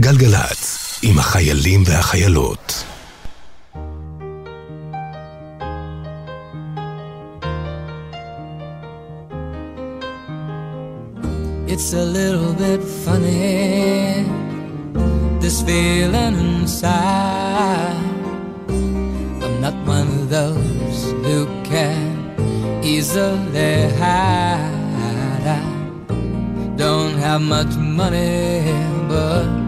[0.00, 2.84] גלגלצ, עם החיילים והחיילות.
[11.66, 14.24] It's a little bit funny,
[15.42, 17.96] this feeling inside.
[19.44, 21.38] I'm not one of those who
[21.70, 22.06] can
[22.92, 25.46] easily hide.
[25.56, 25.60] I
[26.82, 28.38] don't have much money,
[29.12, 29.67] but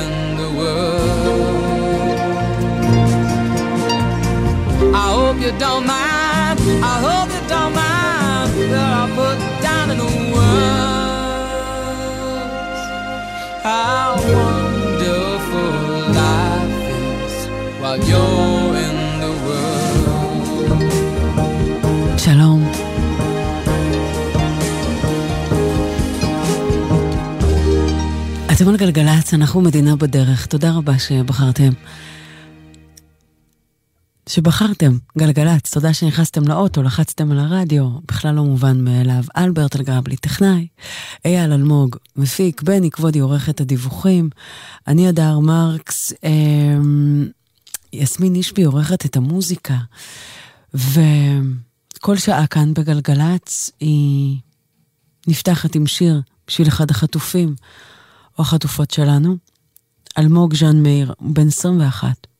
[5.51, 6.57] you don't mind.
[6.93, 11.61] I hope you don't mind that I put down in the words.
[13.67, 15.73] How wonderful
[16.21, 16.75] life
[17.25, 17.35] is
[17.81, 20.79] while you're in the world.
[22.17, 22.71] שלום.
[28.51, 30.45] אתם על גלגלצ, אנחנו מדינה בדרך.
[30.45, 31.69] תודה רבה שבחרתם.
[34.31, 39.23] שבחרתם, גלגלצ, תודה שנכנסתם לאוטו, לחצתם על הרדיו, בכלל לא מובן מאליו.
[39.37, 40.67] אלברט אלגרבלי, טכנאי,
[41.25, 44.29] אייל אלמוג, מפיק, בני כבודי, עורכת הדיווחים,
[44.87, 46.29] אני אדר מרקס, אה,
[47.93, 49.77] יסמין נשבי עורכת את המוזיקה,
[50.73, 54.37] וכל שעה כאן בגלגלצ היא
[55.27, 57.55] נפתחת עם שיר בשביל אחד החטופים,
[58.37, 59.37] או החטופות שלנו,
[60.17, 62.30] אלמוג ז'אן מאיר, בן 21.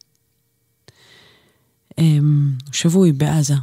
[1.97, 3.55] אמ, שבוי בעזה,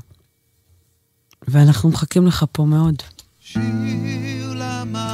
[1.49, 2.95] ואנחנו מחכים לך פה מאוד.
[3.41, 5.09] שיר למעלות,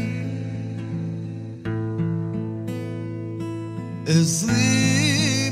[4.07, 5.49] עזרי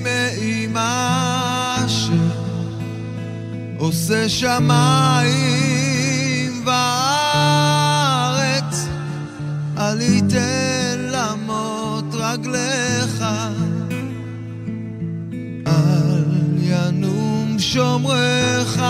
[3.81, 5.31] עושה שמיים
[6.66, 8.07] וארץ,
[9.78, 13.24] אל ייתן למות רגליך,
[15.68, 16.24] אל
[16.57, 18.81] ינום שומרך.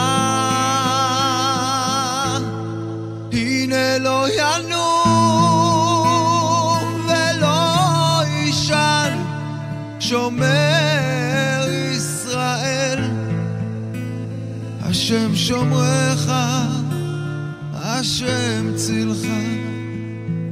[3.31, 4.81] הנה לא ינום
[7.07, 9.17] ולא יישן
[9.99, 10.50] שומר
[15.11, 16.31] השם שומרך,
[17.73, 19.25] השם צילך,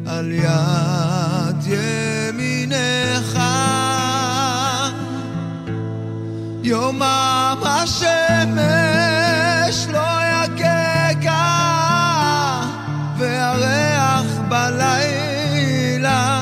[0.06, 3.40] על יד ימינך.
[6.64, 8.58] יומם השמש
[9.92, 10.08] לא
[10.44, 11.46] יגגע,
[13.18, 16.42] והריח בלילה,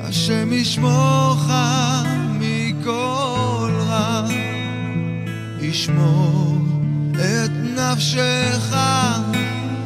[0.00, 1.50] השם ישמורך.
[5.74, 6.43] ישמור
[7.94, 8.76] נפשך,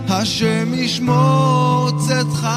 [0.08, 2.49] השם ישמור צאתך.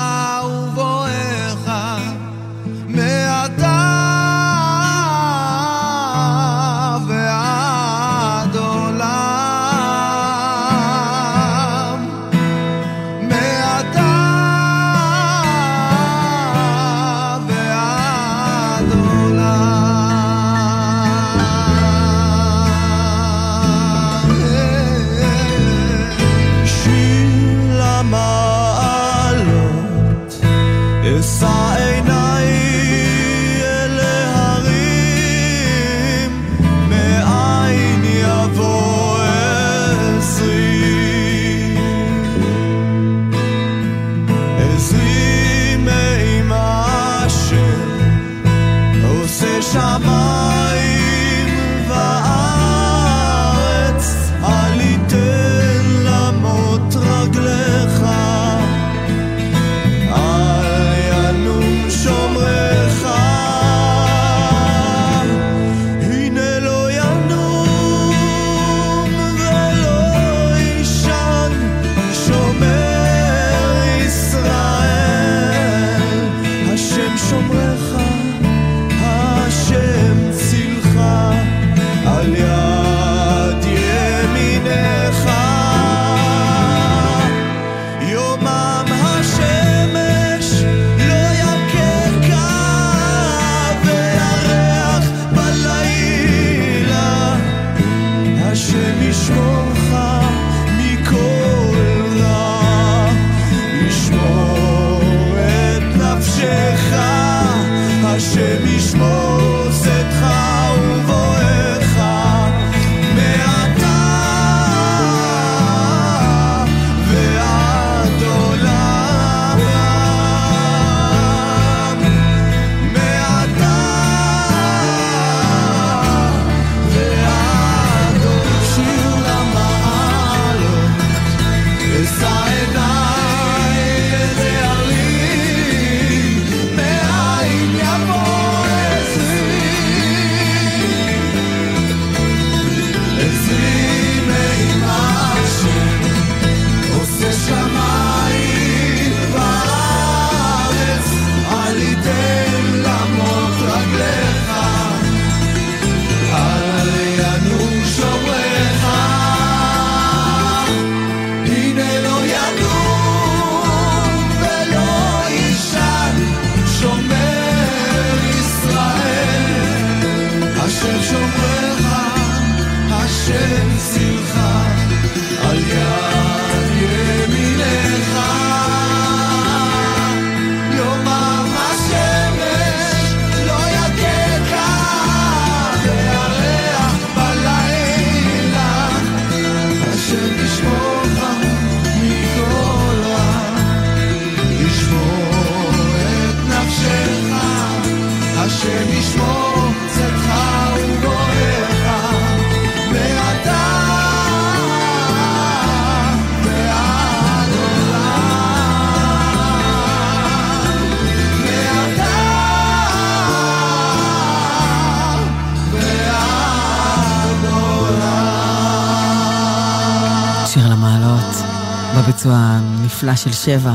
[222.21, 223.73] הביצוע הנפלא של שבע.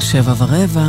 [0.00, 0.88] שבע ורבע,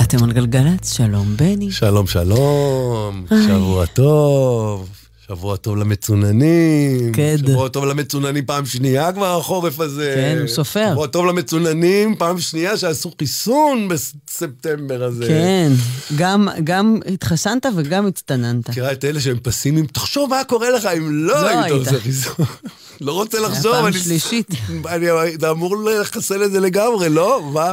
[0.00, 1.70] אתם על גלגלצ, שלום בני.
[1.70, 3.36] שלום, שלום, أي...
[3.46, 4.88] שבוע טוב.
[5.28, 7.12] שבוע טוב למצוננים.
[7.12, 7.36] כן.
[7.38, 10.12] שבוע טוב למצוננים פעם שנייה כבר החורף הזה.
[10.14, 10.90] כן, הוא סופר.
[10.92, 15.26] שבוע טוב למצוננים פעם שנייה שעשו חיסון בספטמבר הזה.
[15.26, 15.72] כן,
[16.16, 18.70] גם, גם התחסנת וגם הצטננת.
[18.70, 22.46] תראה את אלה שהם פסימיים, תחשוב מה קורה לך אם לא, לא היית עושה חיסון.
[23.00, 23.72] לא רוצה לחזור.
[23.72, 24.50] פעם אני- שלישית.
[25.38, 27.40] אתה אמור לחסל את זה לגמרי, לא?
[27.52, 27.72] מה-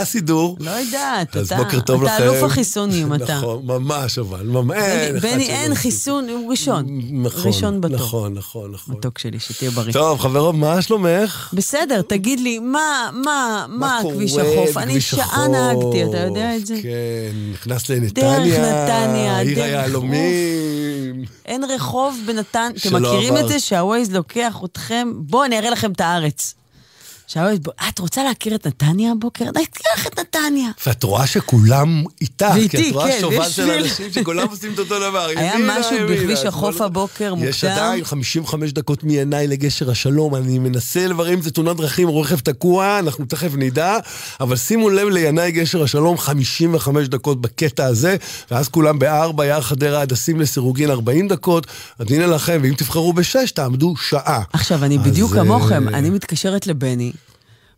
[0.00, 0.56] הסידור?
[0.60, 1.40] לא יודעת, אתה,
[1.78, 2.16] אתה.
[2.18, 3.36] אלוף החיסונים, אתה.
[3.36, 4.76] נכון, ממש אבל, ממש,
[5.22, 5.74] בני, אין.
[5.74, 6.86] חיסון, הוא ראשון.
[7.12, 7.96] נכון, ראשון בתור.
[7.96, 8.94] נכון, נכון, נכון.
[8.96, 9.92] מתוק שלי, שתהיה בריא.
[9.92, 11.50] טוב, חברות, מה שלומך?
[11.52, 14.76] בסדר, תגיד לי, מה, מה, מה כביש החוף?
[14.76, 15.48] אני שעה?
[15.48, 16.74] נהגתי, אתה יודע את זה?
[16.82, 16.88] כן,
[17.52, 18.84] נכנס לנתניה.
[18.84, 21.24] נתניה, עיר דרך היהלומים.
[21.46, 23.36] אין רחוב בנתן, אתם מכירים.
[23.36, 26.54] את זה שהווייז לוקח אתכם, בואו אני אראה לכם את הארץ.
[27.32, 29.44] שהווייז, בוא- את רוצה להכיר את נתניה הבוקר?
[29.56, 30.68] אני אקח את נתניה.
[30.86, 33.70] ואת רואה שכולם איתך, ואיתי, כי את רואה כן, שובל של.
[33.70, 35.26] אנשים שכולם עושים את אותו דבר.
[35.36, 36.44] היה משהו בכביש.
[36.44, 37.70] החוף הבוקר יש מוקדם.
[37.78, 42.38] עדיין 55 דקות מעיניי לגשר השלום, אני מנסה לברר אם זה תאונת דרכים או רכב
[42.38, 43.96] תקוע, אנחנו תכף נדע,
[44.40, 48.16] אבל שימו לב לינאי גשר השלום, 55 דקות בקטע הזה,
[48.50, 51.66] ואז כולם בארבע, יער חדרה הדסים לסירוגין 40 דקות,
[51.98, 54.42] אז הנה לכם, ואם תבחרו בשש, תעמדו שעה.
[54.52, 57.12] עכשיו, אני בדיוק אה, כמוכם, אני מתקשרת לבני,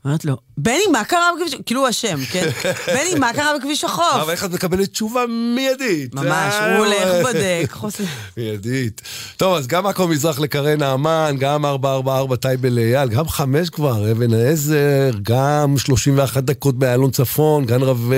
[0.04, 1.54] אומרת לו, בני, מה קרה בכביש...
[1.66, 2.50] כאילו הוא אשם, כן?
[2.94, 4.14] בני, מה קרה בכביש החוף?
[4.14, 6.14] אבל איך את מקבלת תשובה מיידית?
[6.14, 8.04] ממש, אה, הוא הולך, בודק, חוסר...
[8.36, 9.02] מיידית.
[9.36, 14.34] טוב, אז גם עכו מזרח לקרן נעמן, גם 444 טייבה לאייל, גם חמש כבר, אבן
[14.34, 18.16] העזר, גם 31 דקות באלון צפון, גן רווה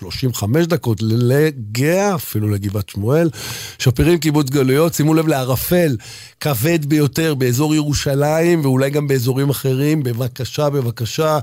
[0.00, 3.30] 35 דקות לגאה, אפילו לגבעת שמואל.
[3.78, 5.96] שפירים קיבוץ גלויות, שימו לב לערפל,
[6.40, 10.02] כבד ביותר באזור ירושלים, ואולי גם באזורים אחרים.
[10.02, 11.38] בבקשה, בבקשה.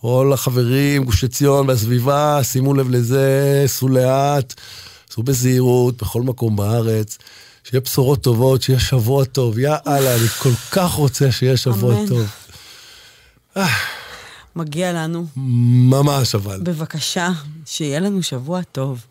[0.00, 4.54] כל החברים, גוש עציון והסביבה, שימו לב לזה, סעו לאט.
[5.10, 7.18] סעו בזהירות בכל מקום בארץ,
[7.64, 9.58] שיהיה בשורות טובות, שיהיה שבוע טוב.
[9.58, 12.06] יא אללה, אני כל כך רוצה שיהיה שבוע אמן.
[12.08, 12.26] טוב.
[14.56, 15.26] מגיע לנו,
[15.90, 16.60] ממש אבל.
[16.62, 17.28] בבקשה,
[17.66, 19.06] שיהיה לנו שבוע טוב.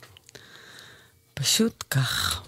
[1.33, 2.41] פשוט כך.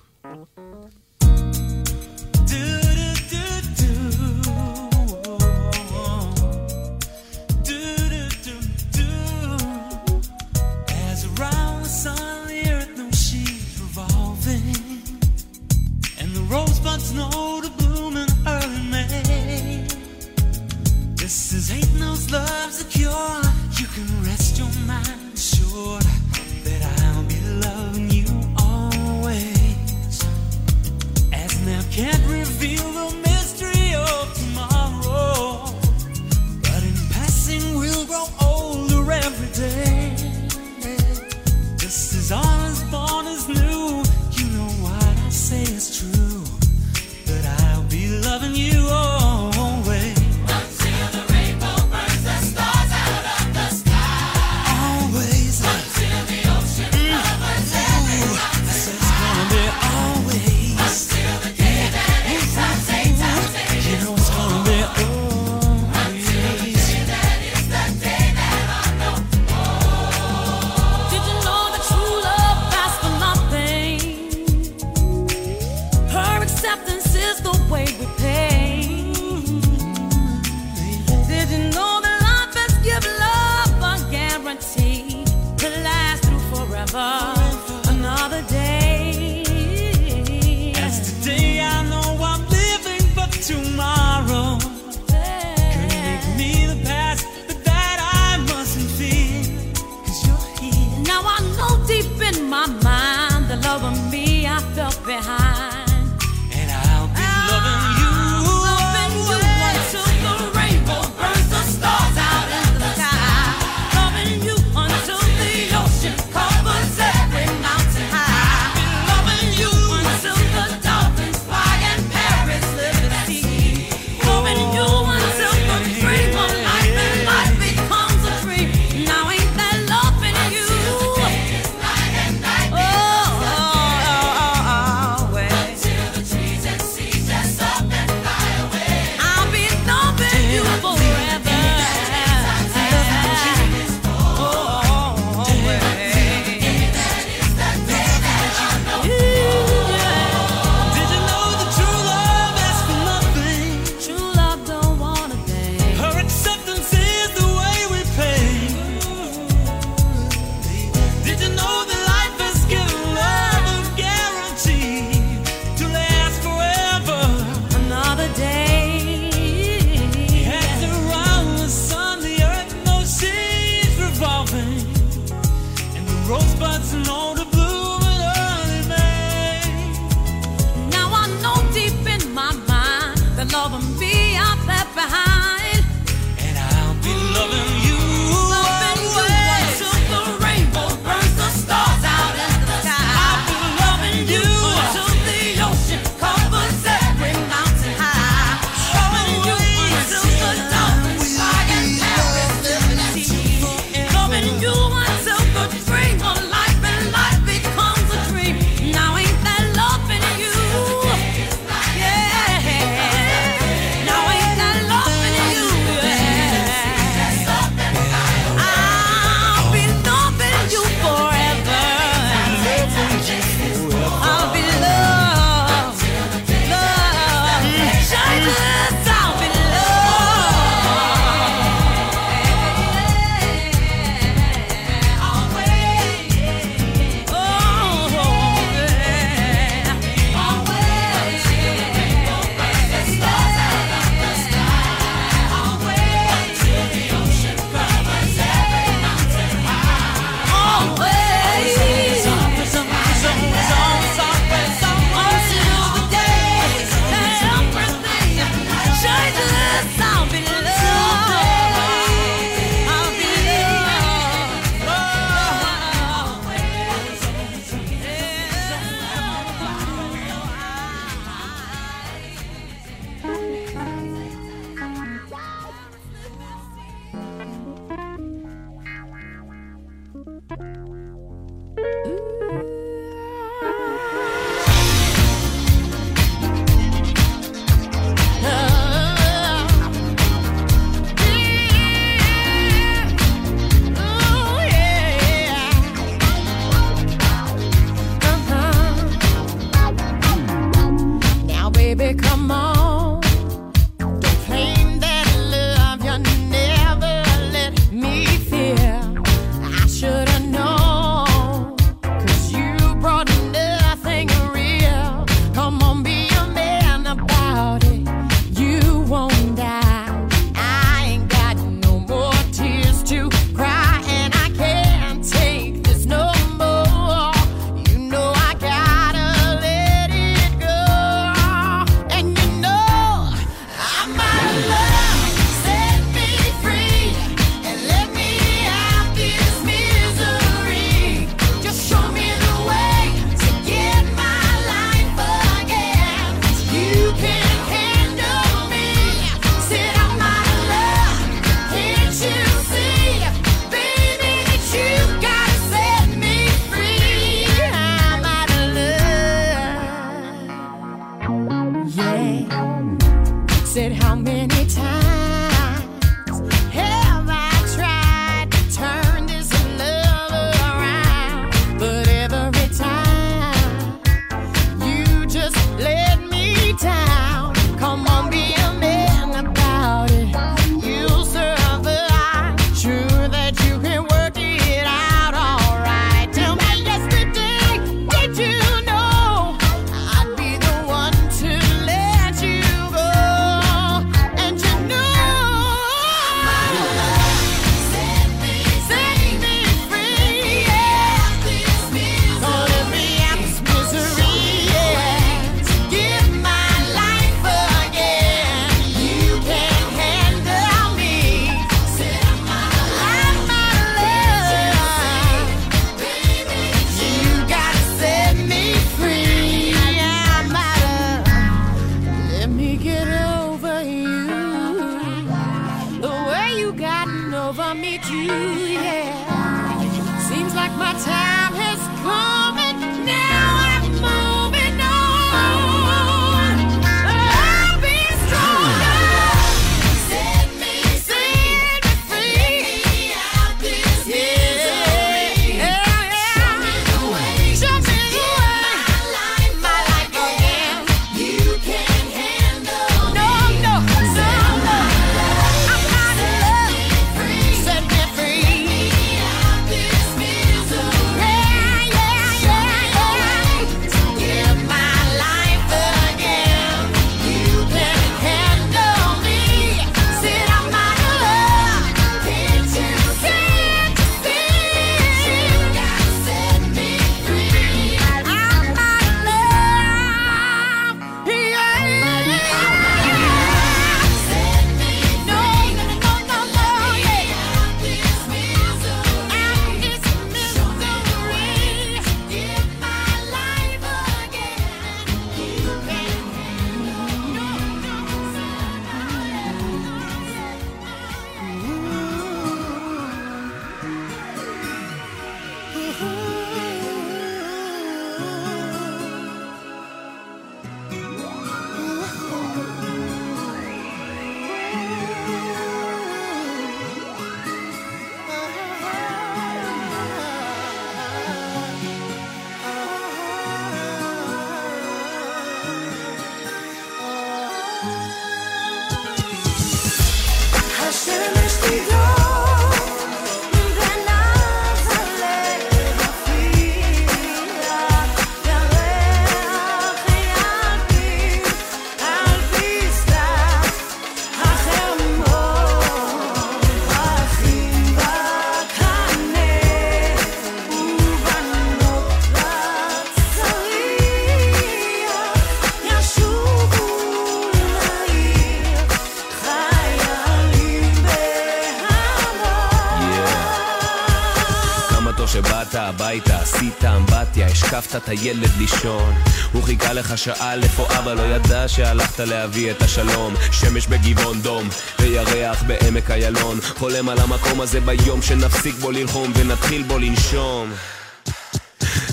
[567.77, 569.13] השקפת את הילד לישון.
[569.51, 573.33] הוא חיכה לך שעה איפה אבא לא ידע שהלכת להביא את השלום.
[573.51, 576.59] שמש בגבעון דום, וירח בעמק איילון.
[576.61, 580.71] חולם על המקום הזה ביום שנפסיק בו ללחום ונתחיל בו לנשום.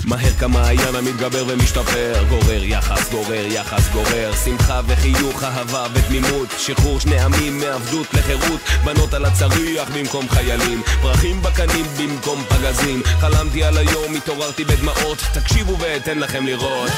[0.05, 7.19] מהר כמעיין המתגבר ומשתפר גורר יחס, גורר יחס, גורר שמחה וחיוך, אהבה ותמימות שחרור שני
[7.19, 14.15] עמים מעבדות לחירות בנות על הצריח במקום חיילים פרחים בקנים במקום פגזים חלמתי על היום,
[14.15, 16.91] התעוררתי בדמעות תקשיבו ואתן לכם לראות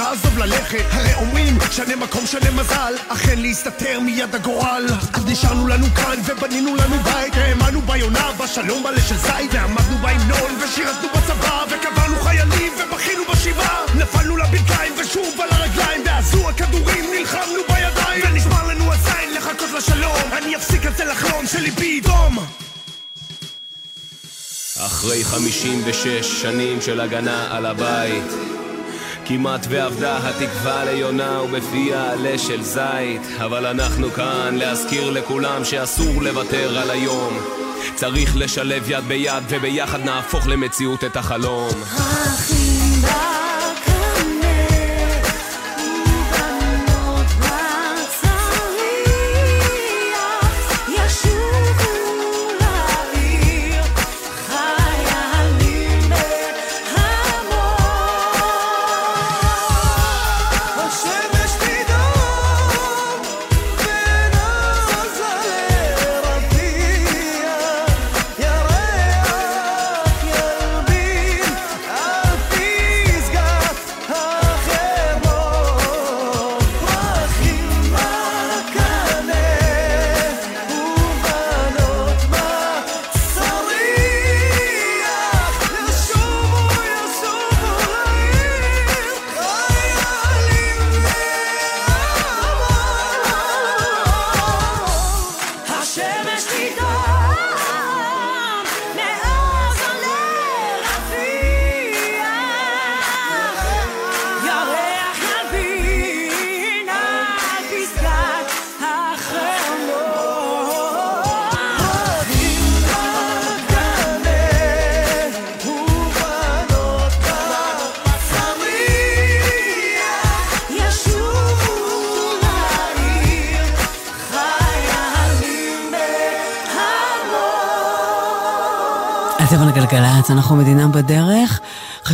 [0.00, 4.86] לעזוב, ללכת הרי אומרים שנה מקום, שנה מזל אכן להסתתר מיד הגורל.
[5.12, 10.58] אז נשארנו לנו כאן ובנינו לנו בית האמנו ביונה, בשלום מלא של זית ועמדנו בהמנון
[10.60, 13.84] ושירתנו בצבא וקברנו חיילים ובכינו בשבעה.
[13.94, 18.24] נפלנו לברכיים ושוב על הרגליים ועזו הכדורים נלחמנו בידיים.
[18.24, 20.32] ונשמר לנו הזין לחכות לשלום.
[20.32, 22.38] אני אפסיק את זה לחלום שליבי ידום
[24.86, 28.32] אחרי 56 שנים של הגנה על הבית
[29.32, 33.22] כמעט ואבדה התקווה ליונה ובפיה עלה של זית.
[33.38, 37.38] אבל אנחנו כאן להזכיר לכולם שאסור לוותר על היום.
[37.94, 41.70] צריך לשלב יד ביד וביחד נהפוך למציאות את החלום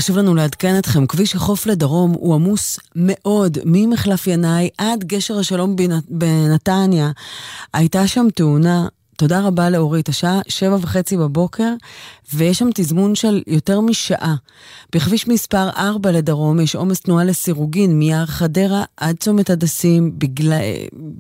[0.07, 5.77] חשוב לנו לעדכן אתכם, כביש החוף לדרום הוא עמוס מאוד, ממחלף ינאי עד גשר השלום
[5.77, 7.11] בנ- בנתניה.
[7.75, 11.73] הייתה שם תאונה, תודה רבה לאורית, השעה שבע וחצי בבוקר,
[12.35, 14.35] ויש שם תזמון של יותר משעה.
[14.95, 20.13] בכביש מספר 4 לדרום יש עומס תנועה לסירוגין, מיער חדרה עד צומת הדסים.
[20.19, 20.61] בגלל,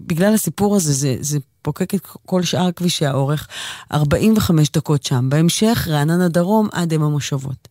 [0.06, 3.48] בגלל הסיפור הזה, זה, זה פוקק את כל שאר כבישי האורך.
[3.92, 5.28] 45 דקות שם.
[5.30, 7.68] בהמשך, רעננה דרום עד אם המושבות.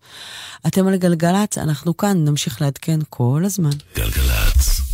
[0.67, 3.69] אתם על גלגלצ, אנחנו כאן, נמשיך לעדכן כל הזמן.
[3.95, 4.84] גלגלצ.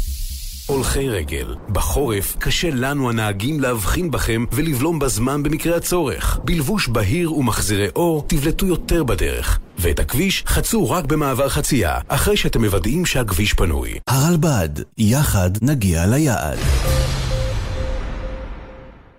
[0.72, 1.56] הולכי רגל.
[1.70, 6.40] בחורף קשה לנו הנהגים להבחין בכם ולבלום בזמן במקרה הצורך.
[6.44, 9.60] בלבוש בהיר ומחזירי אור תבלטו יותר בדרך.
[9.80, 14.00] ואת הכביש חצו רק במעבר חצייה, אחרי שאתם מוודאים שהכביש פנוי.
[14.08, 16.58] הרלב"ד, יחד נגיע ליעד.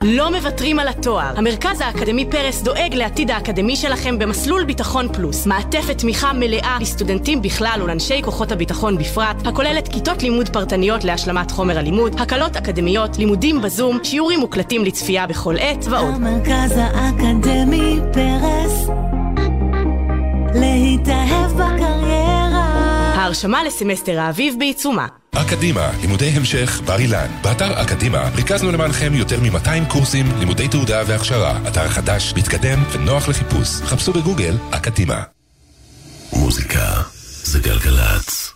[0.04, 1.32] לא מוותרים על התואר.
[1.36, 5.46] המרכז האקדמי פרס דואג לעתיד האקדמי שלכם במסלול ביטחון פלוס.
[5.46, 11.78] מעטפת תמיכה מלאה לסטודנטים בכלל ולאנשי כוחות הביטחון בפרט, הכוללת כיתות לימוד פרטניות להשלמת חומר
[11.78, 16.14] הלימוד, הקלות אקדמיות, לימודים בזום, שיעורים מוקלטים לצפייה בכל עת ועוד.
[16.14, 18.88] המרכז האקדמי פרס
[20.54, 22.41] להתאהב בקריירה
[23.22, 25.06] ההרשמה לסמסטר האביב בעיצומה.
[25.32, 27.26] אקדימה, לימודי המשך בר אילן.
[27.42, 31.68] באתר אקדימה ריכזנו למענכם יותר מ-200 קורסים, לימודי תעודה והכשרה.
[31.68, 33.68] אתר חדש, מתקדם ונוח לחיפוש.
[33.68, 35.22] חפשו בגוגל אקדימה.
[36.32, 37.02] מוזיקה
[37.42, 38.52] זה גלגלצ.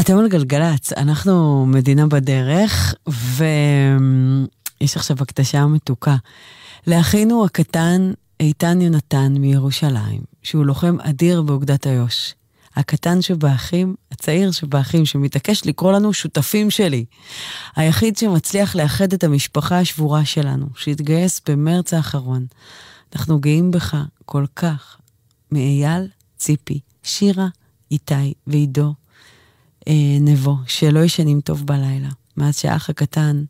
[0.00, 6.16] אתם על גלגלצ, אנחנו מדינה בדרך, ויש עכשיו הקדשה מתוקה.
[6.86, 12.34] לאחינו הקטן איתן יונתן מירושלים, שהוא לוחם אדיר באוגדת איו"ש.
[12.76, 17.04] הקטן שבאחים, הצעיר שבאחים, שמתעקש לקרוא לנו שותפים שלי.
[17.76, 22.46] היחיד שמצליח לאחד את המשפחה השבורה שלנו, שהתגייס במרץ האחרון.
[23.16, 24.96] אנחנו גאים בך כל כך.
[25.52, 27.48] מאייל, ציפי, שירה,
[27.90, 28.94] איתי ועידו
[29.88, 33.44] אה, נבו, שלא ישנים טוב בלילה, מאז שהאח הקטן,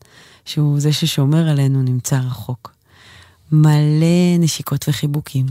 [0.45, 2.75] שהוא זה ששומר עלינו, נמצא רחוק.
[3.53, 5.47] מלא נשיקות וחיבוקים.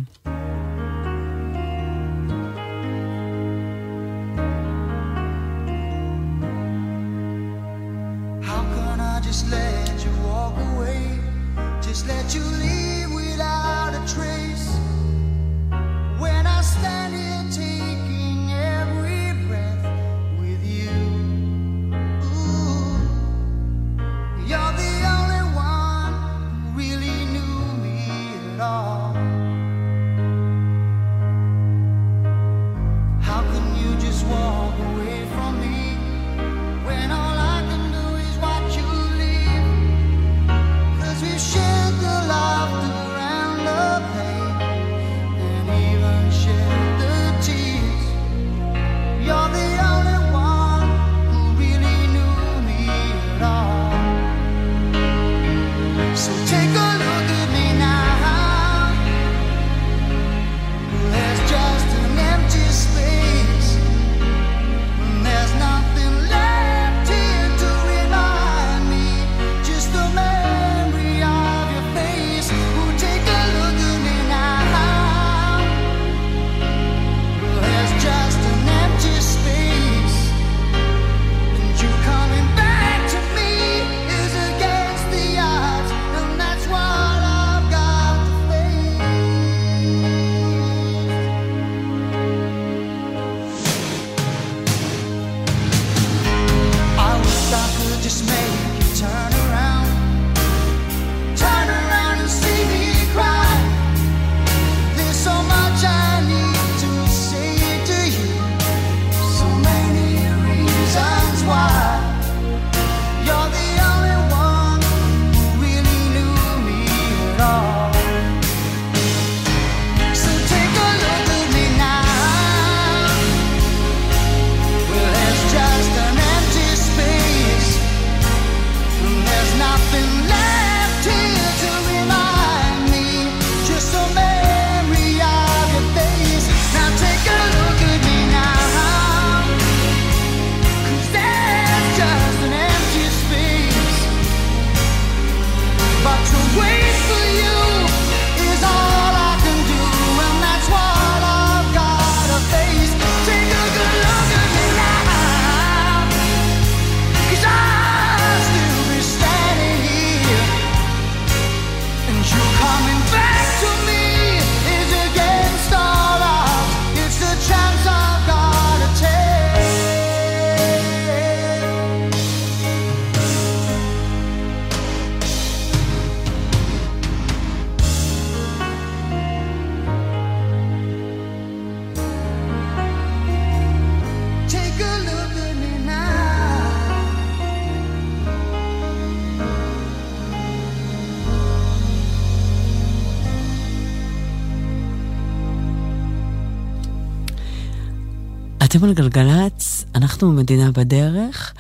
[198.84, 201.54] אתם על גלגלצ, אנחנו מדינה בדרך.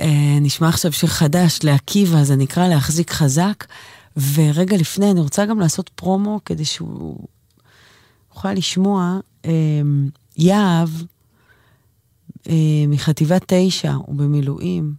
[0.00, 3.64] אה, נשמע עכשיו שיר חדש לעקיבא, זה נקרא להחזיק חזק.
[4.34, 7.26] ורגע לפני, אני רוצה גם לעשות פרומו כדי שהוא
[8.34, 9.18] יוכל לשמוע.
[9.44, 9.50] אה,
[10.36, 10.88] יהב
[12.48, 12.54] אה,
[12.88, 14.94] מחטיבת תשע, הוא במילואים.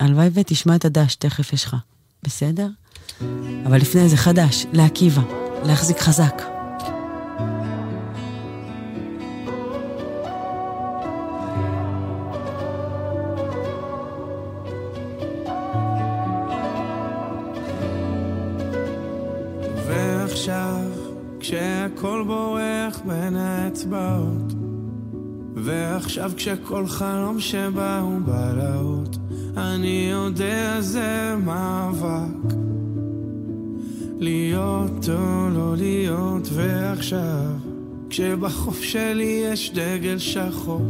[0.00, 1.76] הלוואי ותשמע את הדש, תכף יש לך,
[2.22, 2.68] בסדר?
[3.66, 5.22] אבל לפני זה חדש, לעקיבא,
[5.64, 6.51] להחזיק חזק.
[23.12, 24.52] בין האצבעות
[25.54, 29.16] ועכשיו כשכל חלום שבא הוא בלהות
[29.56, 32.54] אני יודע זה מאבק.
[34.18, 37.50] להיות או לא להיות ועכשיו
[38.10, 40.86] כשבחוף שלי יש דגל שחור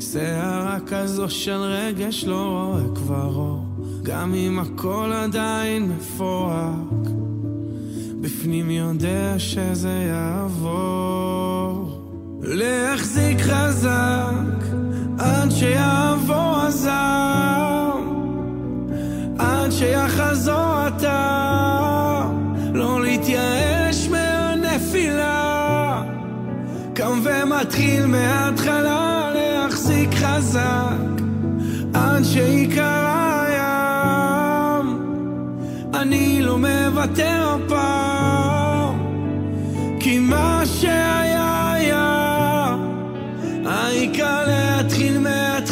[0.00, 3.64] שערה כזו של רגש לא רואה כבר אור
[4.02, 7.19] גם אם הכל עדיין מפורק
[8.20, 12.00] בפנים יודע שזה יעבור.
[12.42, 14.64] להחזיק חזק
[15.18, 18.00] עד שיעבור הזעם.
[19.38, 22.30] עד שיחזור אתה
[22.74, 26.02] לא להתייאש מהנפילה.
[26.94, 31.22] קם ומתחיל מההתחלה להחזיק חזק
[31.94, 34.98] עד שיקרא הים.
[35.94, 38.09] אני לא מוותר הפעם
[45.24, 45.69] להתחיל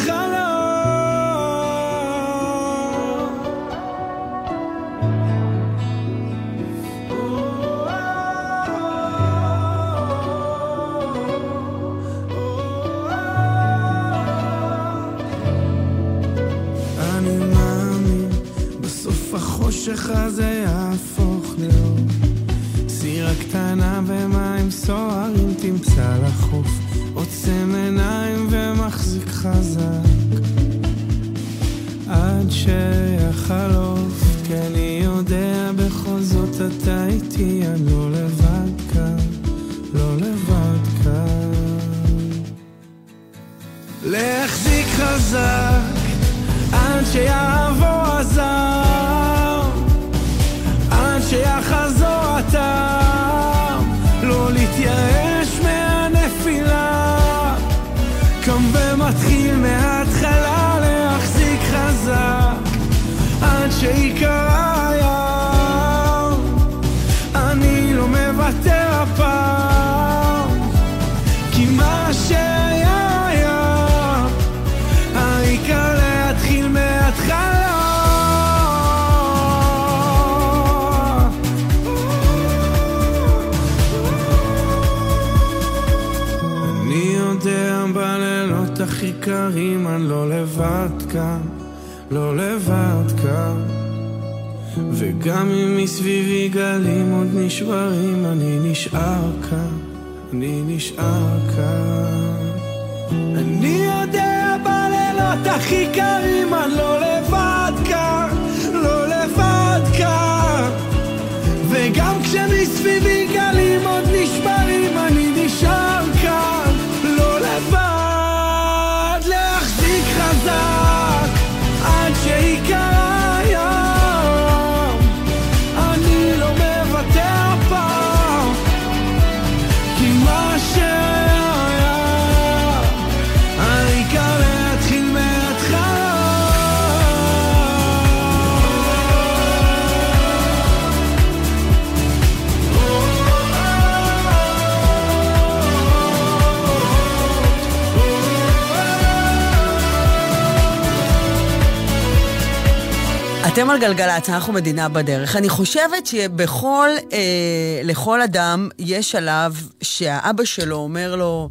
[153.79, 155.35] גלגלצ, אנחנו מדינה בדרך.
[155.35, 161.49] אני חושבת שבכל, אה, לכל אדם יש שלב שהאבא שלו אומר לו,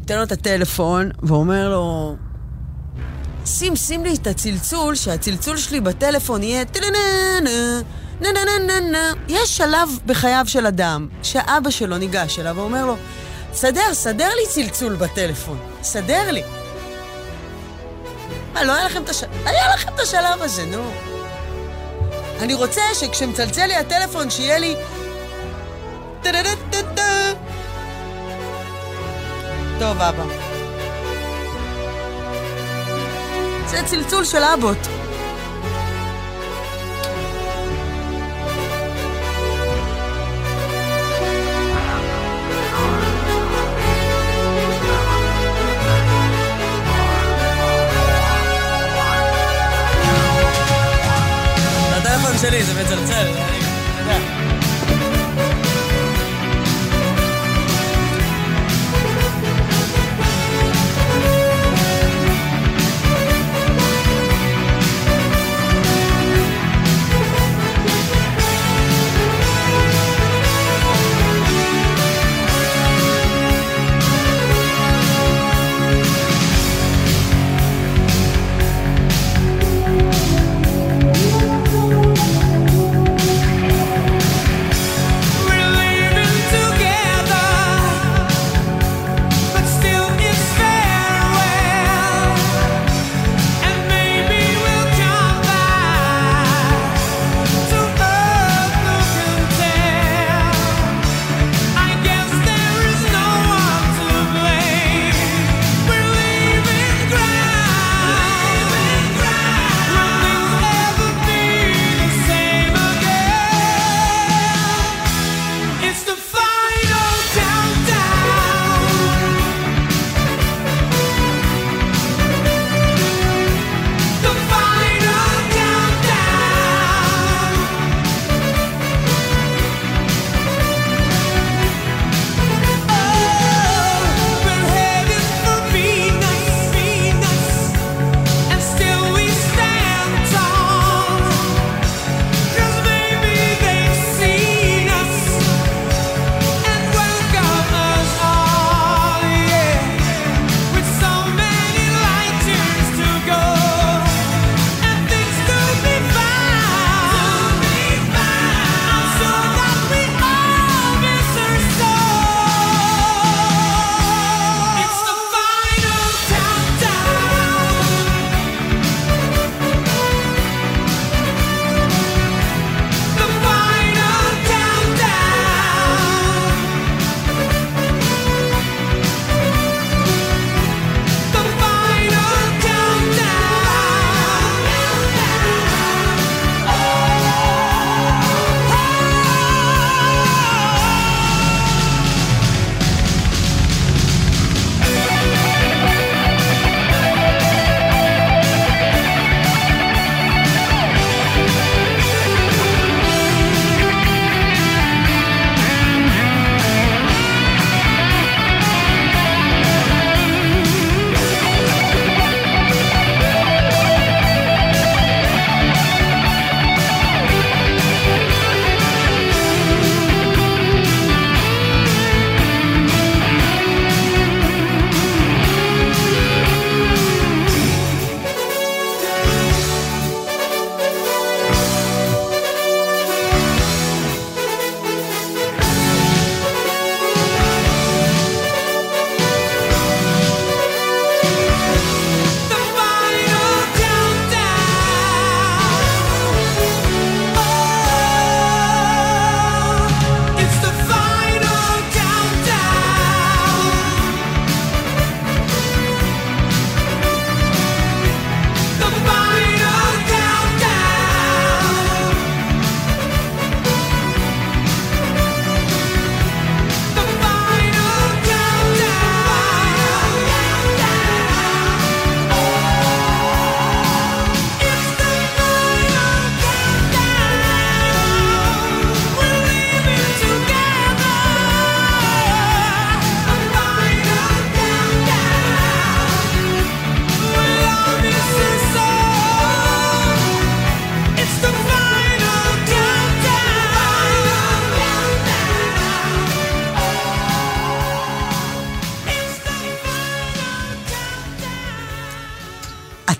[0.00, 2.16] נותן לו את הטלפון, ואומר לו,
[3.46, 7.80] שים, שים לי את הצלצול, שהצלצול שלי בטלפון יהיה טה-נה-נה-נה,
[8.20, 9.12] נה-נה-נה-נה.
[9.28, 12.96] יש שלב בחייו של אדם, שהאבא שלו ניגש אליו ואומר לו,
[13.52, 16.42] סדר, סדר לי צלצול בטלפון, סדר לי.
[18.54, 19.30] מה, לא היה לכם את השלב?
[19.44, 21.13] היה לכם את השלב הזה, נו.
[22.44, 24.76] אני רוצה שכשמצלצל לי הטלפון, שיהיה לי...
[29.78, 30.24] טוב, אבא.
[33.66, 34.93] זה צלצול של אבות.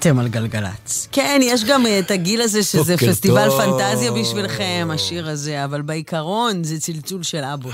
[0.07, 1.09] אתם על גלגלצ.
[1.13, 3.61] כן, יש גם אה, את הגיל הזה שזה פסטיבל טוב.
[3.79, 7.73] פנטזיה בשבילכם, השיר הזה, אבל בעיקרון זה צלצול של אבוט.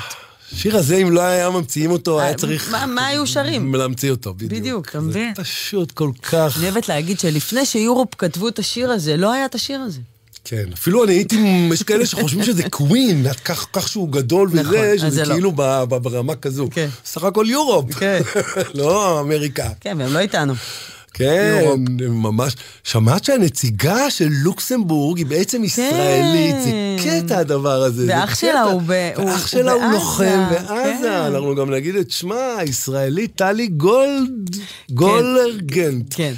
[0.53, 2.75] השיר הזה, אם לא היה ממציאים אותו, היה צריך...
[2.75, 3.75] אה, מה- מה היו שרים?
[3.75, 4.53] להמציא אותו, בדיוק.
[4.53, 5.35] בדיוק, אתה מבין?
[5.37, 6.57] פשוט כל כך...
[6.59, 10.01] אני אוהבת להגיד שלפני שיורופ כתבו את השיר הזה, לא היה את השיר הזה.
[10.45, 11.37] כן, אפילו אני הייתי,
[11.73, 15.33] יש כאלה שחושבים שזה קווין, כך, כך שהוא גדול נכון, וזה, שזה זה לא.
[15.35, 16.69] כאילו ב- ברמה כזו.
[17.05, 17.91] סך הכל יורופ,
[18.75, 19.69] לא אמריקה.
[19.81, 20.55] כן, והם לא איתנו.
[21.15, 21.65] כן,
[22.05, 22.53] הם ממש.
[22.85, 26.71] שמעת שהנציגה של לוקסמבורג היא בעצם ישראלית, זה
[27.05, 28.07] קטע הדבר הזה.
[28.07, 28.19] זה כן.
[28.19, 28.35] ואח.
[28.35, 30.69] שלה הוא ב- הוא- ואח שלה הוא בעזה, לוחם בעזה,
[31.03, 31.13] כן.
[31.27, 34.57] אנחנו גם נגיד את שמה, הישראלית טלי גולד,
[34.91, 36.15] גולרגנט.
[36.17, 36.35] כן.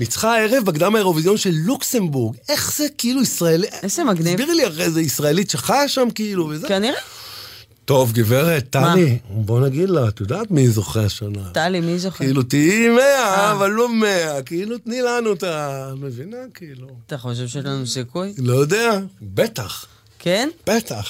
[0.00, 2.36] ניצחה הערב בקדם האירוויזיון של לוקסמבורג.
[2.48, 3.66] איך זה כאילו ישראלי...
[3.82, 4.34] איזה מגניב.
[4.36, 6.68] תסבירי לי אחרי זה ישראלית שחיה שם כאילו וזה.
[6.68, 7.00] כנראה.
[7.84, 11.50] טוב, גברת, טלי, בוא נגיד לה, את יודעת מי זוכה השנה?
[11.52, 12.24] טלי, מי זוכר?
[12.24, 13.52] כאילו, תהיי מאה, אה.
[13.52, 14.42] אבל לא מאה.
[14.42, 15.92] כאילו, תני לנו את ה...
[15.96, 16.36] מבינה?
[16.54, 16.88] כאילו.
[17.06, 18.34] אתה חושב שיש לנו סיכוי?
[18.38, 19.86] לא יודע, בטח.
[20.18, 20.48] כן?
[20.66, 21.08] בטח.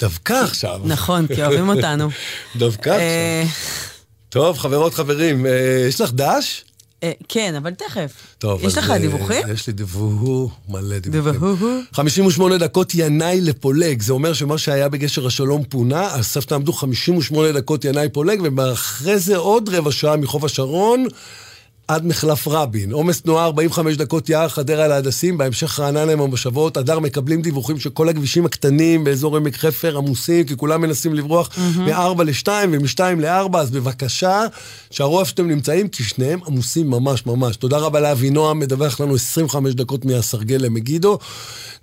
[0.00, 0.80] דווקא עכשיו.
[0.84, 2.08] נכון, כי אוהבים אותנו.
[2.56, 3.96] דווקא אה, עכשיו.
[4.28, 6.64] טוב, חברות, חברים, אה, יש לך דש?
[7.02, 8.12] אה, כן, אבל תכף.
[8.38, 9.42] טוב, יש אז, לך אה, דיווחים?
[9.52, 11.32] יש לי דיווח, מלא דיווחים.
[11.32, 11.84] דיווחים.
[11.92, 17.52] 58 דקות ינאי לפולג, זה אומר שמה שהיה בגשר השלום פונה, על סף תעמדו 58
[17.52, 21.06] דקות ינאי פולג, ואחרי זה עוד רבע שעה מחוף השרון.
[21.88, 22.92] עד מחלף רבין.
[22.92, 26.76] עומס תנועה 45 דקות יער חדרה להדסים, בהמשך רעננה עם המושבות.
[26.76, 32.22] הדר מקבלים דיווחים שכל הכבישים הקטנים באזור עמק חפר עמוסים, כי כולם מנסים לברוח מ-4
[32.24, 34.42] ל-2 ומ-2 ל-4, אז בבקשה,
[34.90, 37.56] שערו איפה שאתם נמצאים, כי שניהם עמוסים ממש ממש.
[37.56, 41.18] תודה רבה לאבינועם, מדווח לנו 25 דקות מהסרגל למגידו.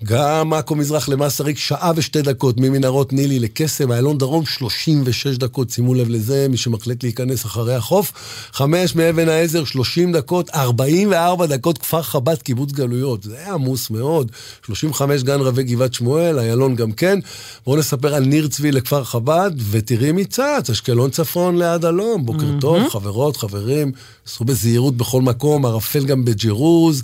[0.03, 5.93] גם עכו מזרח למסריק, שעה ושתי דקות ממנהרות נילי לקסם, איילון דרום 36 דקות, שימו
[5.93, 8.13] לב לזה, מי שמחליט להיכנס אחרי החוף.
[8.53, 13.23] חמש מאבן העזר, 30 דקות, 44 דקות כפר חב"ד, קיבוץ גלויות.
[13.23, 14.31] זה היה עמוס מאוד.
[14.65, 17.19] 35 גן רבי גבעת שמואל, איילון גם כן.
[17.65, 22.25] בואו נספר על ניר צבי לכפר חב"ד, ותראי מי צץ, אשקלון צפון ליד אלום.
[22.25, 23.91] בוקר טוב, חברות, חברים,
[24.27, 27.01] סעו בזהירות בכל מקום, ערפל גם בג'רוז,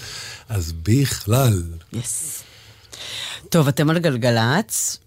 [0.50, 1.64] אז בכלל.
[1.94, 2.44] יס.
[3.50, 4.98] טוב, אתם על גלגלצ,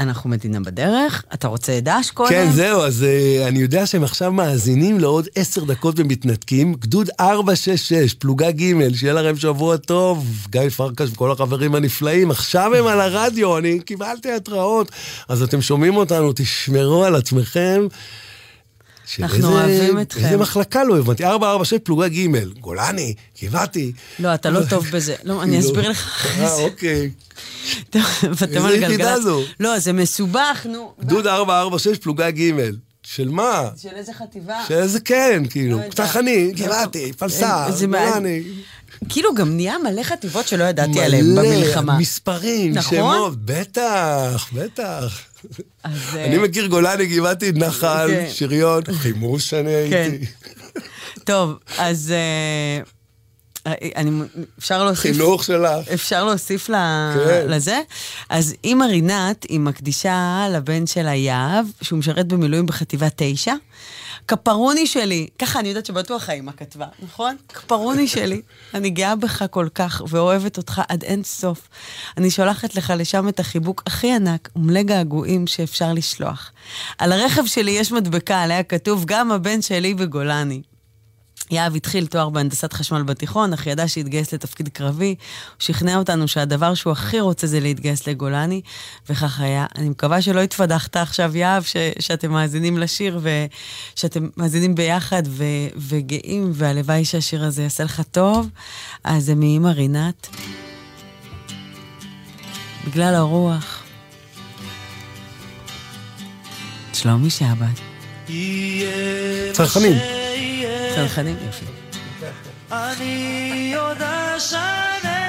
[0.00, 2.30] אנחנו מדינה בדרך, אתה רוצה דש קודם?
[2.30, 6.74] כן, זהו, אז uh, אני יודע שהם עכשיו מאזינים לעוד עשר דקות ומתנתקים.
[6.74, 10.46] גדוד 466, פלוגה ג', שיהיה לכם שבוע טוב.
[10.50, 14.90] גיא פרקש וכל החברים הנפלאים, עכשיו הם על הרדיו, אני קיבלתי התראות.
[15.28, 17.86] אז אתם שומעים אותנו, תשמרו על עצמכם.
[19.18, 20.24] אנחנו איזה- אוהבים אתכם.
[20.24, 21.24] איזה מחלקה לא הבנתי?
[21.24, 22.26] 446, פלוגה ג',
[22.60, 23.92] גולני, גבעתי.
[24.18, 25.14] לא, אתה לא טוב בזה.
[25.24, 26.26] לא, אני כאילו, אסביר לך.
[26.40, 27.10] אה, אוקיי.
[27.90, 29.20] טוב, ואתם איזה על יחידה.
[29.20, 29.42] זו?
[29.60, 30.92] לא, זה מסובך, נו.
[31.00, 32.52] גדוד 446, פלוגה ג'.
[33.02, 33.68] של מה?
[33.82, 34.54] של איזה חטיבה?
[34.68, 35.78] של איזה כן, כאילו.
[35.78, 35.90] לא.
[35.90, 38.42] פתחני, גבעתי, פלסה, מה- גולני.
[39.08, 41.98] כאילו גם נהיה מלא חטיבות שלא ידעתי עליהן במלחמה.
[41.98, 42.98] מספרים, נכון?
[42.98, 45.18] שמות, בטח, בטח.
[45.84, 46.00] אז...
[46.14, 48.28] אני אה, מכיר גולני, גבעתי, נחל, כן.
[48.32, 50.10] שריון, חימוש אני כן.
[50.10, 50.26] הייתי.
[51.24, 52.82] טוב, אז אה,
[53.96, 54.10] אני,
[54.58, 55.16] אפשר להוסיף...
[55.16, 55.88] חינוך שלך.
[55.94, 56.74] אפשר להוסיף ל...
[57.14, 57.46] כן.
[57.48, 57.80] לזה?
[58.28, 63.54] אז אימא רינת, היא מקדישה לבן שלה יהב, שהוא משרת במילואים בחטיבה 9.
[64.30, 67.36] כפרוני שלי, ככה אני יודעת שבטוח האימא כתבה, נכון?
[67.48, 68.42] כפרוני שלי,
[68.74, 71.68] אני גאה בך כל כך ואוהבת אותך עד אין סוף.
[72.16, 76.52] אני שולחת לך לשם את החיבוק הכי ענק ומלא געגועים שאפשר לשלוח.
[76.98, 80.62] על הרכב שלי יש מדבקה עליה כתוב גם הבן שלי בגולני.
[81.50, 85.08] יהב התחיל תואר בהנדסת חשמל בתיכון, אך ידע שהתגייס לתפקיד קרבי.
[85.08, 85.16] הוא
[85.58, 88.60] שכנע אותנו שהדבר שהוא הכי רוצה זה להתגייס לגולני,
[89.08, 89.66] וכך היה.
[89.78, 93.20] אני מקווה שלא התפדחת עכשיו, יהב, ש- שאתם מאזינים לשיר
[93.94, 95.44] ושאתם מאזינים ביחד ו-
[95.76, 98.48] וגאים, והלוואי שהשיר הזה יעשה לך טוב.
[99.04, 100.28] אז זה מאמא רינת.
[102.86, 103.82] בגלל הרוח.
[106.92, 107.80] שלומי שבת.
[109.52, 109.96] צרכנים.
[110.94, 111.64] צנחנים, יופי.
[112.72, 115.20] אני עוד אשנה.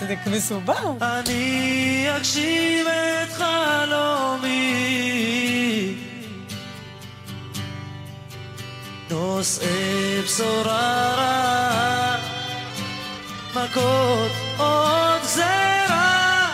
[0.00, 0.80] זה מסובך.
[1.02, 4.86] אני אגשים את חלומי.
[9.10, 12.16] נושאי בשורה רעה,
[13.54, 16.48] מכות עוד גזרה,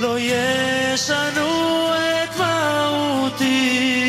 [0.00, 4.07] לא ישנו את מהותי.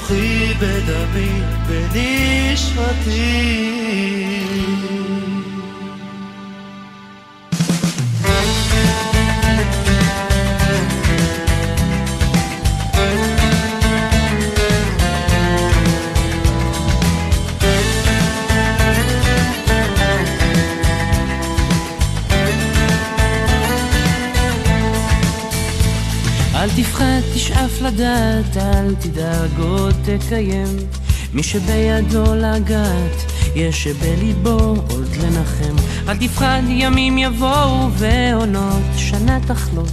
[0.00, 3.20] בתוכי, בדמי, בנשמתי.
[26.54, 28.56] אל תפחד, תשאף לדעת,
[28.90, 30.76] אל תדאג עוד תקיים.
[31.32, 35.76] מי שבידו לגעת, יש שבליבו עוד לנחם.
[36.08, 39.92] אל תפחד, ימים יבואו ועונות שנה תחלוף.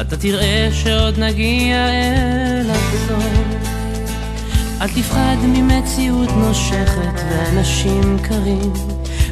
[0.00, 3.24] אתה תראה שעוד נגיע אל הסוף.
[4.80, 8.72] אל תפחד ממציאות נושכת ואנשים קרים.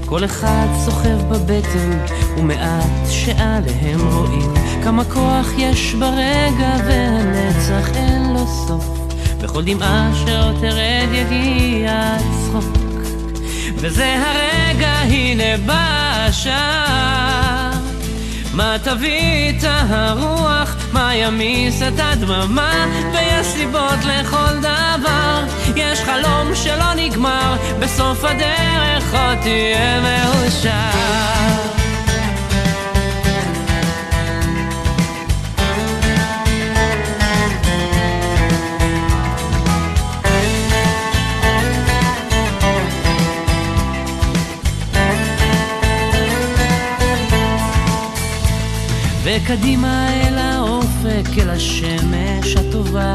[0.07, 2.05] כל אחד סוחב בבטן
[2.39, 4.55] ומעט שעליהם רואים
[4.87, 8.85] כמה כוח יש ברגע והנצח אין לו סוף.
[9.43, 12.77] בכל דמעה שעוד תרד יגיע הצחוק
[13.77, 17.71] וזה הרגע הנה בא השעה.
[18.55, 25.45] מה תביא את הרוח, מה ימיס את הדממה, ויש סיבות לכל דבר.
[25.77, 31.76] יש חלום שלא נגמר, בסוף הדרך עוד תהיה מאושר.
[49.27, 53.13] וקדימה אל האופק, אל השמש הטובה.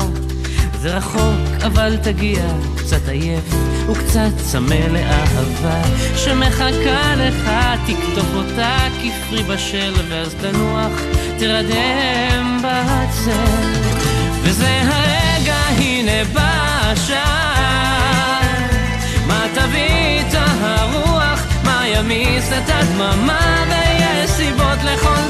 [0.80, 2.44] זה רחוק, אבל תגיע,
[2.78, 3.54] קצת עייף
[3.88, 5.82] וקצת צמא לאהבה
[6.16, 7.50] שמחכה לך,
[7.86, 10.92] תקטוף אותה כפרי בשל, ואז תנוח,
[11.40, 13.92] תרדם בצל.
[14.42, 18.42] וזה הרגע, הנה בא השעה,
[19.28, 25.21] מה תביא את הרוח, מה ימיס את הדממה, ויש סיבות לכל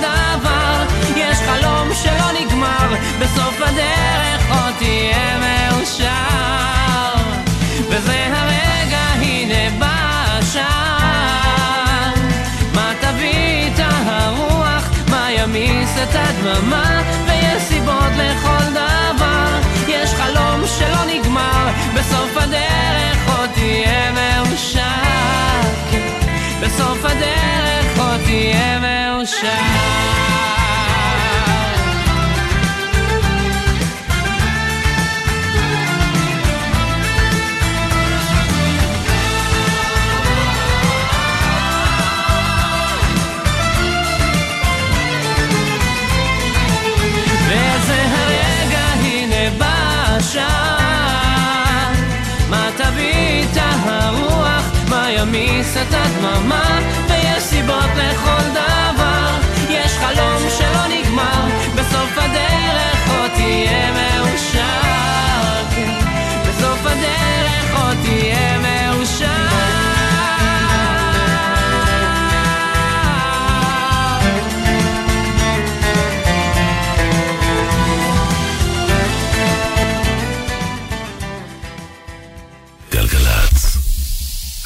[2.04, 7.16] שלא נגמר, בסוף הדרך עוד תהיה מאושר.
[7.89, 12.12] וזה הרגע, הנה בא השעה,
[12.74, 21.06] מה תביא את הרוח, מה ימיס את הדממה, ויש סיבות לכל דבר, יש חלום שלא
[21.08, 24.82] נגמר, בסוף הדרך עוד תהיה מאושר.
[26.62, 30.61] בסוף הדרך עוד תהיה מאושר.
[55.22, 59.38] ימיס את הדממה, ויש סיבות לכל דבר.
[59.69, 61.45] יש חלום שלא נגמר,
[61.76, 65.65] בסוף הדרך עוד תהיה מאושר.
[65.76, 65.99] כן,
[66.47, 68.80] בסוף הדרך עוד תהיה גלגלצ.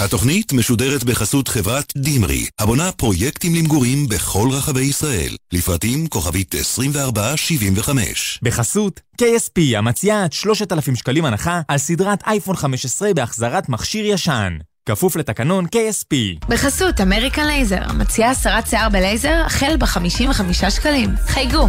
[0.05, 5.35] התוכנית משודרת בחסות חברת דימרי, הבונה פרויקטים למגורים בכל רחבי ישראל.
[5.51, 8.39] לפרטים כוכבית 2475.
[8.43, 14.57] בחסות KSP המציעה עד 3,000 שקלים הנחה על סדרת אייפון 15 בהחזרת מכשיר ישן.
[14.85, 16.15] כפוף לתקנון KSP.
[16.49, 21.09] בחסות אמריקן לייזר, מציעה הסרת שיער בלייזר החל ב-55 שקלים.
[21.27, 21.67] חייגו.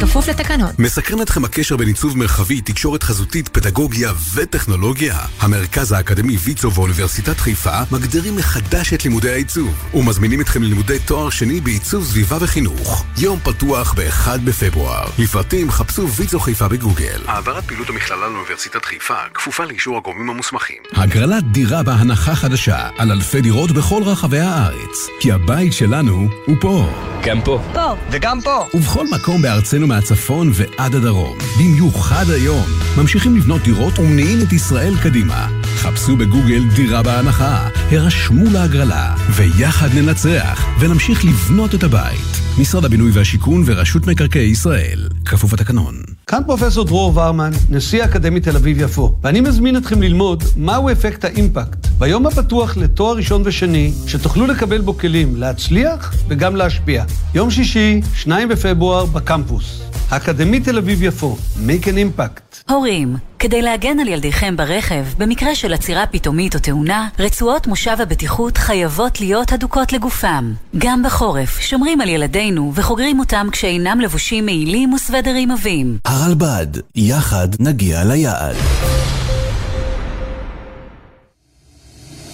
[0.00, 0.70] כפוף לתקנון.
[0.78, 5.18] מסקרן אתכם הקשר בין עיצוב מרחבי, תקשורת חזותית, פדגוגיה וטכנולוגיה?
[5.40, 11.60] המרכז האקדמי ויצו ואוניברסיטת חיפה מגדירים מחדש את לימודי העיצוב ומזמינים אתכם ללימודי תואר שני
[11.60, 13.04] בעיצוב סביבה וחינוך.
[13.18, 15.08] יום פתוח ב-1 בפברואר.
[15.18, 17.20] לפרטים חפשו ויצו חיפה בגוגל.
[17.26, 20.82] העברת פעילות המכללה לאוניברסיטת חיפה כפופה לאישור הגורמים המוסמכים.
[20.92, 25.06] הגרלת דירה בהנחה חדשה על אלפי דירות בכל רחבי הארץ.
[25.20, 26.88] כי הבית שלנו הוא פה.
[27.24, 27.62] גם פה.
[27.74, 27.94] פה.
[28.10, 28.66] וגם פה.
[28.74, 31.38] ובכל מקום בארצנו מהצפון ועד הדרום.
[31.58, 32.66] במיוחד היום.
[32.98, 35.48] ממשיכים לבנות דירות ומניעים את ישראל קדימה.
[35.62, 42.40] חפשו בגוגל דירה בהנחה, הרשמו להגרלה, ויחד ננצח, ונמשיך לבנות את הבית.
[42.58, 45.08] משרד הבינוי והשיכון ורשות מקרקעי ישראל.
[45.24, 46.17] כפוף התקנון.
[46.28, 51.86] כאן פרופסור דרור ורמן, נשיא האקדמית תל אביב-יפו, ואני מזמין אתכם ללמוד מהו אפקט האימפקט
[51.98, 57.04] ביום הפתוח לתואר ראשון ושני, שתוכלו לקבל בו כלים להצליח וגם להשפיע.
[57.34, 59.87] יום שישי, 2 בפברואר, בקמפוס.
[60.10, 62.72] האקדמית תל אביב-יפו, make an impact.
[62.72, 68.58] הורים, כדי להגן על ילדיכם ברכב, במקרה של עצירה פתאומית או תאונה, רצועות מושב הבטיחות
[68.58, 70.52] חייבות להיות הדוקות לגופם.
[70.78, 75.98] גם בחורף, שומרים על ילדינו וחוגרים אותם כשאינם לבושים מעילים וסוודרים עבים.
[76.04, 78.56] הרלב"ד, יחד נגיע ליעד.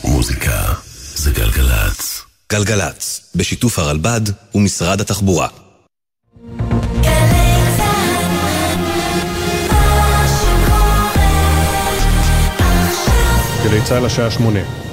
[0.04, 0.60] מוזיקה
[1.14, 2.22] זה גלגלצ.
[2.52, 4.20] גלגלצ, בשיתוף הרלב"ד
[4.54, 5.63] ומשרד התחבורה.
[13.74, 14.83] גלי צה"ל השעה שמונה.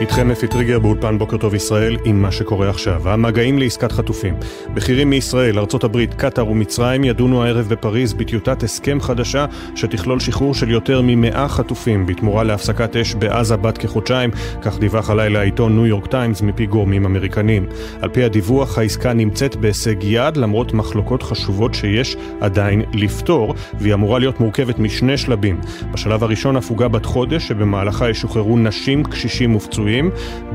[0.00, 3.08] איתכם אפי טריגר באולפן בוקר טוב ישראל עם מה שקורה עכשיו.
[3.08, 4.34] המגעים לעסקת חטופים.
[4.74, 11.00] בכירים מישראל, הברית, קטאר ומצרים ידונו הערב בפריז בטיוטת הסכם חדשה שתכלול שחרור של יותר
[11.04, 14.30] ממאה חטופים בתמורה להפסקת אש בעזה בת כחודשיים,
[14.62, 17.66] כך דיווח הלילה העיתון ניו יורק טיימס מפי גורמים אמריקנים.
[18.02, 24.18] על פי הדיווח העסקה נמצאת בהישג יד למרות מחלוקות חשובות שיש עדיין לפתור והיא אמורה
[24.18, 25.60] להיות מורכבת משני שלבים.
[25.92, 30.10] בשלב הראשון הפוגה בת חודש שבמהלכה ישוחררו נשים, קשישים ופצועים פצועים.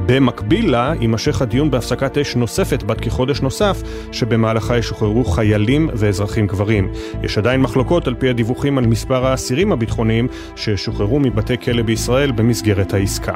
[0.05, 3.81] במקביל לה יימשך הדיון בהפסקת אש נוספת בת כחודש נוסף,
[4.11, 6.91] שבמהלכה ישוחררו חיילים ואזרחים גברים.
[7.23, 12.93] יש עדיין מחלוקות על פי הדיווחים על מספר האסירים הביטחוניים ששוחררו מבתי כלא בישראל במסגרת
[12.93, 13.33] העסקה.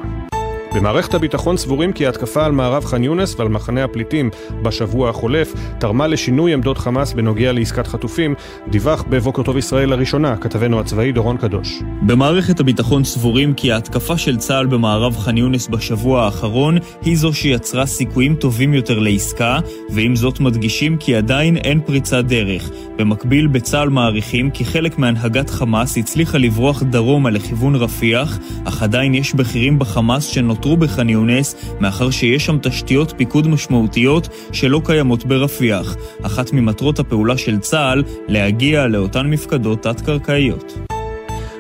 [0.75, 4.29] במערכת הביטחון סבורים כי ההתקפה על מערב ח'אן יונס ועל מחנה הפליטים
[4.61, 8.35] בשבוע החולף תרמה לשינוי עמדות חמאס בנוגע לעסקת חטופים,
[8.67, 11.79] דיווח בבוקר טוב ישראל לראשונה, כתבנו הצבאי דורון קדוש.
[12.01, 17.85] במערכת הביטחון סבורים כי ההתקפה של צה"ל במערב ח'אן יונס בשבוע האחרון היא זו שיצרה
[17.85, 19.59] סיכויים טובים יותר לעסקה,
[19.89, 22.69] ועם זאת מדגישים כי עדיין אין פריצת דרך.
[22.97, 29.33] במקביל, בצה"ל מעריכים כי חלק מהנהגת חמאס הצליחה לברוח דרומה לכיוון רפיח, אך עדיין יש
[29.33, 30.27] בכירים בחמאס
[30.59, 35.95] שנותרו בח'אן יונס, מאחר שיש שם תשתיות פיקוד משמעותיות שלא קיימות ברפיח.
[36.21, 40.88] אחת ממטרות הפעולה של צה"ל, להגיע לאותן מפקדות תת-קרקעיות.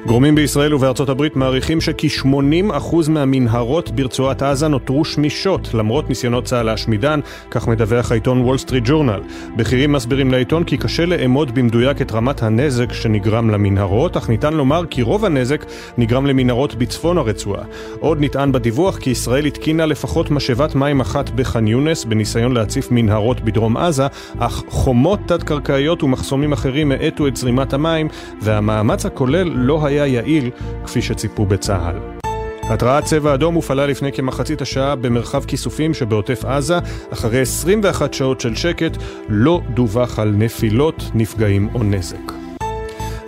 [0.05, 7.19] גורמים בישראל ובארצות הברית מעריכים שכ-80% מהמנהרות ברצועת עזה נותרו שמישות, למרות ניסיונות צה"ל להשמידן,
[7.51, 9.19] כך מדווח העיתון וול סטריט ג'ורנל.
[9.55, 14.85] בכירים מסבירים לעיתון כי קשה לאמוד במדויק את רמת הנזק שנגרם למנהרות, אך ניתן לומר
[14.89, 15.65] כי רוב הנזק
[15.97, 17.63] נגרם למנהרות בצפון הרצועה.
[17.99, 23.41] עוד נטען בדיווח כי ישראל התקינה לפחות משאבת מים אחת בח'אן יונס בניסיון להציף מנהרות
[23.41, 28.07] בדרום עזה, אך חומות תת-קרקעיות ומחסומים אחרים האטו את זרימת המים,
[28.41, 30.49] והמאמץ הכולל לא היה יעיל
[30.85, 32.19] כפי שציפו בצה"ל.
[32.69, 36.79] התרעת צבע אדום הופעלה לפני כמחצית השעה במרחב כיסופים שבעוטף עזה.
[37.13, 38.97] אחרי 21 שעות של שקט
[39.29, 42.48] לא דווח על נפילות, נפגעים או נזק.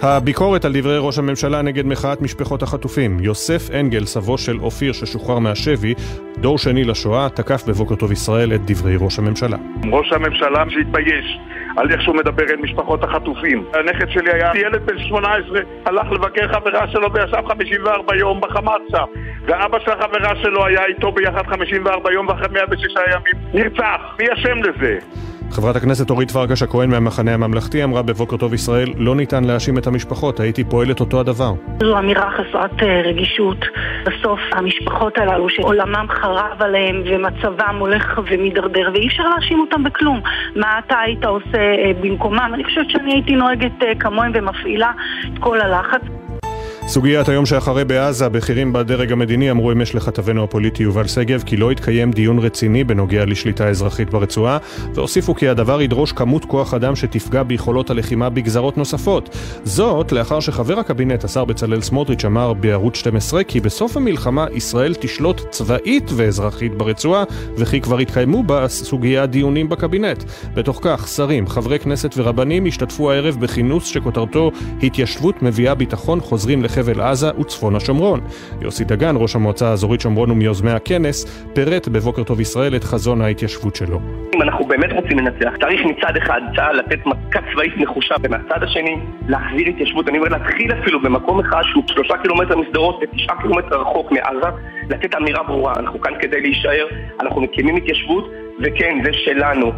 [0.03, 3.17] הביקורת על דברי ראש הממשלה נגד מחאת משפחות החטופים.
[3.19, 5.93] יוסף אנגל, סבו של אופיר ששוחרר מהשבי,
[6.37, 9.57] דור שני לשואה, תקף בבוקר טוב ישראל את דברי ראש הממשלה.
[9.91, 11.39] ראש הממשלה שהתבייש
[11.77, 13.65] על איך שהוא מדבר אל משפחות החטופים.
[13.73, 19.05] הנכד שלי היה ילד בן 18, הלך לבקר חברה שלו וישב 54 יום בחמאס שם.
[19.45, 24.01] ואבא של החברה שלו היה איתו ביחד 54 יום ואחרי 106 ימים נרצח.
[24.19, 24.99] מי אשם לזה?
[25.51, 29.87] חברת הכנסת אורית פרקש הכהן מהמחנה הממלכתי אמרה בבוקר טוב ישראל לא ניתן להאשים את
[29.87, 31.53] המשפחות, הייתי פועלת אותו הדבר.
[31.79, 33.57] זו אמירה חסרת אה, רגישות.
[34.05, 40.21] בסוף המשפחות הללו שעולמם חרב עליהם ומצבם הולך ומידרדר ואי אפשר להאשים אותם בכלום.
[40.55, 42.51] מה אתה היית עושה אה, במקומם?
[42.53, 44.91] אני חושבת שאני הייתי נוהגת אה, כמוהם ומפעילה
[45.25, 46.01] את כל הלחץ.
[46.87, 51.71] סוגיית היום שאחרי בעזה, בכירים בדרג המדיני אמרו אמש לכתבנו הפוליטי יובל שגב כי לא
[51.71, 54.57] יתקיים דיון רציני בנוגע לשליטה אזרחית ברצועה,
[54.93, 59.37] והוסיפו כי הדבר ידרוש כמות כוח אדם שתפגע ביכולות הלחימה בגזרות נוספות.
[59.63, 65.41] זאת לאחר שחבר הקבינט, השר בצלאל סמוטריץ', אמר בערוץ 12 כי בסוף המלחמה ישראל תשלוט
[65.49, 67.23] צבאית ואזרחית ברצועה,
[67.57, 70.23] וכי כבר התקיימו בסוגיה דיונים בקבינט.
[70.53, 74.51] בתוך כך, שרים, חברי כנסת ורבנים השתתפו הערב בכינוס שכותרתו
[74.83, 78.19] התיישבות מביאה ביטחון חוזרים לחבל עזה וצפון השומרון.
[78.61, 83.75] יוסי דגן, ראש המועצה האזורית שומרון ומיוזמי הכנס, פירט בבוקר טוב ישראל את חזון ההתיישבות
[83.75, 83.99] שלו.
[84.35, 88.95] אם אנחנו באמת רוצים לנצח, צריך מצד אחד צה"ל לתת מכה צבאית נחושה, ומהצד השני
[89.27, 90.09] להחזיר התיישבות.
[90.09, 94.47] אני אומר להתחיל אפילו במקום אחד שהוא שלושה קילומטר משדרות ותשעה קילומטר רחוק מעזה,
[94.89, 95.73] לתת אמירה ברורה.
[95.79, 96.85] אנחנו כאן כדי להישאר,
[97.21, 99.71] אנחנו מקימים התיישבות, וכן, זה שלנו.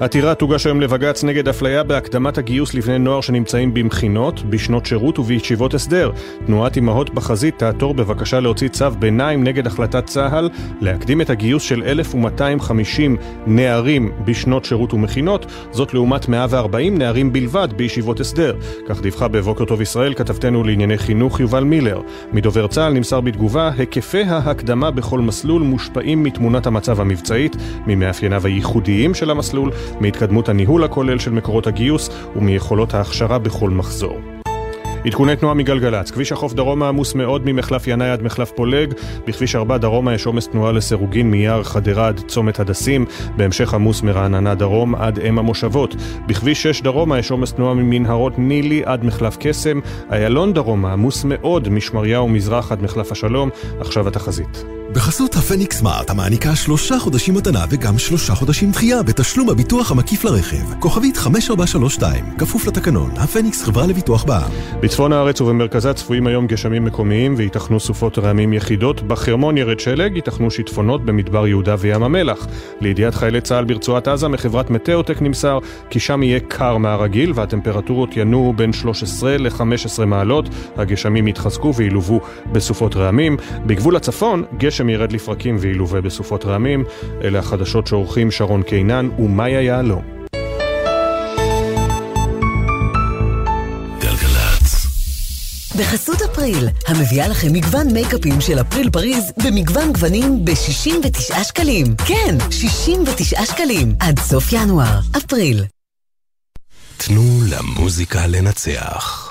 [0.00, 5.74] עתירה תוגש היום לבג"ץ נגד אפליה בהקדמת הגיוס לבני נוער שנמצאים במכינות, בשנות שירות ובישיבות
[5.74, 6.10] הסדר.
[6.46, 11.82] תנועת אמהות בחזית תעתור בבקשה להוציא צו ביניים נגד החלטת צה"ל להקדים את הגיוס של
[11.82, 13.16] 1,250
[13.46, 18.56] נערים בשנות שירות ומכינות, זאת לעומת 140 נערים בלבד בישיבות הסדר.
[18.88, 22.00] כך דיווחה בבוקר טוב ישראל כתבתנו לענייני חינוך יובל מילר.
[22.32, 29.30] מדובר צה"ל נמסר בתגובה, היקפי ההקדמה בכל מסלול מושפעים מתמונת המצב המבצעית, ממאפייניו הייחודיים של
[29.30, 29.70] המסלול,
[30.00, 34.18] מהתקדמות הניהול הכולל של מקורות הגיוס ומיכולות ההכשרה בכל מחזור.
[35.06, 38.94] עדכוני תנועה מגלגלצ, כביש החוף דרומה עמוס מאוד ממחלף ינאי עד מחלף פולג,
[39.26, 43.06] בכביש 4 דרומה יש עומס תנועה לסירוגין מיער חדרה עד צומת הדסים,
[43.36, 45.96] בהמשך עמוס מרעננה דרום עד אם המושבות.
[46.26, 49.80] בכביש 6 דרומה יש עומס תנועה ממנהרות נילי עד מחלף קסם,
[50.12, 54.64] איילון דרומה עמוס מאוד משמריהו מזרח עד מחלף השלום, עכשיו התחזית.
[54.96, 60.80] בחסות הפניקס סמארט המעניקה שלושה חודשים מתנה וגם שלושה חודשים דחייה בתשלום הביטוח המקיף לרכב.
[60.80, 64.80] כוכבית 5432, כפוף לתקנון, הפניקס חברה לביטוח בע"מ.
[64.80, 69.02] בצפון הארץ ובמרכזה צפויים היום גשמים מקומיים וייתכנו סופות רעמים יחידות.
[69.02, 72.46] בחרמון ירד שלג, ייתכנו שיטפונות במדבר יהודה וים המלח.
[72.80, 75.58] לידיעת חיילי צה"ל ברצועת עזה מחברת מטאוטק נמסר
[75.90, 80.48] כי שם יהיה קר מהרגיל והטמפרטורות ינועו בין 13 ל-15 מעלות.
[80.76, 82.20] הגשמים יתחזקו וילוו
[82.52, 83.36] בסופות רעמים.
[83.66, 86.84] בגבול הצפון, גשם ירד לפרקים וילווה בסופות רעמים.
[87.24, 90.16] אלה החדשות שעורכים שרון קינן ומאיה יהלום.
[95.78, 101.86] בחסות אפריל, המביאה לכם מגוון מייקאפים של אפריל פריז במגוון גוונים ב-69 שקלים.
[102.06, 103.94] כן, 69 שקלים.
[104.00, 104.98] עד סוף ינואר.
[105.16, 105.64] אפריל.
[106.96, 109.25] תנו למוזיקה לנצח.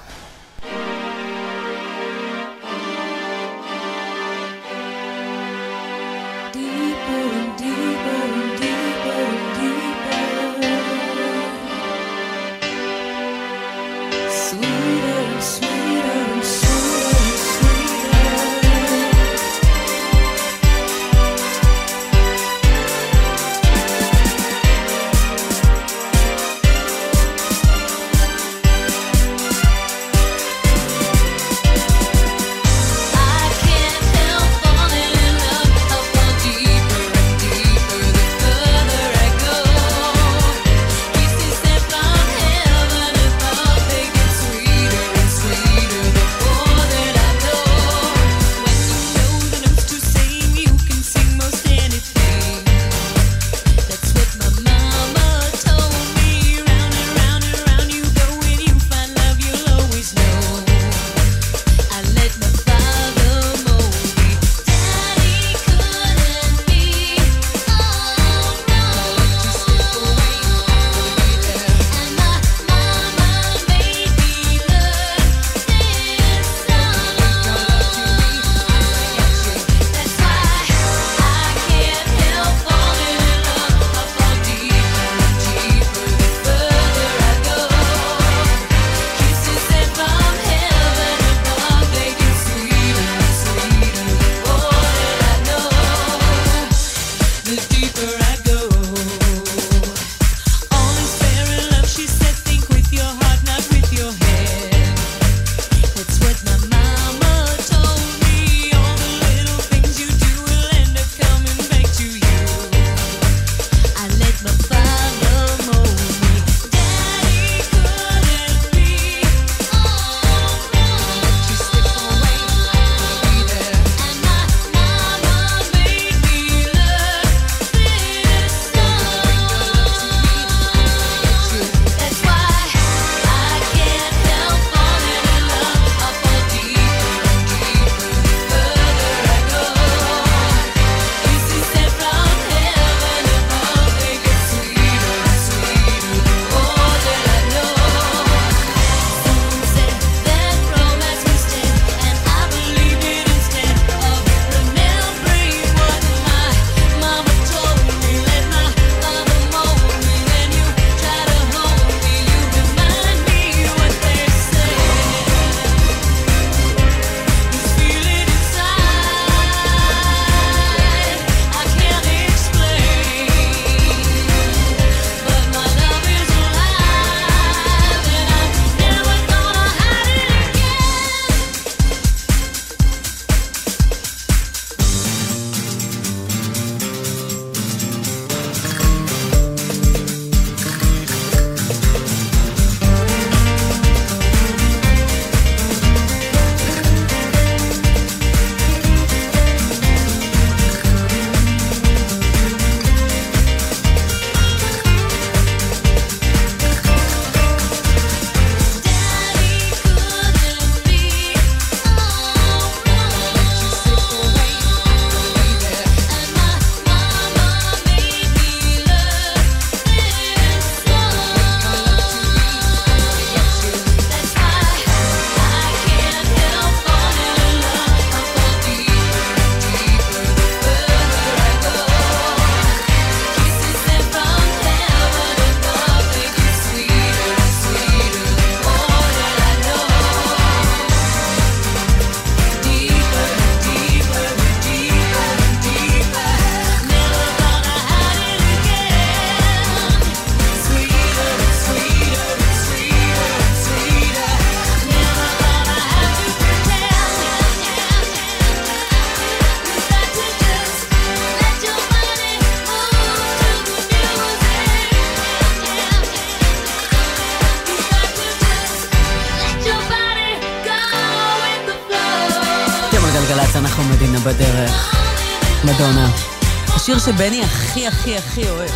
[277.06, 278.72] שבני הכי הכי הכי אוהב.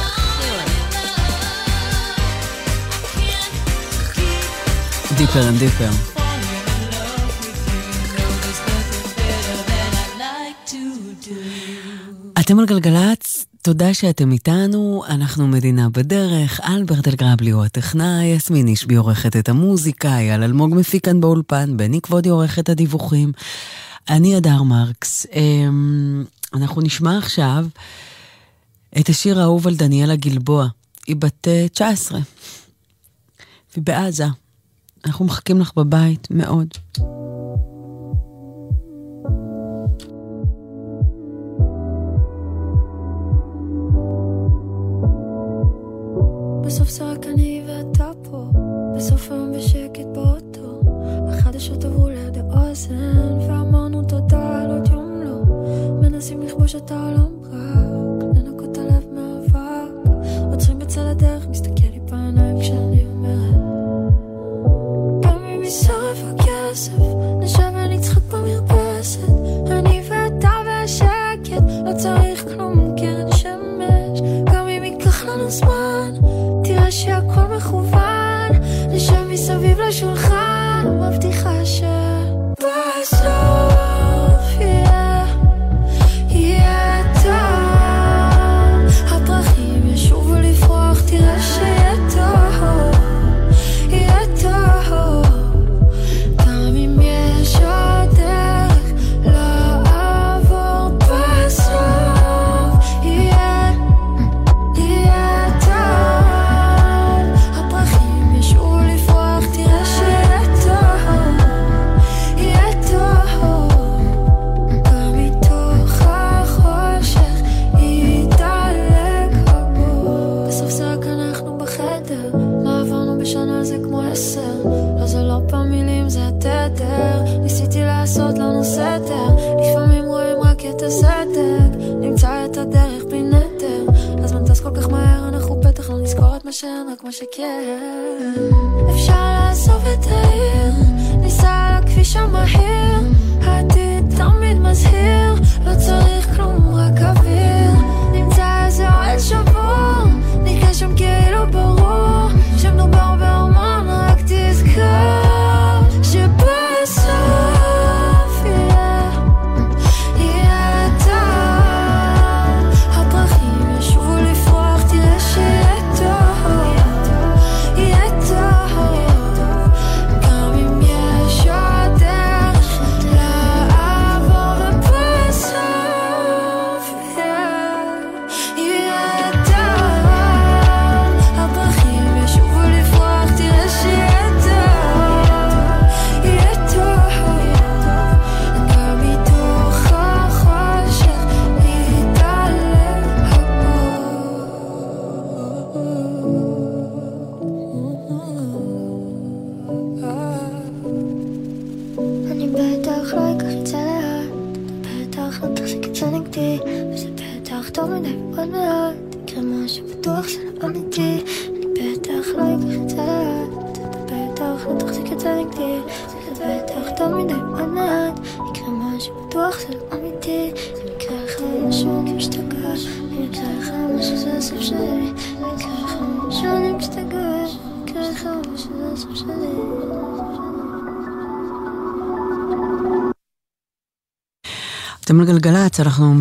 [5.17, 5.89] Deeper and Deeper.
[12.39, 18.95] אתם על גלגלצ, תודה שאתם איתנו, אנחנו מדינה בדרך, אלברט אלגרבלי הוא הטכנאי, יסמין אישבי
[18.95, 23.31] עורכת את המוזיקה, אייל אלמוג מפיק כאן באולפן, בני כבודי עורך את הדיווחים.
[24.09, 25.25] אני אדר מרקס.
[25.33, 26.23] אמ,
[26.53, 27.65] אנחנו נשמע עכשיו...
[28.99, 30.67] את השיר האהוב על דניאלה גלבוע.
[31.07, 32.19] היא בת אה, 19.
[33.73, 34.25] והיא בעזה.
[35.05, 36.67] אנחנו מחכים לך בבית, מאוד.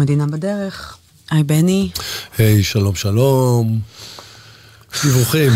[0.09, 0.97] גלגלצ, אנחנו מדינה בדרך.
[1.31, 1.91] היי בני.
[2.39, 3.81] היי, שלום שלום.
[5.03, 5.53] דיווחים.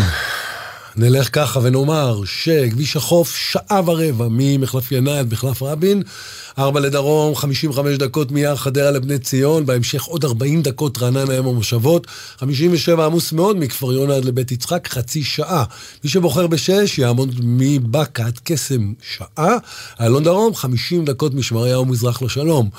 [0.95, 6.03] נלך ככה ונאמר שכביש החוף שעה ורבע ממחלף ינאי עד מחלף רבין,
[6.57, 12.07] ארבע לדרום, 55 דקות מיער חדרה לבני ציון, בהמשך עוד 40 דקות רעננה אם המושבות,
[12.37, 15.63] 57 עמוס מאוד מכפר יונה עד לבית יצחק, חצי שעה.
[16.03, 19.57] מי שבוחר בשש יעמוד מבאקה עד קסם שעה,
[19.99, 22.69] איילון דרום, 50 דקות משמריהו מזרח לשלום.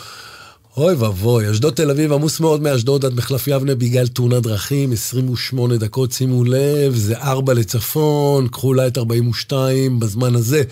[0.77, 5.77] אוי ואבוי, אשדוד תל אביב עמוס מאוד מאשדוד עד מחלף יבנה בגלל תאונת דרכים, 28
[5.77, 10.63] דקות, שימו לב, זה 4 לצפון, קחו אולי את 42 בזמן הזה.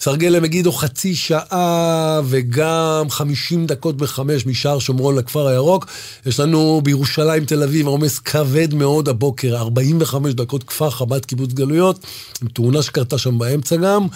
[0.00, 5.86] סרגל למגידו חצי שעה וגם 50 דקות בחמש משער שומרון לכפר הירוק.
[6.26, 11.98] יש לנו בירושלים תל אביב עומס כבד מאוד הבוקר, 45 דקות כפר חב"ד קיבוץ גלויות,
[12.42, 14.06] עם תאונה שקרתה שם באמצע גם.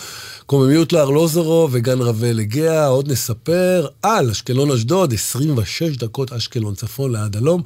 [0.46, 7.36] קוממיות לארלוזרוב וגן רווה לגאה, עוד נספר על אשקלון אשדוד, 26 דקות אשקלון צפון ליד
[7.36, 7.62] הלום,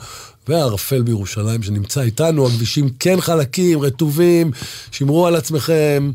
[0.48, 4.50] והערפל בירושלים שנמצא איתנו, הכבישים כן חלקים, רטובים,
[4.90, 6.12] שמרו על עצמכם.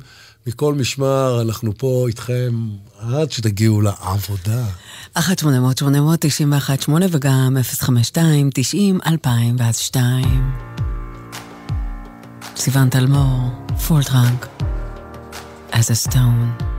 [0.48, 2.54] מכל משמר, אנחנו פה איתכם
[3.00, 4.66] עד שתגיעו לעבודה.
[5.14, 10.52] 1 800 891 8 וגם 052 90 2000 ואז 2.
[12.56, 13.50] סיוון תלמור,
[13.88, 14.48] פולטרנק,
[15.72, 16.75] as a stone.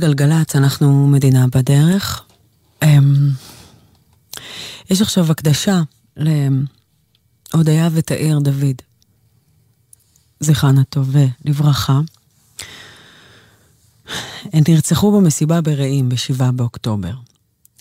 [0.00, 2.24] גלגלצ, אנחנו מדינה בדרך.
[2.82, 3.30] אמ,
[4.90, 5.80] יש עכשיו הקדשה
[6.16, 8.76] להודיה ותאיר דוד,
[10.40, 12.00] זכרן הטוב לברכה.
[14.52, 17.14] הן נרצחו במסיבה ברעים ב-7 באוקטובר.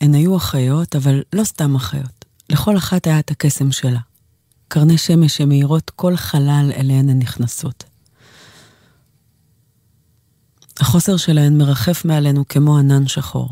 [0.02, 2.26] הן היו אחיות, אבל לא סתם אחיות.
[2.50, 4.00] לכל אחת היה את הקסם שלה.
[4.68, 7.84] קרני שמש שמאירות כל חלל אליהן הן נכנסות.
[10.80, 13.50] החוסר שלהן מרחף מעלינו כמו ענן שחור.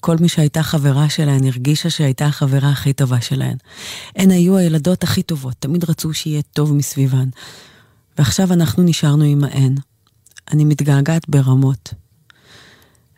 [0.00, 3.56] כל מי שהייתה חברה שלהן הרגישה שהייתה החברה הכי טובה שלהן.
[4.16, 7.28] הן היו הילדות הכי טובות, תמיד רצו שיהיה טוב מסביבן.
[8.18, 9.76] ועכשיו אנחנו נשארנו עם האין.
[10.52, 11.94] אני מתגעגעת ברמות.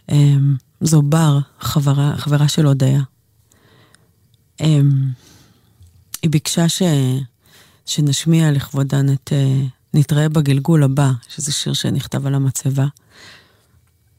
[0.09, 3.03] אמ, זו בר, חברה, חברה של הודיה.
[4.61, 4.91] אמ,
[6.23, 6.83] היא ביקשה ש...
[7.87, 9.63] שנשמיע לכבודן את אה,
[9.95, 12.87] נתראה בגלגול הבא, שזה שיר שנכתב על המצבה.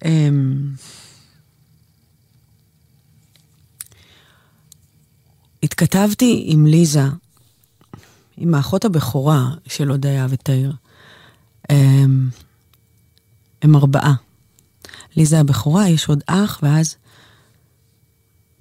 [0.06, 0.74] אמ,
[5.64, 7.04] התכתבתי עם ליזה,
[8.38, 10.74] עם האחות הבכורה של הודיה ותאיר.
[11.70, 12.30] הם,
[13.62, 14.14] הם ארבעה.
[15.16, 16.96] ליזה הבכורה, יש עוד אח, ואז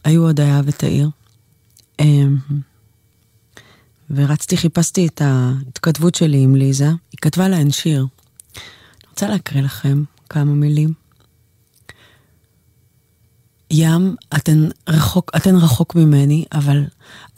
[0.05, 1.11] היו הודיה ותאיר.
[2.01, 2.37] אמ,
[4.11, 6.89] ורצתי, חיפשתי את ההתכתבות שלי עם ליזה.
[6.89, 8.01] היא כתבה להן שיר.
[8.01, 10.93] אני רוצה להקריא לכם כמה מילים.
[13.70, 16.84] ים, אתן רחוק, אתן רחוק ממני, אבל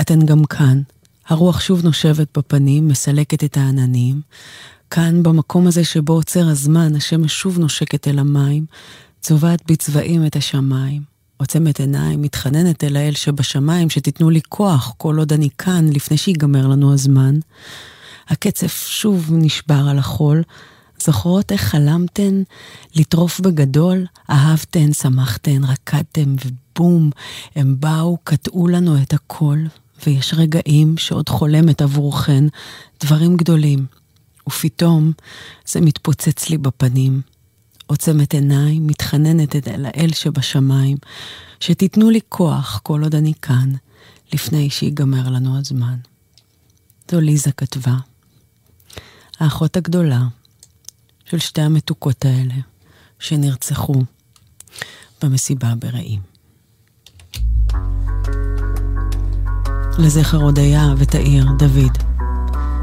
[0.01, 0.83] אתן גם כאן.
[1.29, 4.21] הרוח שוב נושבת בפנים, מסלקת את העננים.
[4.91, 8.67] כאן, במקום הזה שבו עוצר הזמן, השמש שוב נושקת אל המים,
[9.21, 11.03] צובעת בצבעים את השמיים.
[11.37, 16.67] עוצמת עיניים, מתחננת אל האל שבשמיים, שתיתנו לי כוח כל עוד אני כאן, לפני שיגמר
[16.67, 17.35] לנו הזמן.
[18.29, 20.43] הקצף שוב נשבר על החול.
[21.07, 22.43] זוכרות איך חלמתן
[22.95, 24.07] לטרוף בגדול?
[24.31, 27.11] אהבתן, שמחתן, רקדתם, ובום,
[27.57, 29.59] הם באו, קטעו לנו את הכל,
[30.07, 32.45] ויש רגעים שעוד חולמת עבורכן
[33.01, 33.87] דברים גדולים,
[34.49, 35.13] ופתאום
[35.67, 37.21] זה מתפוצץ לי בפנים.
[37.87, 40.97] עוצמת עיניים, מתחננת אל האל שבשמיים,
[41.61, 43.73] שתיתנו לי כוח כל עוד אני כאן,
[44.33, 45.97] לפני שיגמר לנו הזמן.
[47.11, 47.95] זו ליזה כתבה.
[49.41, 50.23] האחות הגדולה
[51.33, 52.55] של שתי המתוקות האלה,
[53.19, 53.95] שנרצחו
[55.23, 56.21] במסיבה ברעים.
[59.99, 61.99] לזכר הודיה ותאיר דוד,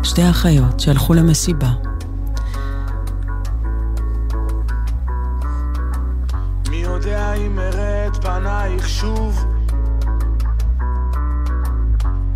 [0.03, 1.71] שתי האחיות שהלכו למסיבה.
[6.69, 9.45] מי יודע אם אראה פנייך שוב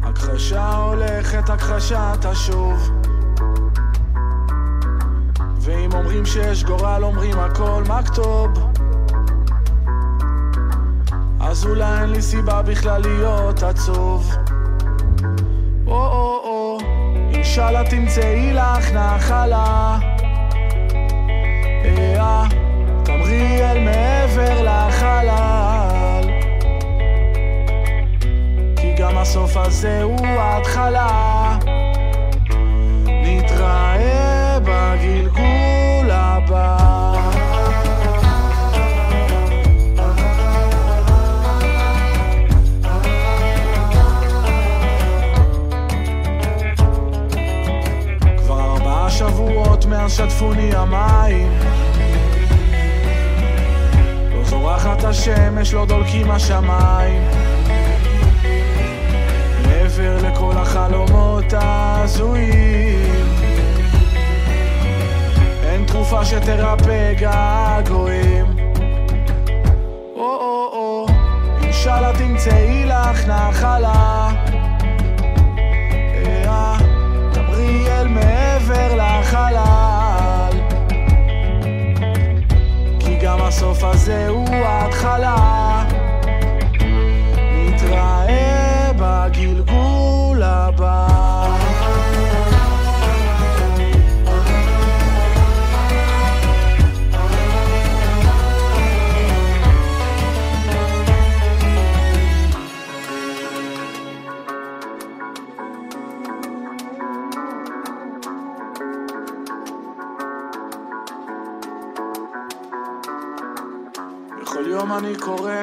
[0.03, 3.02] הכחשה הולכת, הכחשה תשוב
[5.63, 8.73] ואם אומרים שיש גורל, אומרים הכל מכתוב
[11.53, 14.31] אז אולי אין לי סיבה בכלל להיות עצוב.
[15.87, 16.77] או או או
[17.33, 19.97] אינשאללה תמצאי לך נחלה.
[21.85, 22.43] אה,
[23.05, 26.23] תמרי אל מעבר לחלל.
[28.75, 31.42] כי גם הסוף הזה הוא ההתחלה
[34.93, 36.77] בגלגול הבא.
[48.37, 51.51] כבר ארבעה שבועות מאז שטפוני המים.
[54.33, 57.23] לא זורחת השמש, לא דולקים השמיים.
[59.67, 63.32] מעבר לכל החלומות ההזויים
[65.93, 68.45] תרופה שתרפא געגועים.
[70.15, 71.05] או או או
[71.61, 74.29] אינשאללה תמצאי לך נחלה.
[76.15, 76.77] אה,
[77.33, 80.53] תמרי אל מעבר לחלל.
[82.99, 85.83] כי גם הסוף הזה הוא ההתחלה.
[87.67, 91.32] נתראה בגלגול הבא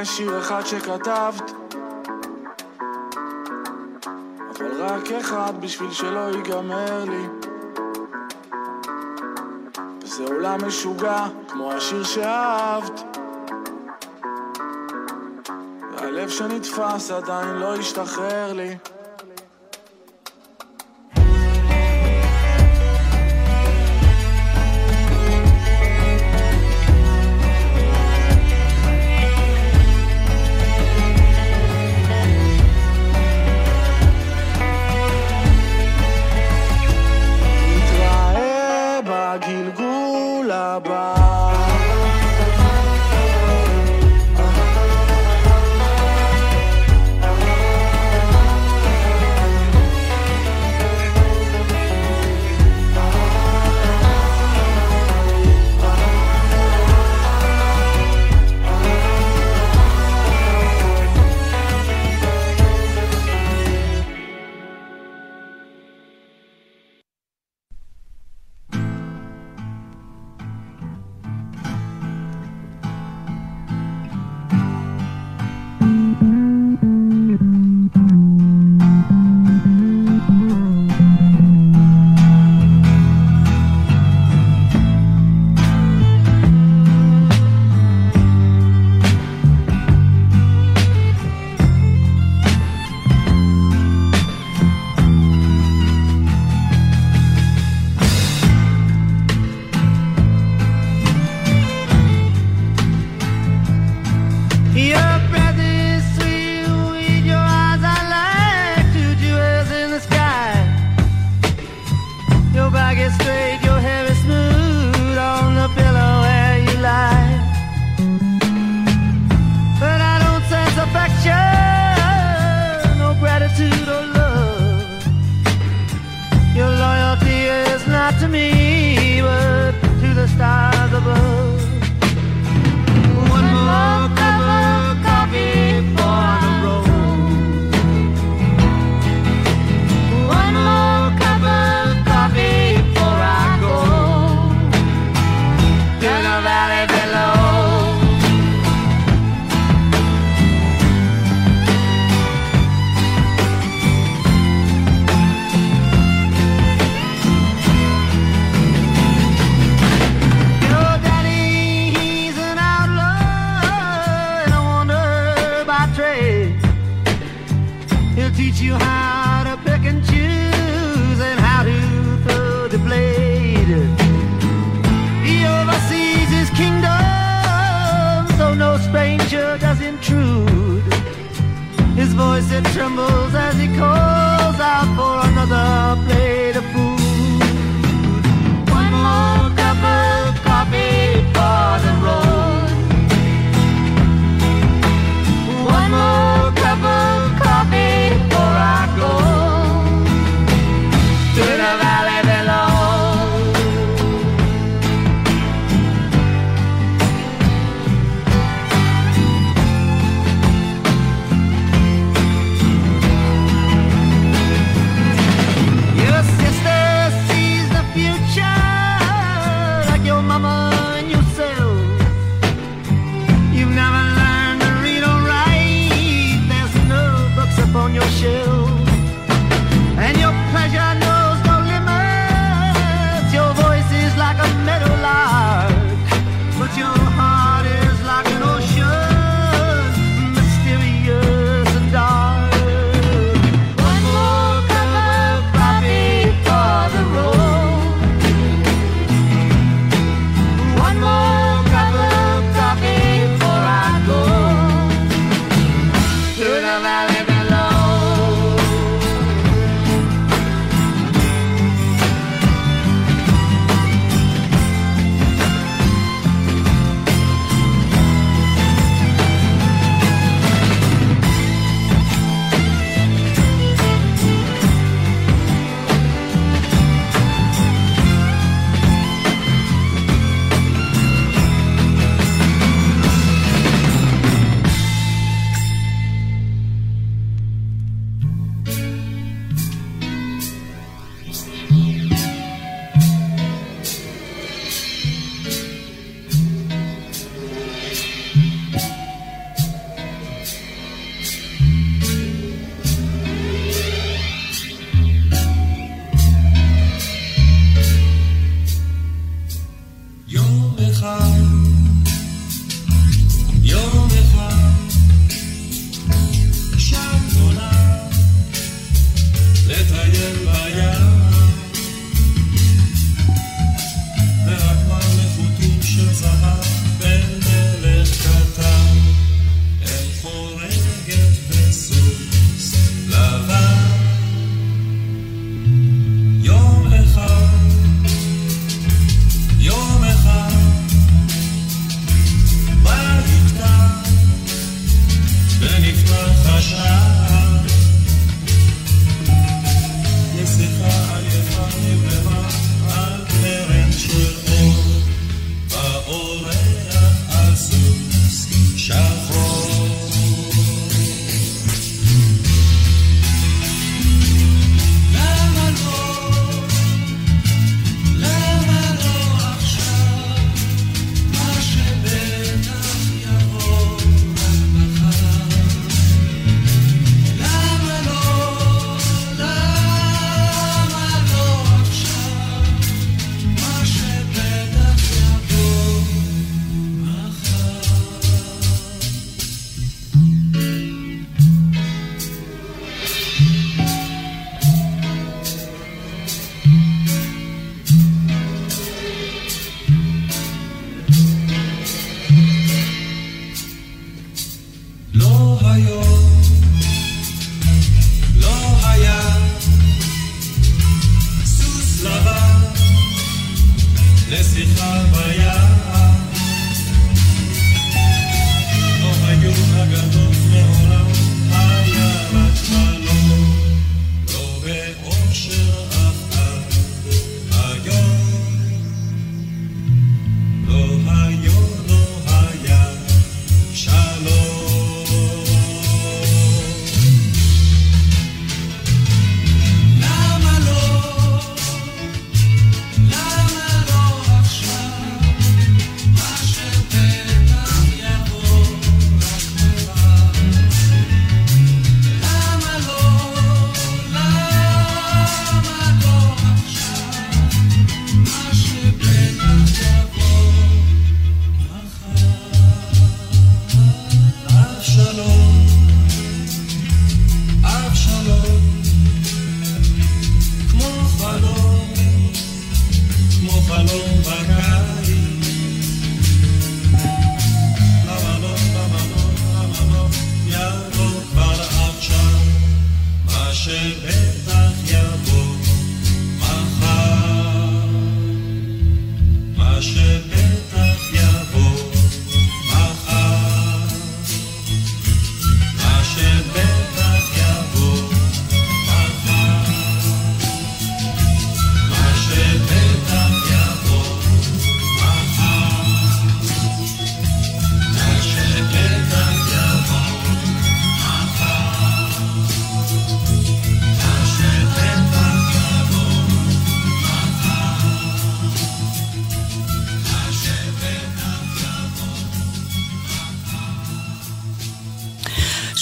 [0.00, 1.52] קורא שיר אחד שכתבת.
[4.50, 7.26] אבל רק אחד בשביל שלא ייגמר לי.
[10.02, 13.18] וזה עולם משוגע כמו השיר שאהבת.
[15.92, 18.76] והלב שנתפס עדיין לא השתחרר לי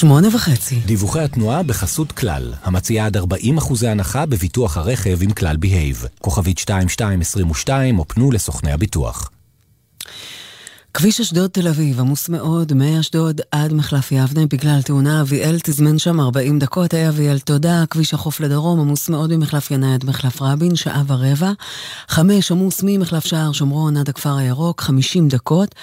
[0.00, 0.80] שמונה וחצי.
[0.86, 6.04] דיווחי התנועה בחסות כלל, המציעה עד 40 אחוזי הנחה בביטוח הרכב עם כלל בהייב.
[6.18, 9.30] כוכבית 2222 או פנו לסוכני הביטוח.
[10.94, 16.20] כביש אשדוד תל אביב עמוס מאוד מאשדוד עד מחלף יבנה בגלל תאונה אביאל תזמן שם
[16.20, 16.94] 40 דקות.
[16.94, 17.84] היי אביאל, תודה.
[17.90, 21.52] כביש החוף לדרום עמוס מאוד ממחלף ינאי עד מחלף רבין, שעה ורבע.
[22.08, 25.74] חמש עמוס ממחלף שער שומרון עד הכפר הירוק, 50 דקות.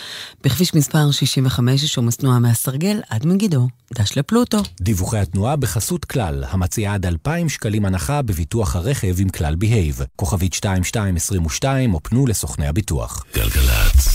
[0.43, 3.67] בכביש מספר 65 יש עומס תנועה מהסרגל עד מגידו.
[3.93, 4.57] דש לפלוטו.
[4.81, 10.01] דיווחי התנועה בחסות כלל, המציעה עד 2,000 שקלים הנחה בביטוח הרכב עם כלל בהייב.
[10.15, 13.25] כוכבית 2222 או פנו לסוכני הביטוח.
[13.35, 14.14] גלגלצ.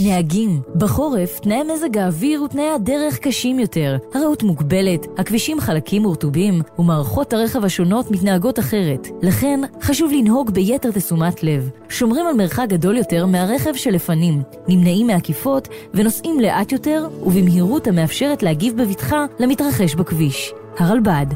[0.00, 3.96] נהגים, בחורף תנאי מזג האוויר ותנאי הדרך קשים יותר.
[4.14, 9.08] הרעות מוגבלת, הכבישים חלקים ורטובים, ומערכות הרכב השונות מתנהגות אחרת.
[9.22, 11.70] לכן, חשוב לנהוג ביתר תשומת לב.
[11.88, 18.82] שומרים על מרחק גדול יותר מהרכב שלפנים, נמנעים מעקיפות ונוסעים לאט יותר ובמהירות המאפשרת להגיב
[18.82, 20.52] בבטחה למתרחש בכביש.
[20.78, 21.26] הרלב"ד,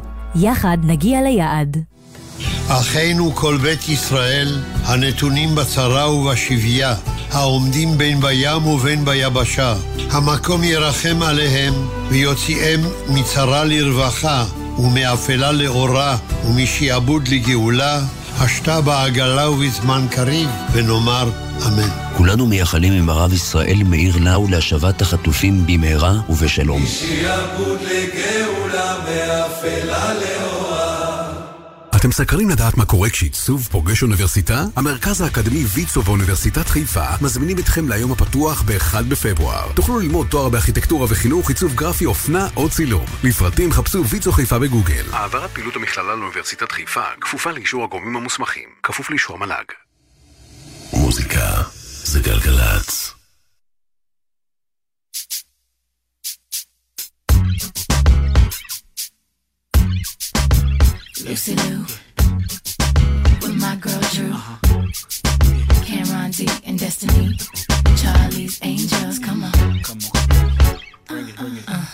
[0.40, 1.93] יחד נגיע ליעד.
[2.68, 6.94] אחינו כל בית ישראל, הנתונים בצרה ובשביה,
[7.32, 9.74] העומדים בין בים ובין ביבשה,
[10.10, 11.74] המקום ירחם עליהם,
[12.08, 14.44] ויוציאם מצרה לרווחה,
[14.78, 16.16] ומאפלה לאורה,
[16.46, 18.00] ומשעבוד לגאולה,
[18.38, 21.30] השתה בעגלה ובזמן קריב, ונאמר
[21.66, 21.88] אמן.
[22.16, 26.82] כולנו מייחלים עם הרב ישראל מאיר לאו להשבת החטופים במהרה ובשלום.
[26.82, 30.43] משעבוד לגאולה מאפלה לאורה
[32.04, 34.64] אתם סקרים לדעת מה קורה כשעיצוב פוגש אוניברסיטה?
[34.76, 39.72] המרכז האקדמי ויצו ואוניברסיטת חיפה מזמינים אתכם ליום הפתוח ב-1 בפברואר.
[39.72, 43.04] תוכלו ללמוד תואר בארכיטקטורה וחינוך, עיצוב גרפי, אופנה או צילום.
[43.24, 45.04] לפרטים חפשו ויצו חיפה בגוגל.
[45.12, 49.64] העברת פעילות המכללה לאוניברסיטת חיפה כפופה לאישור הגורמים המוסמכים, כפוף לאישור המל"ג.
[50.92, 51.62] מוזיקה
[52.04, 53.23] זה גלגלצ.
[61.24, 61.80] Lucy Lou
[63.40, 64.34] with my girl Drew.
[65.82, 67.34] Cameron D and Destiny.
[67.96, 69.52] Charlie's Angels, come on.
[69.82, 70.80] Come on.
[71.06, 71.64] Bring it, bring it.
[71.66, 71.93] Uh, uh.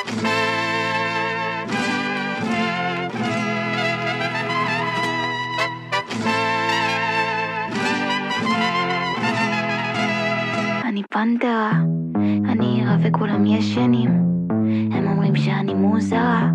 [0.00, 0.08] אני
[11.10, 11.72] פנתרה,
[12.48, 14.10] אני ערה וכולם ישנים.
[14.92, 16.50] הם אומרים שאני מוזרה,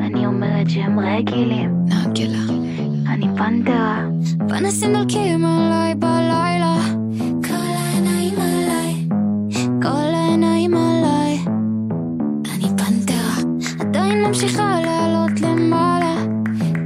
[0.00, 1.70] אני אומרת שהם רגילים.
[1.84, 2.54] נגלה.
[3.08, 4.04] אני פנתרה.
[4.48, 7.03] פנסים דולקים עליי בלילה.
[14.34, 16.14] ממשיכה לעלות למעלה.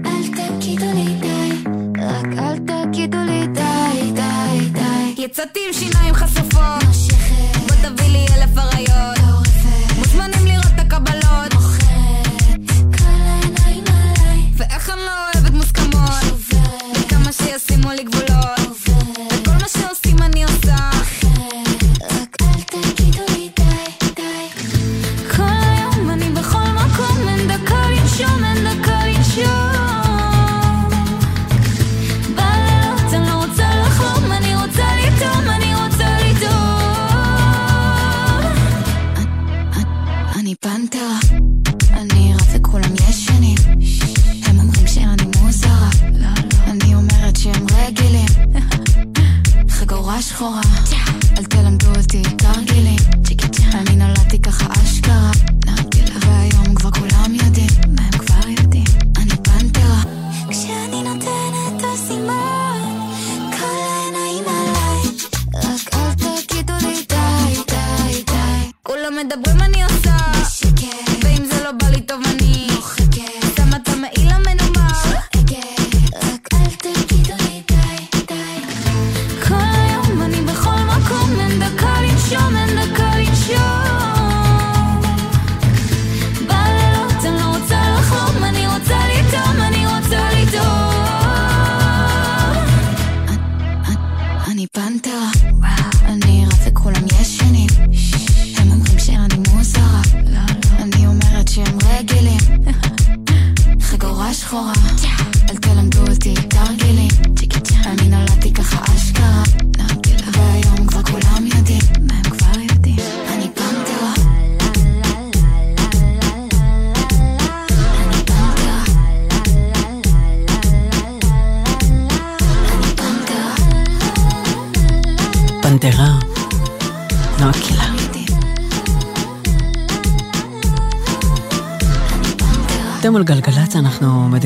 [0.06, 1.50] אל תגידו לי די,
[1.98, 5.22] רק אל תגידו לי די, די, די.
[5.22, 6.84] יצאתי עם שיניים חשופות
[7.66, 9.17] בוא תביא לי אלף אריות
[40.60, 41.18] פנתרה,
[41.92, 43.56] אני ערה וכולם ישנים.
[44.46, 45.90] הם אומרים שאני מוזרה,
[46.66, 48.28] אני אומרת שהם רגילים.
[49.68, 50.60] חגורה שחורה,
[51.38, 52.98] אל תלמדו אותי תרגילים.
[53.74, 55.30] אני נולדתי ככה אשכרה,
[56.20, 58.86] והיום כבר כולם יודעים, מה הם כבר יודעים.
[59.16, 60.02] אני פנתרה.
[60.50, 62.58] כשאני נותנת הסימן,
[69.24, 69.97] מדברים אני עושה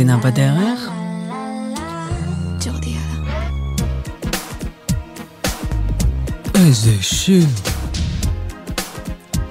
[0.02, 0.78] des nimbas d'erreur.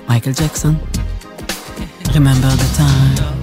[0.10, 0.76] Michael Jackson.
[2.14, 3.41] Remember the time.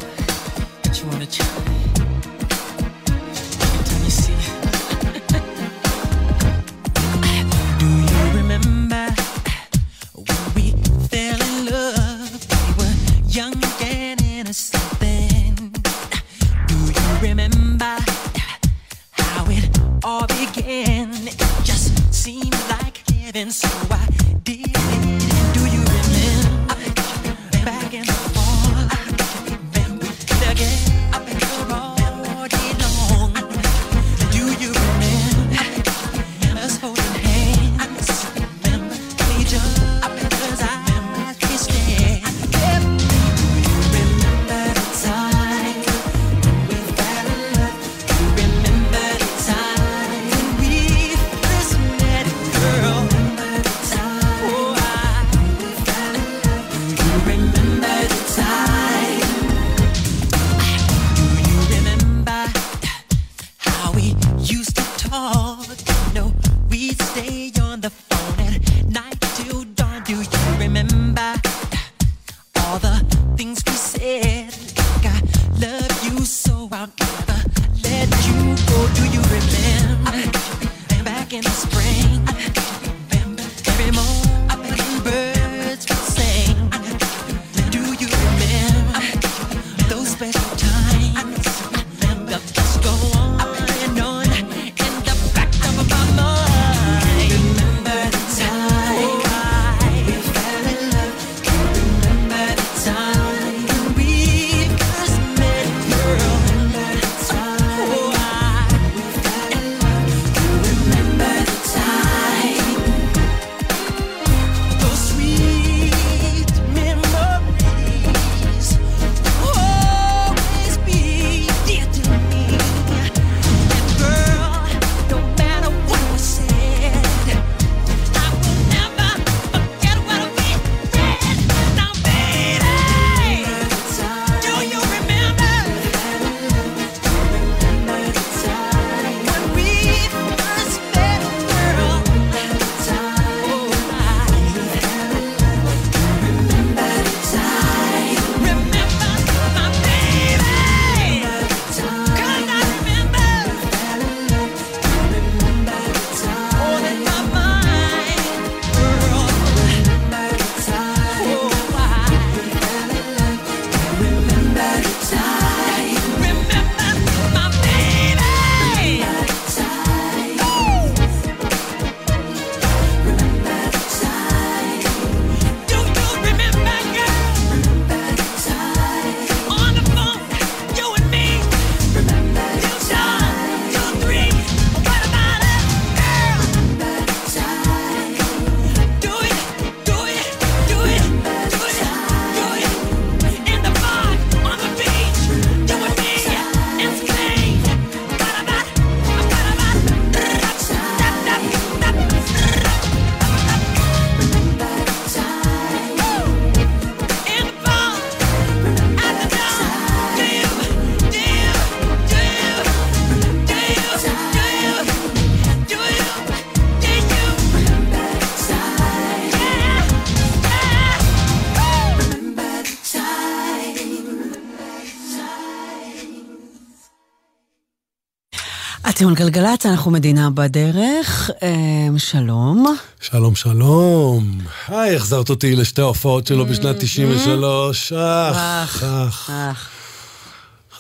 [228.99, 231.31] אתם על גלגלצ, אנחנו מדינה בדרך.
[231.43, 232.77] אה, שלום.
[233.01, 234.39] שלום, שלום.
[234.69, 237.93] היי, החזרת אותי לשתי ההופעות שלו בשנת 93.
[237.93, 239.31] אך, אך.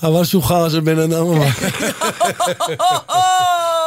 [0.00, 1.46] חבל שהוא חרא של בן אדם, אבל...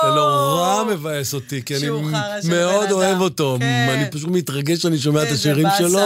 [0.03, 2.12] זה נורא מבאס אותי, כי אני שהוא
[2.49, 2.91] מאוד.
[2.91, 3.58] אוהב אותו.
[3.60, 3.90] כן.
[3.90, 5.68] אני פשוט מתרגש כשאני שומע את השירים.
[5.78, 6.02] שלו,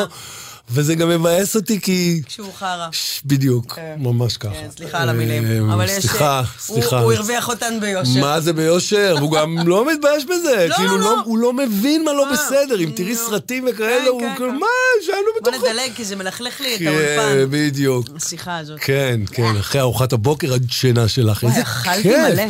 [0.70, 2.22] וזה גם מבאס אותי כי...
[2.26, 2.88] כשהוא חרא.
[3.26, 3.96] בדיוק, כן.
[4.00, 4.54] ממש ככה.
[4.54, 5.46] כן, סליחה על המילים.
[5.70, 5.92] אה, אבל יש...
[5.92, 7.00] סליחה, הוא- סליחה.
[7.00, 8.20] הוא הרוויח אותן ביושר.
[8.22, 9.16] מה זה ביושר?
[9.18, 10.68] והוא גם לא מתבייש בזה.
[10.70, 12.80] לא, כאילו, לא, לא- הוא לא מבין מה לא אה, בסדר.
[12.80, 14.68] אם תראי סרטים וכאלה, הוא כאילו, מה,
[15.06, 15.68] שאלנו בוא בתוכו.
[15.72, 17.46] נדלג, כי זה מלכלך לי את כן, האולפן.
[17.50, 18.08] בדיוק.
[18.16, 18.80] השיחה הזאת.
[18.82, 21.44] כן, כן, אחרי ארוחת הבוקר הדשנה שלך.
[21.44, 22.10] וואי, אכלתי.
[22.18, 22.44] מלא.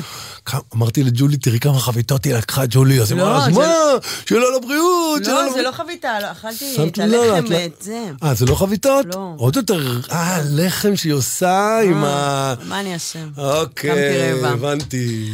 [0.75, 3.01] אמרתי לג'ולי, תראי כמה חביתות היא לקחה, ג'ולי.
[3.01, 3.67] אז היא לא, אמרה, אז זה מה?
[3.67, 5.61] לא- שלא לבריאות, שלא לא, זה.
[5.61, 8.05] לא חביתה, לא, אכלתי את הלחם לא- ואת זה.
[8.23, 9.05] אה, זה לא חביתות?
[9.13, 9.33] לא.
[9.37, 12.53] עוד יותר, אה, לחם שהיא עושה עם ה...
[12.63, 13.19] מה אני אעשה?
[13.37, 14.45] אוקיי.
[14.45, 15.29] הבנתי.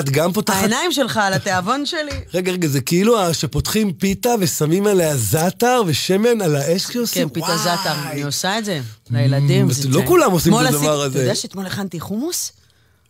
[0.00, 0.56] את גם פותחת...
[0.56, 2.20] העיניים שלך על התיאבון שלי.
[2.34, 7.28] רגע, רגע, זה כאילו שפותחים פיתה ושמים עליה זעתר ושמן על האש שעושים?
[7.28, 9.68] כן, פיתה זאטר, אני עושה את זה לילדים.
[9.68, 10.02] Mm, לא.
[10.06, 11.18] כולם עושים את הדבר הזה.
[11.18, 12.52] אתה יודע שאתמול הכנתי חומוס?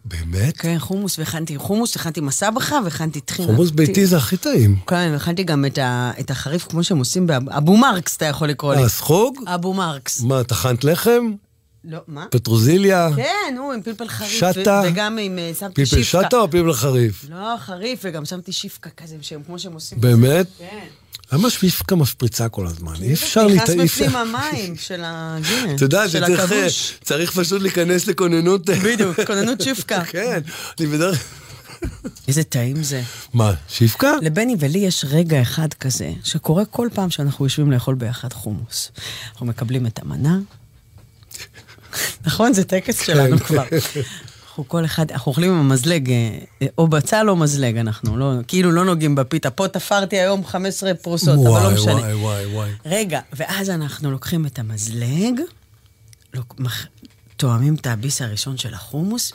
[0.05, 0.57] באמת?
[0.57, 3.47] כן, חומוס, והכנתי חומוס, הכנתי מסבכה והכנתי טחינה.
[3.49, 4.77] חומוס ביתי זה הכי טעים.
[4.87, 8.74] כן, הכנתי גם את ה- את החריף כמו שהם עושים באבו מרקס, אתה יכול לקרוא
[8.74, 8.83] לי.
[8.83, 9.39] אה, סחוג?
[9.47, 10.20] אבו מרקס.
[10.20, 11.33] מה, טחנת לחם?
[11.85, 12.27] לא, מה?
[12.31, 13.09] פטרוזיליה?
[13.16, 14.31] כן, נו, עם פלפל חריף.
[14.33, 14.83] שטה?
[14.87, 16.27] וגם עם, אה, שמתי פלפל שיפקה.
[16.27, 17.24] שטה או פלפל חריף?
[17.31, 19.16] לא, חריף, וגם שמתי שיפקה כזה,
[19.47, 20.01] כמו שהם עושים.
[20.01, 20.47] באמת?
[20.59, 20.66] כן.
[21.33, 22.95] למה שפיפקה משפריצה כל הזמן?
[23.03, 25.75] אי אפשר נכנס להת- אי אפשר- בפנים המים של הג'ינל.
[25.77, 26.99] אתה יודע, של שצריך הכבוש.
[27.05, 28.71] צריך פשוט להיכנס לכוננות...
[28.71, 30.05] בדיוק, כוננות שיפקה.
[30.13, 30.41] כן,
[30.81, 31.25] אני בדרך...
[32.29, 33.03] איזה טעים זה.
[33.35, 34.13] מה, שיפקה?
[34.23, 38.91] לבני ולי יש רגע אחד כזה, שקורה כל פעם שאנחנו יושבים לאכול ביחד חומוס.
[39.33, 40.39] אנחנו מקבלים את המנה.
[42.27, 42.53] נכון?
[42.53, 43.45] זה טקס שלנו כן.
[43.45, 43.65] כבר.
[44.53, 48.33] אנחנו כל אחד, אנחנו אוכלים עם המזלג, אה, אה, או בצל או מזלג, אנחנו לא,
[48.49, 49.51] כאילו לא נוגעים בפיתה.
[49.51, 51.93] פה תפרתי היום 15 פרוסות, אבל לא וואי, משנה.
[51.95, 52.70] וואי, וואי, וואי.
[52.87, 55.41] רגע, ואז אנחנו לוקחים את המזלג,
[56.35, 56.87] לוק- מח-
[57.37, 59.33] תואמים את הביס הראשון של החומוס,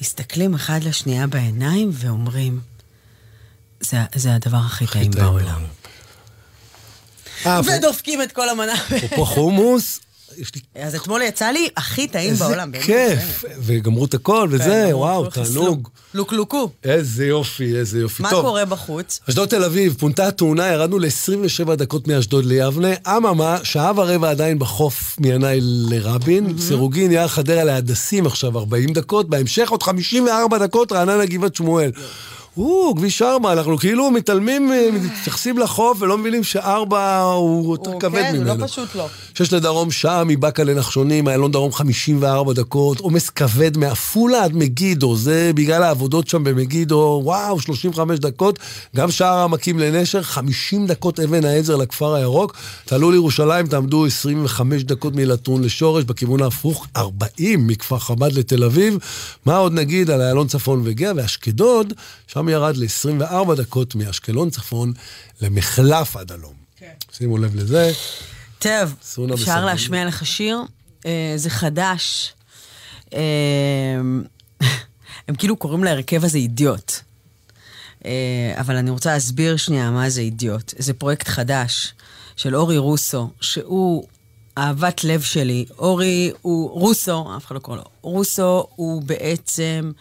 [0.00, 2.60] מסתכלים אחד לשנייה בעיניים ואומרים,
[3.80, 5.62] זה, זה הדבר הכי טעים בעולם.
[7.46, 8.74] אה, ודופקים את כל המנה.
[8.74, 10.00] אפרופו חומוס,
[10.38, 12.72] יש לי אז אתמול יצא לי הכי טעים איזה בעולם.
[12.72, 12.84] באמת.
[12.84, 15.88] כיף, וגמרו את הכל וזה, כן, וואו, תענוג.
[16.14, 16.70] לוקלוקו.
[16.84, 18.22] איזה יופי, איזה יופי.
[18.22, 19.20] מה קורה בחוץ?
[19.28, 22.88] אשדוד תל אביב, פונתה התאונה, ירדנו ל-27 דקות מאשדוד ליבנה.
[23.06, 26.56] אממה, שעה ורבע עדיין בחוף מינאי לרבין.
[26.58, 29.28] סירוגין, יער חדרה להדסים עכשיו 40 דקות.
[29.28, 31.90] בהמשך עוד 54 דקות, רעננה גבעת שמואל.
[32.58, 38.22] או, כביש 4, אנחנו כאילו מתעלמים, אה, מתייחסים לחוף ולא מבינים שארבע הוא יותר כבד
[38.22, 38.58] כן, ממנו.
[38.58, 39.06] לא פשוט לא.
[39.34, 45.50] שש לדרום, שעה מבאקה לנחשונים, איילון דרום 54 דקות, עומס כבד מעפולה עד מגידו, זה
[45.54, 48.58] בגלל העבודות שם במגידו, וואו, 35 דקות,
[48.96, 55.14] גם שער העמקים לנשר, 50 דקות אבן העזר לכפר הירוק, תעלו לירושלים, תעמדו 25 דקות
[55.14, 58.98] מלטרון לשורש, בכיוון ההפוך 40 מכפר חב"ד לתל אביב,
[59.46, 61.92] מה עוד נגיד על איילון צפון וגאה, ואשקדוד,
[62.26, 64.92] שם ירד ל-24 דקות מאשקלון צפון
[65.40, 66.54] למחלף עד הלום.
[67.12, 67.92] שימו לב לזה.
[68.58, 68.94] טוב,
[69.34, 69.64] אפשר.
[69.64, 70.62] להשמיע לך שיר?
[71.06, 72.34] אה, זה חדש.
[73.14, 73.20] אה,
[75.28, 76.92] הם כאילו קוראים להרכב הזה אידיוט.
[78.04, 80.74] אה, אבל אני רוצה להסביר שנייה מה זה אידיוט.
[80.78, 81.94] זה פרויקט חדש
[82.36, 84.06] של אורי רוסו, שהוא
[84.58, 85.64] אהבת לב שלי.
[85.78, 87.84] אורי הוא רוסו, אף אחד לא קורא לו.
[88.02, 89.92] רוסו הוא בעצם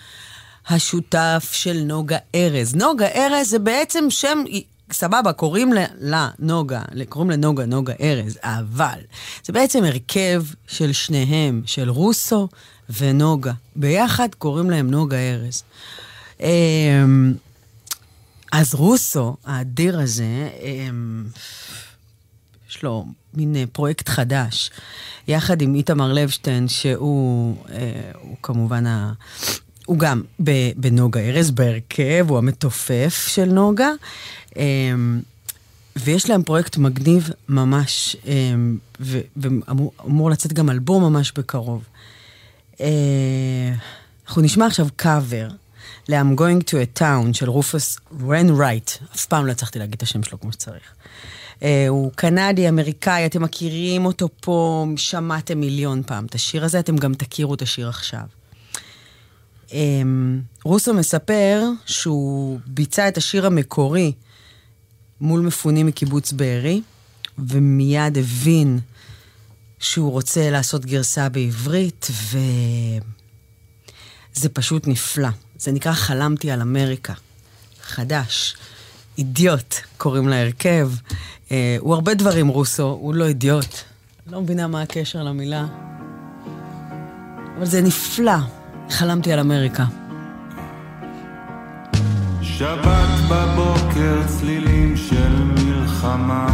[0.69, 2.75] השותף של נוגה ארז.
[2.75, 4.43] נוגה ארז זה בעצם שם,
[4.91, 8.99] סבבה, קוראים לה, לה נוגה, קוראים לנוגה נוגה ארז, אבל
[9.45, 12.47] זה בעצם הרכב של שניהם, של רוסו
[12.97, 13.53] ונוגה.
[13.75, 15.63] ביחד קוראים להם נוגה ארז.
[16.39, 17.33] אמ,
[18.51, 21.25] אז רוסו, האדיר הזה, אמ,
[22.69, 24.71] יש לו מין אה, פרויקט חדש,
[25.27, 28.11] יחד עם איתמר לבשטיין, שהוא אה,
[28.43, 28.85] כמובן.
[29.85, 30.21] הוא גם
[30.77, 33.89] בנוגה ארז, בהרכב, הוא המתופף של נוגה.
[34.57, 35.21] אמ,
[35.95, 38.77] ויש להם פרויקט מגניב ממש, אמ,
[39.37, 41.83] ואמור אמור לצאת גם אלבום ממש בקרוב.
[42.81, 43.73] אה,
[44.27, 45.47] אנחנו נשמע עכשיו קאבר
[46.09, 47.97] ל-I'm Going to a Town של רופוס
[48.27, 48.91] רן רייט.
[49.15, 50.93] אף פעם לא הצלחתי להגיד את השם שלו כמו שצריך.
[51.63, 56.95] אה, הוא קנדי, אמריקאי, אתם מכירים אותו פה, שמעתם מיליון פעם את השיר הזה, אתם
[56.95, 58.25] גם תכירו את השיר עכשיו.
[59.71, 64.11] אמ, רוסו מספר שהוא ביצע את השיר המקורי
[65.21, 66.81] מול מפונים מקיבוץ בארי,
[67.37, 68.79] ומיד הבין
[69.79, 72.07] שהוא רוצה לעשות גרסה בעברית,
[74.35, 75.29] וזה פשוט נפלא.
[75.57, 77.13] זה נקרא חלמתי על אמריקה.
[77.83, 78.55] חדש.
[79.17, 80.91] אידיוט קוראים להרכב.
[81.51, 83.75] אה, הוא הרבה דברים רוסו, הוא לא אידיוט.
[84.27, 85.65] לא מבינה מה הקשר למילה.
[87.57, 88.64] אבל זה נפלא.
[88.89, 89.85] חלמתי על אמריקה.
[92.41, 96.47] שבת בבוקר צלילים של מלחמה.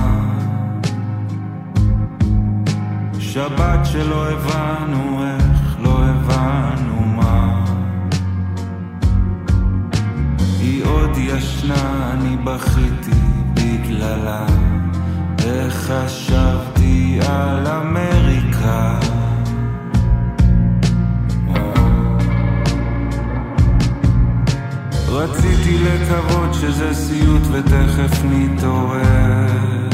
[3.19, 7.65] שבת שלא הבנו איך, לא הבנו מה.
[10.59, 13.21] היא עוד ישנה, אני בכיתי
[13.53, 14.45] בגללה.
[15.45, 18.99] איך חשבתי על אמריקה
[25.11, 29.89] רציתי לקוות שזה סיוט ותכף נתעורר.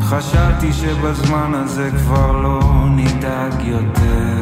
[0.00, 2.60] חשבתי שבזמן הזה כבר לא
[2.90, 4.40] נדאג יותר.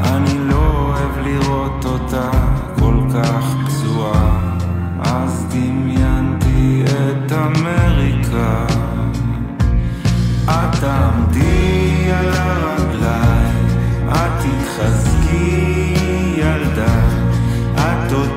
[0.00, 0.94] אני לא
[1.84, 2.30] אותה
[2.78, 4.40] כל כך פצועה,
[5.00, 8.66] אז דמיינתי את אמריקה.
[10.44, 12.87] את תעמדי על את
[14.40, 15.94] תתחזקי
[16.36, 17.00] ילדה,
[17.74, 18.28] את עוד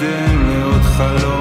[0.00, 1.31] להירדם לעוד חלום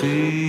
[0.00, 0.39] see.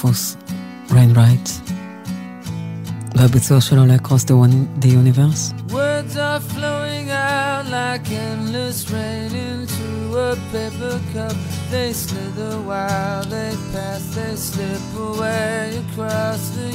[0.00, 0.36] רופוס,
[0.92, 1.48] ריין רייט,
[3.14, 5.42] והביצוע שלו ל-Across the, One- the Universe.
[5.72, 9.88] Words are flowing out like endless rain into
[10.28, 11.36] a paper cup.
[11.72, 16.68] They slither while they pass, they slip away across the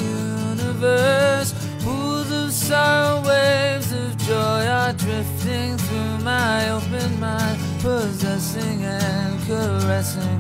[0.52, 1.50] universe.
[1.84, 10.40] Pools of sorrow, waves of joy are drifting through my open mind, possessing and caressing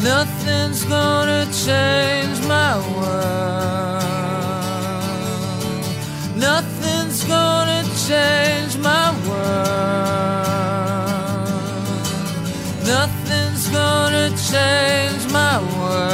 [0.00, 2.87] Nothing's gonna change my world.
[14.50, 16.08] Change my world.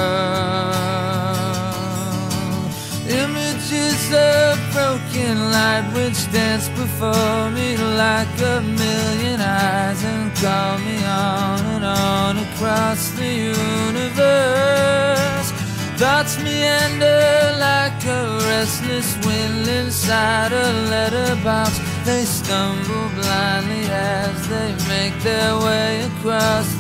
[3.07, 10.99] Images of broken light which dance before me like a million eyes and call me
[11.05, 15.51] on and on across the universe.
[15.97, 18.21] Thoughts meander like a
[18.51, 21.79] restless wind inside a letterbox.
[22.05, 26.74] They stumble blindly as they make their way across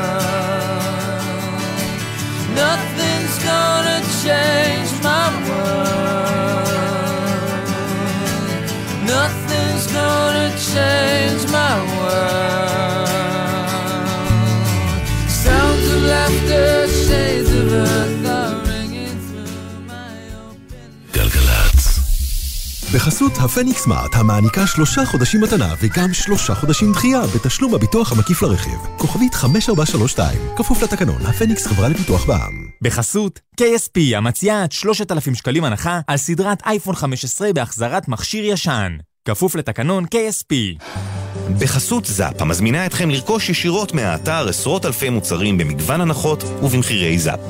[2.55, 4.64] Nothing's gonna change
[10.75, 13.09] change my world.
[15.45, 16.69] Sounds of laughter,
[17.07, 19.53] shades of earth are ringing through
[19.91, 20.15] my
[20.47, 20.89] open...
[21.13, 21.99] גלגלצ.
[22.95, 28.79] בחסות הפניקס מארט, המעניקה שלושה חודשים מתנה וגם שלושה חודשים דחייה בתשלום הביטוח המקיף לרכיב.
[28.99, 32.69] כוכבית 5432, כפוף לתקנון, הפניקס חברה לפיתוח בע"מ.
[32.83, 38.97] בחסות KSP המציעה עד 3,000 שקלים הנחה על סדרת אייפון 15 בהחזרת מכשיר ישן.
[39.25, 40.55] כפוף לתקנון KSP.
[41.61, 47.41] בחסות זאפ, המזמינה אתכם לרכוש ישירות מהאתר עשרות אלפי מוצרים במגוון הנחות ובמחירי זאפ.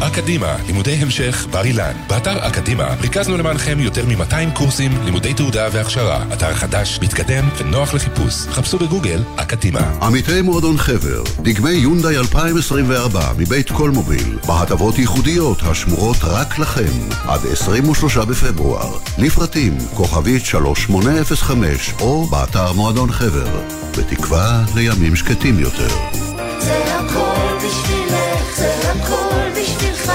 [0.00, 1.92] אקדימה, לימודי המשך, בר אילן.
[2.08, 6.24] באתר אקדימה ריכזנו למענכם יותר מ-200 קורסים, לימודי תעודה והכשרה.
[6.32, 8.34] אתר חדש, מתקדם ונוח לחיפוש.
[8.34, 9.98] חפשו בגוגל אקדימה.
[10.02, 18.16] עמיתי מועדון חבר, דגמי יונדאי 2024 מבית קולמוביל, בהטבות ייחודיות השמורות רק לכם, עד 23
[18.16, 18.98] בפברואר.
[19.18, 23.60] לפרטים, כוכבית 3805, או באתר מועדון חבר.
[23.98, 26.33] בתקווה לימים שקטים יותר.
[26.74, 30.12] זה הכל בשבילך, זה הכל בשבילך,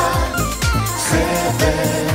[0.98, 2.08] חבר.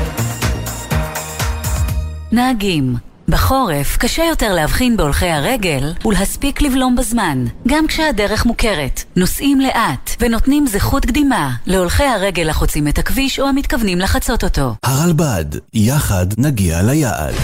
[2.33, 2.97] נהגים
[3.29, 9.05] בחורף קשה יותר להבחין בהולכי הרגל ולהספיק לבלום בזמן, גם כשהדרך מוכרת.
[9.17, 14.75] נוסעים לאט ונותנים זכות קדימה להולכי הרגל החוצים את הכביש או המתכוונים לחצות אותו.
[14.83, 15.45] הרלב"ד,
[15.75, 17.35] יחד נגיע ליעד.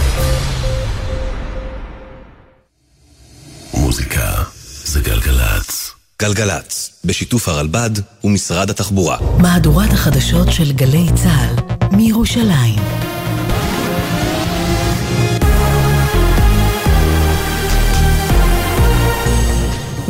[3.73, 4.43] מוזיקה
[4.85, 6.00] זה גלגלצ.
[6.21, 7.89] גלגלצ, בשיתוף הרלב"ד
[8.23, 9.17] ומשרד התחבורה.
[9.37, 11.55] מהדורת החדשות של גלי צה"ל
[11.97, 12.75] מירושלים.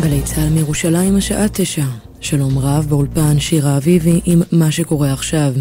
[0.02, 1.86] גלי צה"ל מירושלים השעה תשע.
[2.22, 5.54] שלום רב באולפן שירה אביבי עם מה שקורה עכשיו.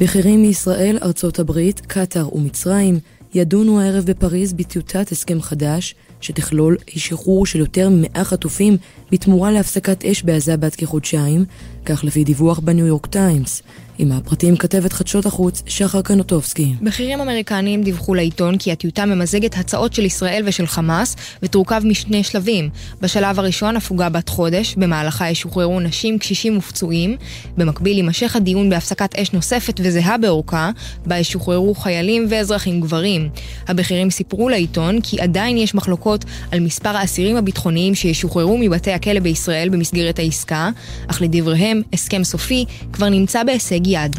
[0.00, 2.98] בכירים מישראל, ארצות הברית, קטאר ומצרים
[3.34, 8.76] ידונו הערב בפריז בטיוטת הסכם חדש שתכלול שחרור של יותר מ-100 חטופים
[9.12, 11.44] בתמורה להפסקת אש בעזה בת כחודשיים,
[11.84, 13.62] כך לפי דיווח בניו יורק טיימס.
[13.98, 16.74] עם הפרטים כתבת חדשות החוץ שחר קנוטובסקי.
[16.82, 22.70] בכירים אמריקניים דיווחו לעיתון כי הטיוטה ממזגת הצעות של ישראל ושל חמאס ותורכב משני שלבים.
[23.00, 27.16] בשלב הראשון הפוגה בת חודש, במהלכה ישוחררו נשים, קשישים ופצועים.
[27.56, 30.70] במקביל יימשך הדיון בהפסקת אש נוספת וזהה באורכה,
[31.06, 33.28] בה ישוחררו חיילים ואזרחים גברים.
[33.68, 39.68] הבכירים סיפרו לעיתון כי עדיין יש מחלוקות על מספר האסירים הביטחוניים שישוחררו מבתי הכלא בישראל
[39.68, 40.70] במסגרת העסקה,
[41.06, 44.16] אך לדבריהם הסכם סופי כבר נמצא בהישג יד.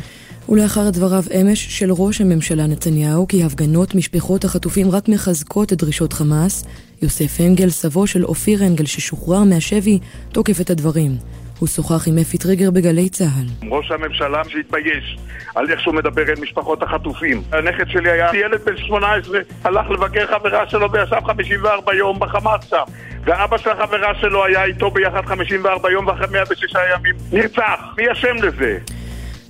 [0.49, 6.13] ולאחר דבריו אמש של ראש הממשלה נתניהו כי הפגנות משפחות החטופים רק מחזקות את דרישות
[6.13, 6.65] חמאס,
[7.01, 9.99] יוסף אנגל, סבו של אופיר אנגל ששוחרר מהשבי,
[10.31, 11.17] תוקף את הדברים.
[11.59, 13.69] הוא שוחח עם אפי טריגר בגלי צה"ל.
[13.71, 15.17] ראש הממשלה שהתבייש
[15.55, 17.41] על איך שהוא מדבר אל משפחות החטופים.
[17.51, 22.83] הנכד שלי היה ילד בן 18, הלך לבקר חברה שלו וישב 54 יום בחמאס שם.
[23.25, 27.79] ואבא של החברה שלו היה איתו ביחד 54 יום ואחרי 106 ימים נרצח.
[27.97, 28.77] מי אשם לזה?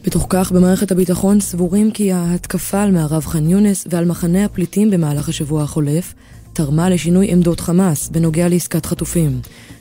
[0.06, 5.30] בתוך כך, במערכת הביטחון סבורים כי ההתקפה על מערב ח'אן יונס ועל מחנה הפליטים במהלך
[5.30, 6.14] השבוע החולף
[6.54, 9.32] תרמה לשינוי עמדות חמאס בנוגע לעסקת חטופים.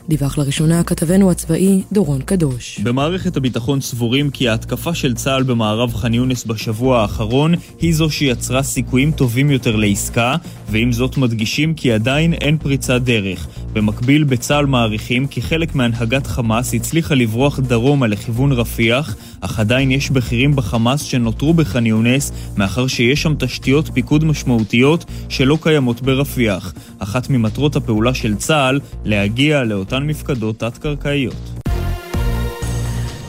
[0.09, 2.81] דיווח לראשונה כתבנו הצבאי דורון קדוש.
[2.81, 8.63] במערכת הביטחון סבורים כי ההתקפה של צה"ל במערב ח'אן יונס בשבוע האחרון היא זו שיצרה
[8.63, 10.37] סיכויים טובים יותר לעסקה,
[10.69, 13.47] ועם זאת מדגישים כי עדיין אין פריצת דרך.
[13.73, 20.11] במקביל בצה"ל מעריכים כי חלק מהנהגת חמאס הצליחה לברוח דרומה לכיוון רפיח, אך עדיין יש
[20.11, 26.73] בכירים בחמאס שנותרו בח'אן יונס, מאחר שיש שם תשתיות פיקוד משמעותיות שלא קיימות ברפיח.
[26.99, 29.65] אחת ממטרות הפעולה של צה"ל, להגיע
[29.95, 31.35] לאותן מפקדות תת-קרקעיות.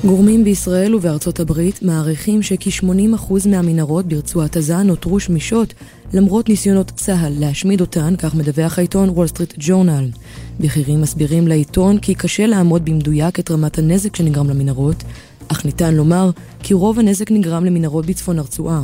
[0.05, 5.73] גורמים בישראל ובארצות הברית מעריכים שכ-80% מהמנהרות ברצועת עזה נותרו שמישות
[6.13, 10.09] למרות ניסיונות צה"ל להשמיד אותן, כך מדווח העיתון וול סטריט ג'ורנל.
[10.59, 15.03] בכירים מסבירים לעיתון כי קשה לעמוד במדויק את רמת הנזק שנגרם למנהרות,
[15.47, 16.29] אך ניתן לומר
[16.63, 18.81] כי רוב הנזק נגרם למנהרות בצפון הרצועה.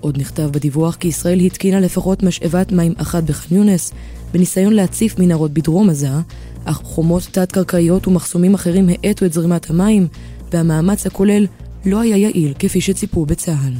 [0.00, 3.92] עוד נכתב בדיווח כי ישראל התקינה לפחות משאבת מים אחת בח'אן יונס,
[4.32, 6.08] בניסיון להציף מנהרות בדרום עזה,
[6.64, 10.06] אך חומות תת-קרקעיות ומחסומים אחרים האטו את זרימת המים,
[10.52, 11.46] והמאמץ הכולל
[11.86, 13.72] לא היה יעיל כפי שציפו בצה"ל.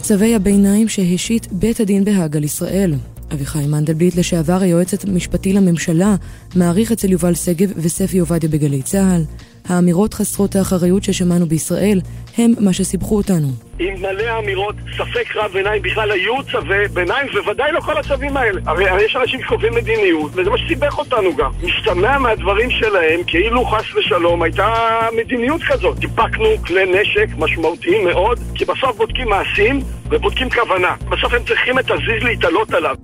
[0.00, 2.94] צווי הביניים שהשית בית הדין בהאג על ישראל.
[3.32, 6.16] אביחי מנדלבליט, לשעבר היועץ המשפטי לממשלה,
[6.56, 9.22] מעריך אצל יובל שגב וספי עובדיה בגלי צה"ל.
[9.68, 12.00] האמירות חסרות האחריות ששמענו בישראל
[12.38, 13.48] הם מה שסיבכו אותנו.
[13.78, 18.60] עם מלא אמירות, ספק רב עיניים בכלל היו צווי ביניים, ובוודאי לא כל הצווים האלה.
[18.66, 21.50] הרי, הרי יש אנשים שקובעים מדיניות, וזה מה שסיבך אותנו גם.
[21.62, 25.98] משתמע מהדברים שלהם כאילו חס ושלום הייתה מדיניות כזאת.
[25.98, 30.94] טיפקנו כלי נשק משמעותיים מאוד, כי בסוף בודקים מעשים ובודקים כוונה.
[31.08, 32.96] בסוף הם צריכים את הזיז להתעלות עליו.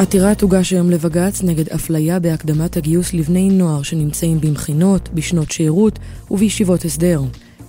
[0.00, 5.98] עתירה תוגש היום לבג"ץ נגד אפליה בהקדמת הגיוס לבני נוער שנמצאים במכינות, בשנות שירות
[6.30, 7.22] ובישיבות הסדר.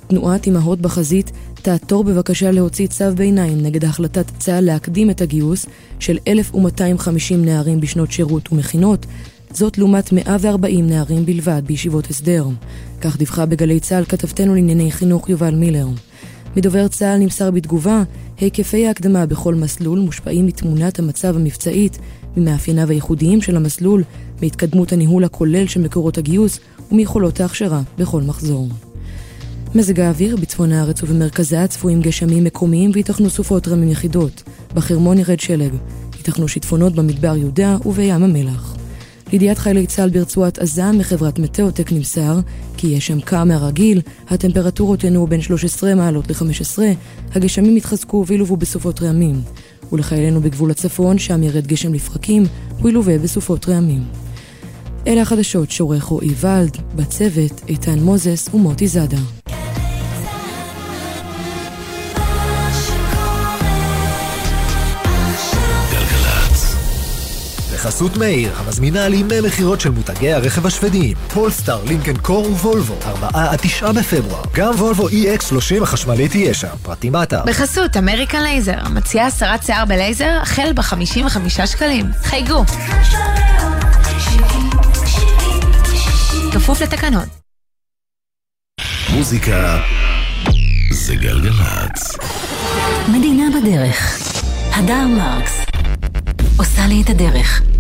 [0.07, 5.65] תנועת אמהות בחזית תעתור בבקשה להוציא צו ביניים נגד החלטת צה"ל להקדים את הגיוס
[5.99, 9.05] של 1,250 נערים בשנות שירות ומכינות,
[9.53, 12.45] זאת לעומת 140 נערים בלבד בישיבות הסדר.
[13.01, 15.87] כך דיווחה בגלי צה"ל כתבתנו לענייני חינוך יובל מילר.
[16.55, 18.03] מדובר צה"ל נמסר בתגובה,
[18.37, 21.97] היקפי ההקדמה בכל מסלול מושפעים מתמונת המצב המבצעית,
[22.37, 24.03] ממאפייניו הייחודיים של המסלול,
[24.41, 26.59] מהתקדמות הניהול הכולל של מקורות הגיוס
[26.91, 28.67] ומיכולות ההכשרה בכל מחזור.
[29.75, 34.43] מזג האוויר בצפון הארץ ובמרכזה צפויים גשמים מקומיים וייתכנו סופות רמים יחידות.
[34.73, 35.73] בחרמון ירד שלג.
[36.17, 38.75] ייתכנו שיטפונות במדבר יהודה ובים המלח.
[39.31, 42.39] לידיעת חיילי צה"ל ברצועת עזה מחברת מטאוטק נמסר
[42.77, 46.79] כי יש שם קר מהרגיל, הטמפרטורות ינועו בין 13 מעלות ל-15,
[47.35, 49.41] הגשמים יתחזקו וילוו בסופות רעמים.
[49.91, 52.43] ולחיילינו בגבול הצפון, שם ירד גשם לפרקים,
[52.79, 54.03] הוא ילווה בסופות רעמים.
[55.07, 59.17] אלה החדשות שעורך רועי ולד, בצוות איתן מוזס ומוטי זאדה.
[67.81, 73.29] בחסות מאיר, המזמינה על ימי מכירות של מותגי הרכב השוודיים, פולסטאר, לינקן קור וולבו, 4
[73.33, 74.43] עד 9 בפברואר.
[74.53, 77.43] גם וולבו EX30 החשמלית תהיה שם, פרטים באתר.
[77.45, 82.05] בחסות אמריקן לייזר, מציעה הסרת שיער בלייזר החל ב-55 שקלים.
[82.23, 82.63] חייגו.
[86.51, 87.25] כפוף לתקנון.
[89.09, 89.79] מוזיקה
[90.91, 92.17] זה גלגלצ.
[93.07, 94.19] מדינה בדרך.
[94.73, 95.61] הדר מרקס.
[96.57, 97.70] עושה לי את הדרך.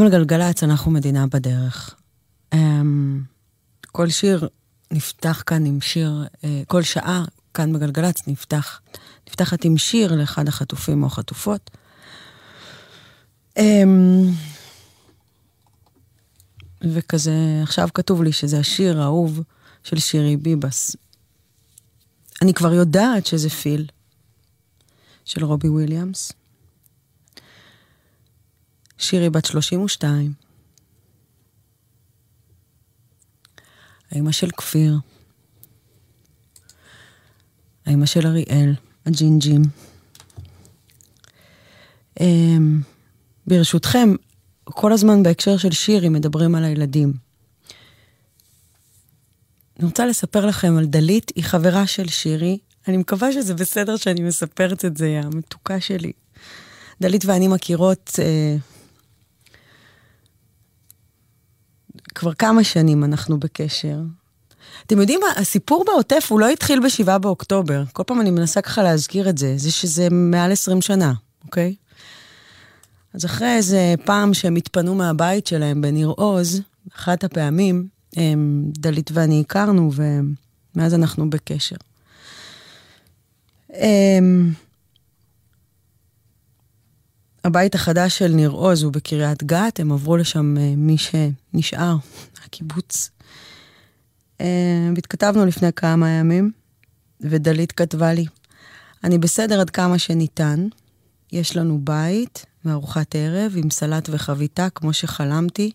[0.00, 1.94] אתם על גלגלצ, אנחנו מדינה בדרך.
[2.52, 3.22] אמ,
[3.86, 4.48] כל שיר
[4.90, 7.24] נפתח כאן עם שיר, אה, כל שעה
[7.54, 8.80] כאן בגלגלצ נפתח,
[9.28, 11.70] נפתחת עם שיר לאחד החטופים או החטופות.
[13.56, 14.22] אמ,
[16.82, 19.40] וכזה, עכשיו כתוב לי שזה השיר האהוב
[19.82, 20.96] של שירי ביבס.
[22.42, 23.86] אני כבר יודעת שזה פיל,
[25.24, 26.32] של רובי וויליאמס.
[29.00, 30.32] שירי בת 32.
[34.10, 34.98] האמא של כפיר.
[37.86, 38.74] האמא של אריאל,
[39.06, 39.62] הג'ינג'ים.
[42.20, 42.80] אמ,
[43.46, 44.14] ברשותכם,
[44.64, 47.12] כל הזמן בהקשר של שירי מדברים על הילדים.
[49.78, 52.58] אני רוצה לספר לכם על דלית, היא חברה של שירי.
[52.88, 56.12] אני מקווה שזה בסדר שאני מספרת את זה, המתוקה שלי.
[57.00, 58.56] דלית ואני מכירות אה,
[62.20, 63.98] כבר כמה שנים אנחנו בקשר.
[64.86, 67.82] אתם יודעים מה, הסיפור בעוטף הוא לא התחיל ב-7 באוקטובר.
[67.92, 71.12] כל פעם אני מנסה ככה להזכיר את זה, זה שזה מעל 20 שנה,
[71.44, 71.74] אוקיי?
[73.14, 76.60] אז אחרי איזה פעם שהם התפנו מהבית שלהם בניר עוז,
[76.96, 77.86] אחת הפעמים,
[78.16, 81.76] הם, דלית ואני הכרנו, ומאז אנחנו בקשר.
[83.70, 84.52] הם,
[87.44, 91.96] הבית החדש של ניר עוז הוא בקריית גת, הם עברו לשם אה, מי שנשאר,
[92.44, 93.10] הקיבוץ.
[94.40, 94.46] אה,
[94.94, 96.50] והתכתבנו לפני כמה ימים,
[97.20, 98.26] ודלית כתבה לי,
[99.04, 100.68] אני בסדר עד כמה שניתן,
[101.32, 105.70] יש לנו בית וארוחת ערב עם סלט וחביתה כמו שחלמתי,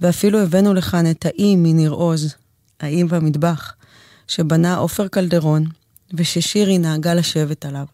[0.00, 2.34] ואפילו הבאנו לכאן את האי מניר עוז,
[2.80, 3.74] האי במטבח,
[4.28, 5.64] שבנה עופר קלדרון,
[6.14, 7.86] וששירי נהגה לשבת עליו.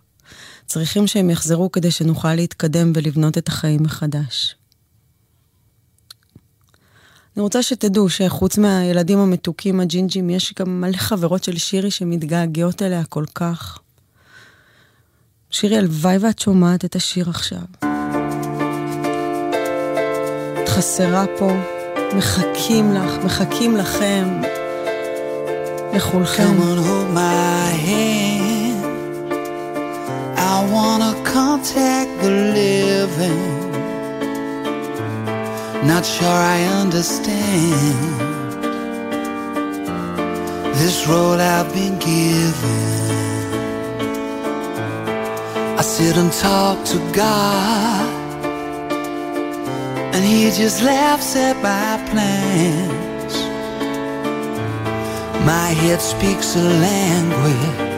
[0.68, 4.54] צריכים שהם יחזרו כדי שנוכל להתקדם ולבנות את החיים מחדש.
[7.36, 13.04] אני רוצה שתדעו שחוץ מהילדים המתוקים, הג'ינג'ים, יש גם מלא חברות של שירי שמתגעגעות אליה
[13.04, 13.78] כל כך.
[15.50, 17.64] שירי, הלוואי ואת שומעת את השיר עכשיו.
[20.62, 21.52] את חסרה פה,
[22.16, 24.40] מחכים לך, מחכים לכם,
[25.94, 26.42] לכולכם.
[26.42, 28.37] Come on, hold my hand.
[30.70, 33.70] Wanna contact the living.
[35.86, 38.18] Not sure I understand
[40.76, 42.98] this road I've been given.
[45.78, 48.08] I sit and talk to God,
[50.14, 53.34] and He just laughs at my plans.
[55.46, 57.97] My head speaks a language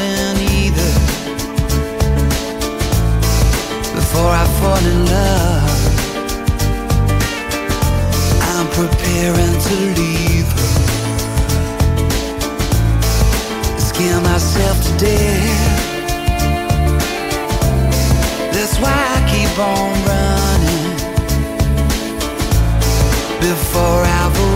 [0.00, 0.92] Either.
[3.94, 5.70] Before I fall in love,
[8.52, 10.72] I'm preparing to leave her.
[13.78, 15.84] Scare myself to death.
[18.52, 20.86] That's why I keep on running
[23.40, 24.55] before I've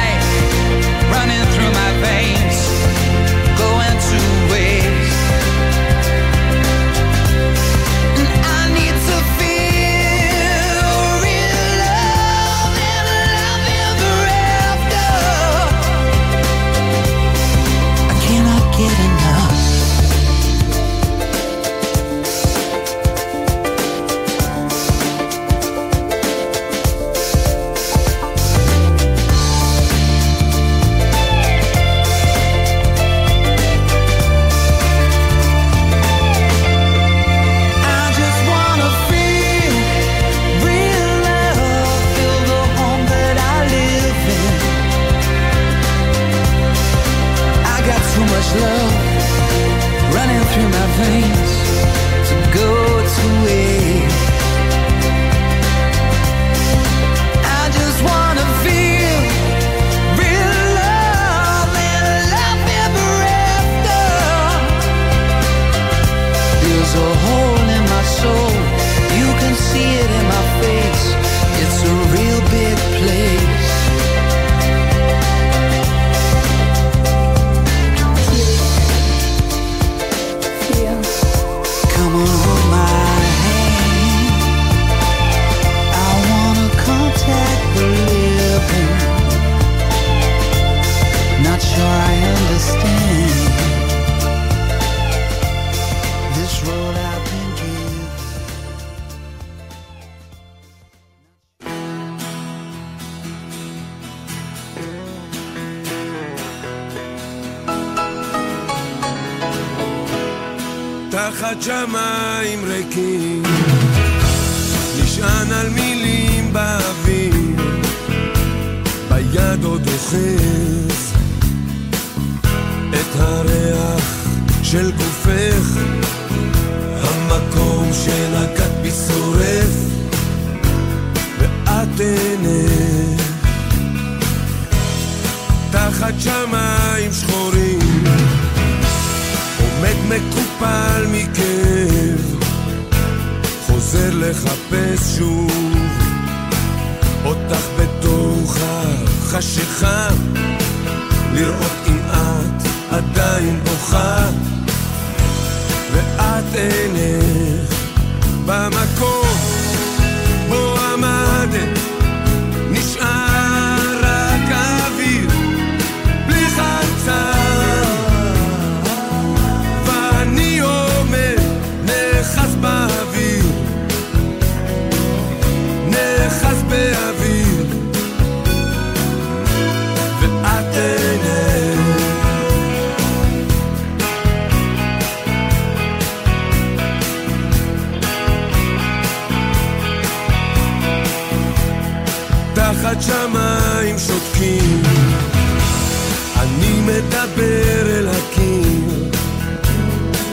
[197.31, 199.09] מדבר אל הקיר,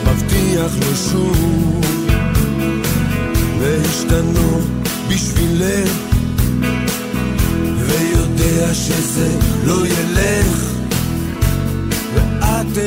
[0.04, 1.84] מבטיח לו שוב,
[3.60, 4.64] להשתנות
[5.08, 5.90] בשבילך,
[7.78, 9.28] ויודע שזה
[9.64, 10.72] לא ילך,
[12.14, 12.78] ואת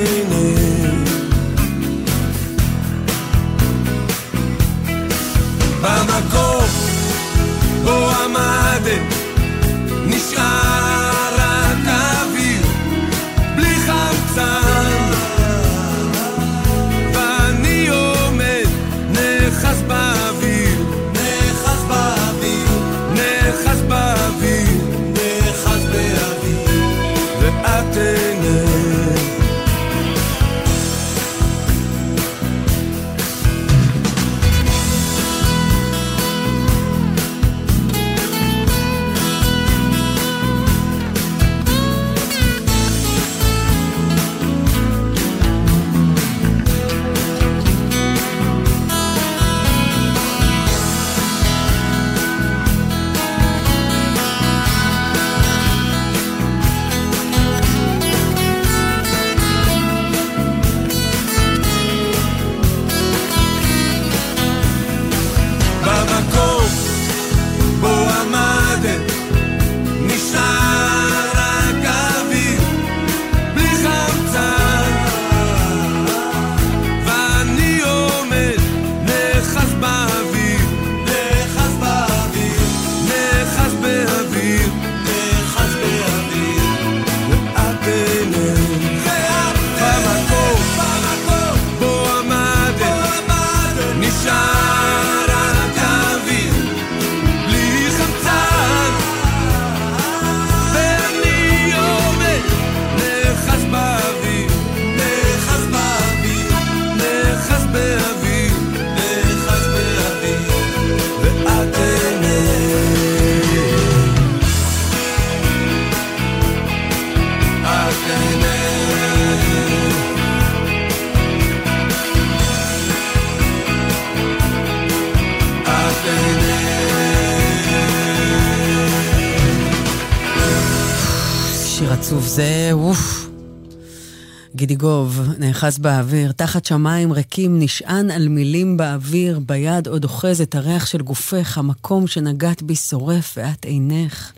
[135.64, 141.02] נאחז באוויר, תחת שמיים ריקים, נשען על מילים באוויר, ביד עוד אוחז את הריח של
[141.02, 144.32] גופך, המקום שנגעת בי שורף ואת עינך.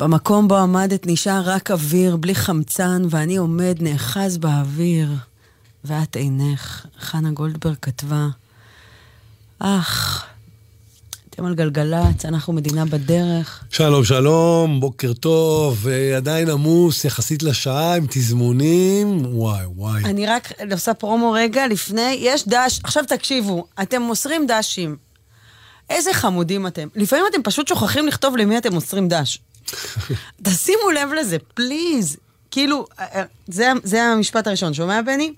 [0.00, 5.10] במקום בו עמדת נשאר רק אוויר, בלי חמצן, ואני עומד נאחז באוויר,
[5.84, 6.86] ואת עינך.
[7.00, 8.28] חנה גולדברג כתבה,
[9.58, 10.26] אך,
[11.34, 13.64] אתם על גלגלצ, אנחנו מדינה בדרך.
[13.70, 20.04] שלום, שלום, בוקר טוב, אה, עדיין עמוס יחסית לשעה עם תזמונים, וואי, וואי.
[20.04, 24.96] אני רק עושה פרומו רגע לפני, יש דש, עכשיו תקשיבו, אתם מוסרים דשים.
[25.90, 26.88] איזה חמודים אתם.
[26.94, 29.38] לפעמים אתם פשוט שוכחים לכתוב למי אתם מוסרים דש.
[30.44, 32.16] תשימו לב לזה, פליז.
[32.50, 35.32] כאילו, אה, זה, זה המשפט הראשון, שומע בני?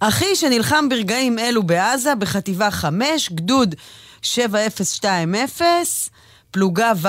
[0.00, 3.74] אחי שנלחם ברגעים אלו בעזה, בחטיבה 5, גדוד
[4.22, 5.34] 7020,
[6.50, 7.08] פלוגה ו'.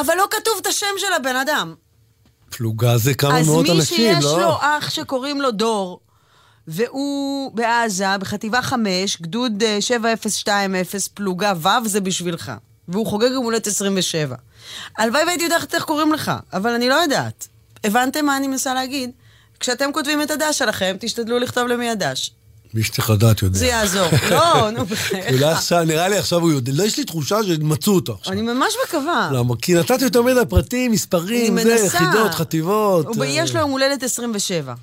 [0.00, 1.74] אבל לא כתוב את השם של הבן אדם.
[2.50, 4.40] פלוגה זה כמה אז מאות מי אנשים, שיש לא?
[4.40, 6.00] לו אח שקוראים לו דור,
[6.68, 12.52] והוא בעזה, בחטיבה 5, גדוד אה, 7020, פלוגה ו', זה בשבילך.
[12.88, 14.36] והוא חוגג יום הולדת 27.
[14.98, 17.48] הלוואי והייתי יודעת איך קוראים לך, אבל אני לא יודעת.
[17.84, 19.10] הבנתם מה אני מנסה להגיד?
[19.60, 22.30] כשאתם כותבים את הדש שלכם, תשתדלו לכתוב למי הדש.
[22.74, 23.58] מי שצריך לדעת יודע.
[23.58, 24.08] זה יעזור.
[24.30, 25.42] לא, נו, בחייך.
[25.42, 26.72] עכשיו, נראה לי עכשיו הוא יודע.
[26.74, 28.32] לא, יש לי תחושה שמצאו אותו עכשיו.
[28.32, 29.30] אני ממש מקווה.
[29.32, 29.54] למה?
[29.62, 31.74] כי נתתי יותר מדי פרטים, מספרים, זה.
[31.86, 33.06] יחידות, חטיבות.
[33.20, 34.74] אה, יש לו יום הולדת 27.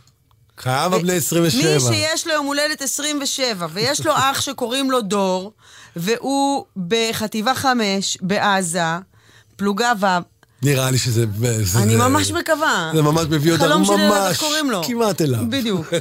[0.57, 1.89] כמה בני 27?
[1.89, 5.51] מי שיש לו יום הולדת 27, ויש לו אח שקוראים לו דור,
[5.95, 8.81] והוא בחטיבה 5 בעזה,
[9.55, 10.05] פלוגה ו',
[10.63, 11.25] נראה לי שזה...
[11.63, 12.91] זה- אני זה- ממש מקווה.
[12.95, 14.81] זה ממש מביא אותנו חלום שלי לדעת ממש איך קוראים לו.
[14.83, 15.39] כמעט אליו.
[15.49, 15.85] בדיוק.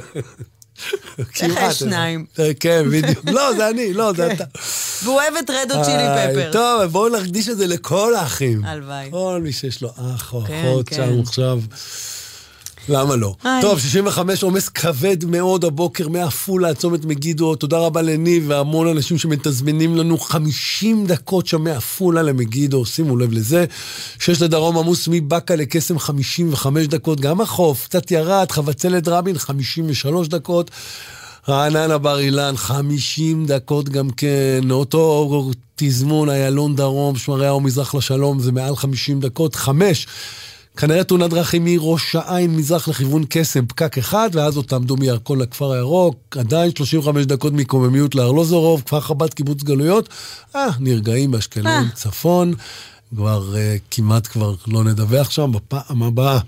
[1.19, 1.43] איך.
[1.43, 2.25] יש שניים?
[2.39, 3.25] אה, כן, בדיוק.
[3.25, 4.43] לא, זה אני, לא, זה אתה.
[5.03, 6.49] והוא אוהב את רד או צ'ילי פפר.
[6.51, 8.65] טוב, בואו נקדיש את זה לכל האחים.
[8.65, 9.07] הלוואי.
[9.11, 10.95] כל מי שיש לו אח או כן, אחות כן.
[10.95, 11.59] שם עכשיו.
[12.89, 13.35] למה לא?
[13.43, 13.61] היי.
[13.61, 17.55] טוב, 65, עומס כבד מאוד הבוקר מעפולה עד צומת מגידו.
[17.55, 23.65] תודה רבה לניב והמון אנשים שמתזמנים לנו 50 דקות שם מעפולה למגידו, שימו לב לזה.
[24.19, 30.71] שש לדרום עמוס מבאקה לקסם 55 דקות, גם החוף, קצת ירד, חבצלת רבין 53 דקות.
[31.49, 38.51] רעננה בר אילן, 50 דקות גם כן, אותו תזמון, איילון דרום, שמריהו מזרח לשלום, זה
[38.51, 40.07] מעל 50 דקות, חמש.
[40.77, 45.71] כנראה תאונת דרכים מראש העין מזרח לכיוון קסם, פקק אחד, ואז עוד תעמדו מירקון לכפר
[45.71, 50.09] הירוק, עדיין 35 דקות מקוממיות לארלוזורוב, כפר חב"ד קיבוץ גלויות,
[50.55, 51.83] אה, נרגעים באשקלון, אה.
[51.93, 52.53] צפון,
[53.15, 56.39] כבר אה, כמעט כבר לא נדווח שם, בפעם הבאה.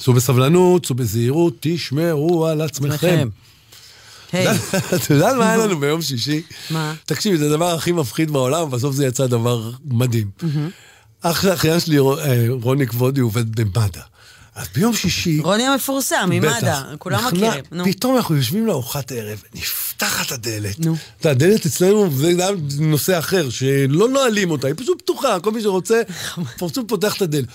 [0.00, 2.94] סעו בסבלנות, סעו בזהירות, תשמרו על עצמכם.
[2.94, 3.28] עצמכם.
[4.32, 4.46] היי.
[4.96, 6.42] את יודעת מה היה לנו ביום שישי?
[6.70, 6.94] מה?
[7.06, 10.26] תקשיבי, זה הדבר הכי מפחיד בעולם, בסוף זה יצא דבר מדהים.
[11.22, 12.04] אח האחיין שלי, אה,
[12.62, 14.00] רוני כבודי, עובד במד"א.
[14.54, 15.40] אז ביום שישי...
[15.40, 17.64] רוני המפורסם, ממד"א, כולם מכירים.
[17.84, 20.80] פתאום אנחנו יושבים לארוחת ערב, נפתחת הדלת.
[20.80, 20.96] נו.
[21.24, 26.02] הדלת אצלנו, זה גם נושא אחר, שלא נועלים אותה, היא פשוט פתוחה, כל מי שרוצה,
[26.58, 27.48] פשוט פותח את הדלת.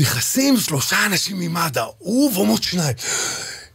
[0.00, 2.96] נכנסים שלושה אנשים ממד"א, הוא ועוד שניים.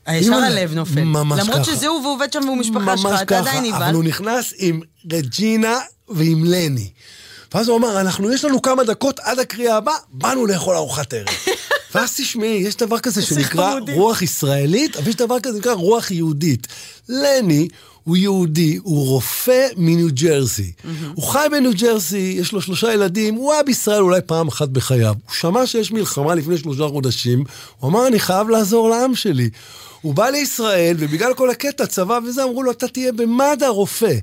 [0.06, 1.04] הישר הלב נופל.
[1.04, 1.52] ממש ככה.
[1.52, 3.84] למרות שזה הוא והוא עובד שם והוא משפחה שלך, אתה עדיין נבהל.
[3.84, 4.82] אבל הוא נכנס עם
[5.12, 5.78] רג'ינה
[6.10, 6.90] ועם לני.
[7.54, 11.28] ואז הוא אמר, אנחנו, יש לנו כמה דקות עד הקריאה הבאה, באנו לאכול ארוחת ערב.
[11.96, 13.76] ואז תשמעי, יש דבר כזה שנקרא.
[13.94, 16.68] רוח ישראלית, אבל יש דבר כזה שנקרא רוח יהודית.
[17.10, 17.68] לני
[18.04, 20.72] הוא יהודי, הוא רופא מניו ג'רזי.
[21.16, 25.16] הוא חי בניו ג'רזי, יש לו שלושה ילדים, הוא היה בישראל אולי פעם אחת בחייו.
[25.26, 27.44] הוא שמע שיש מלחמה לפני שלושה חודשים,
[27.80, 29.50] הוא אמר, אני חייב לעזור לעם שלי.
[30.02, 34.14] הוא בא לישראל, ובגלל כל הקטע, צבא וזה, אמרו לו, אתה תהיה במד"א רופא.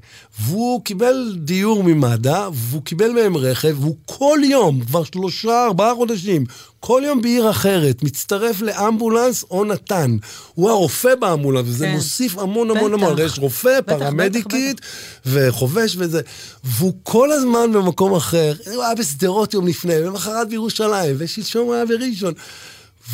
[0.40, 6.44] והוא קיבל דיור ממד"א, והוא קיבל מהם רכב, והוא כל יום, כבר שלושה, ארבעה חודשים,
[6.80, 10.16] כל יום בעיר אחרת, מצטרף לאמבולנס או נתן.
[10.54, 11.92] הוא הרופא באמבולנס, וזה כן.
[11.92, 13.02] מוסיף המון המון בטח.
[13.02, 13.12] המון.
[13.12, 14.80] הרי יש רופא, בטח, פרמדיקית,
[15.26, 16.20] וחובש וזה.
[16.64, 18.52] והוא כל הזמן במקום אחר.
[18.74, 22.34] הוא היה בשדרות יום לפני, ולמחרת בירושלים, ושלשום היה בראשון.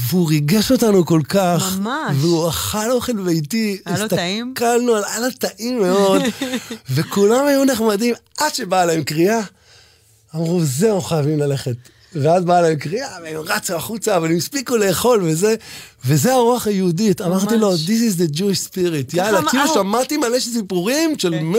[0.08, 1.76] והוא ריגש אותנו כל כך.
[1.80, 2.16] ממש.
[2.20, 3.78] והוא אכל אוכל ביתי.
[3.86, 4.52] היה לו טעים?
[4.56, 6.22] הסתכלנו, על- היה לו טעים מאוד.
[6.94, 9.40] וכולם היו נחמדים, עד שבאה להם קריאה.
[10.34, 11.76] אמרו, זהו, חייבים ללכת.
[12.16, 15.54] ואז באה להם קריאה, והם רצו החוצה, אבל הם הספיקו לאכול וזה,
[16.04, 17.20] וזה הרוח היהודית.
[17.20, 17.78] אמרתי לו, this
[18.14, 19.16] is the Jewish spirit.
[19.16, 19.74] יאללה, כאילו אה.
[19.74, 21.58] שמעתי מלא סיפורים של מה,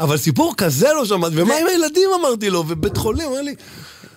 [0.00, 1.34] אבל סיפור כזה לא שמעתי.
[1.42, 3.54] ומה עם הילדים, אמרתי לו, ובית חולים, אמר לי,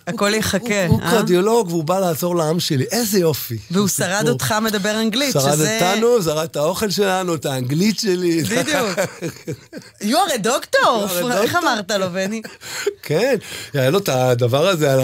[0.07, 1.11] הכל יחכה, הוא אה?
[1.11, 3.57] קרדיולוג והוא בא לעזור לעם שלי, איזה יופי.
[3.71, 5.79] והוא שרד אותך מדבר אנגלית, שרד שזה...
[5.81, 8.43] אותנו, שרד את האוכל שלנו, את האנגלית שלי.
[8.43, 8.99] בדיוק.
[10.01, 10.87] You are a doctor,
[11.31, 11.55] איך.
[11.55, 12.41] אמרת לו, בני?
[13.03, 13.35] כן,
[13.73, 14.99] היה לו את הדבר הזה על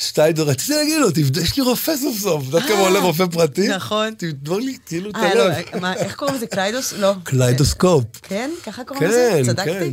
[0.00, 1.08] השטיידר, רציתי להגיד לו,
[1.42, 4.14] יש לי רופא סוף סוף, אתה כמו עולה רופא פרטי, נכון.
[4.18, 5.52] תבדוק לי כאילו את אה, הלב.
[5.74, 6.46] לא, מה, איך קוראים לזה?
[6.46, 6.92] קליידוס?
[6.92, 7.12] לא.
[7.24, 8.04] קליידוסקופ.
[8.22, 8.50] כן?
[8.66, 9.30] ככה קוראים לזה?
[9.36, 9.92] כן, צדקתי?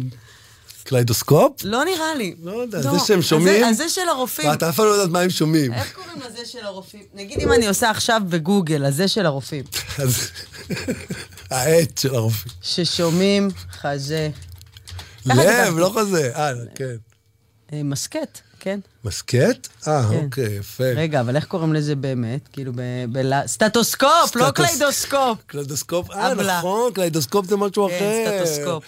[0.89, 0.95] כן.
[0.95, 1.51] קליידוסקופ?
[1.63, 2.35] לא נראה לי.
[2.43, 3.63] לא יודע, זה שהם שומעים?
[3.63, 4.49] הזה של הרופאים.
[4.49, 5.73] ואת אף פעם לא יודעת מה הם שומעים.
[5.73, 7.03] איך קוראים לזה של הרופאים?
[7.13, 9.63] נגיד אם אני עושה עכשיו בגוגל, הזה של הרופאים.
[11.51, 12.53] העט של הרופאים.
[12.61, 14.29] ששומעים חזה.
[15.25, 15.77] לב.
[15.77, 16.31] לא חזה.
[16.35, 16.95] אה, כן.
[17.73, 18.79] אה, מסקט, כן.
[19.03, 19.67] מסקט?
[19.87, 20.25] אה, כן.
[20.25, 20.83] אוקיי, יפה.
[20.95, 22.47] רגע, אבל איך קוראים לזה באמת?
[22.53, 22.81] כאילו, ב...
[23.11, 23.47] ב...
[23.47, 25.37] סטטוסקופ, לא קליידוסקופ.
[25.47, 26.33] קליידוסקופ, אה.
[26.33, 27.99] נכון, קליידוסקופ זה משהו אחר.
[27.99, 28.83] כן, סטטוסקופ.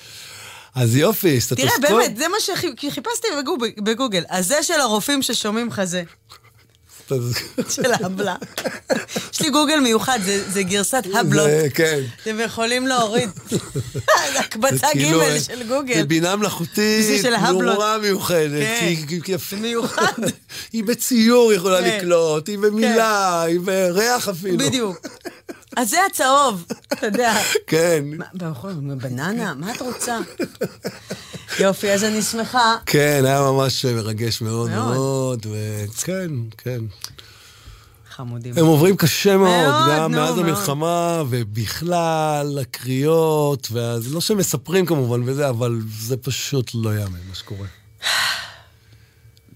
[0.75, 1.69] אז יופי, סטטוסקופ.
[1.79, 4.23] תראה, באמת, זה מה שחיפשתי בגוג- בגוגל.
[4.29, 6.03] הזה של הרופאים ששומעים חזה.
[7.11, 7.33] אז-
[7.69, 8.35] של הבלה.
[9.33, 11.45] יש לי גוגל מיוחד, זה זה גרסת הבלות.
[11.47, 11.99] זה- כן.
[12.23, 13.29] אתם יכולים להוריד.
[14.33, 15.93] זה הקבצה זה כאילו, ג' אה, של גוגל.
[15.95, 17.29] זה בינה מלאכותית זה.
[17.73, 18.51] נורא מיוחדת.
[18.61, 18.79] כן.
[19.49, 20.13] זה מיוחד.
[20.73, 21.97] היא בציור יכולה כן.
[21.97, 24.57] לקלוט, היא במילה, היא בריח אפילו.
[24.57, 24.97] בדיוק.
[25.77, 27.33] אז זה הצהוב, אתה יודע.
[27.67, 28.05] כן.
[28.97, 30.19] בננה, מה את רוצה?
[31.59, 32.75] יופי, אז אני שמחה.
[32.85, 34.95] כן, היה ממש מרגש מאוד מאוד.
[34.95, 36.79] מאוד, וכן, כן.
[38.09, 38.53] חמודים.
[38.57, 40.45] הם עוברים קשה מאוד, מאוד, גם נו, מאז מאוד.
[40.45, 47.67] המלחמה, ובכלל, הקריאות, ואז, לא שמספרים כמובן וזה, אבל זה פשוט לא יאמן מה שקורה.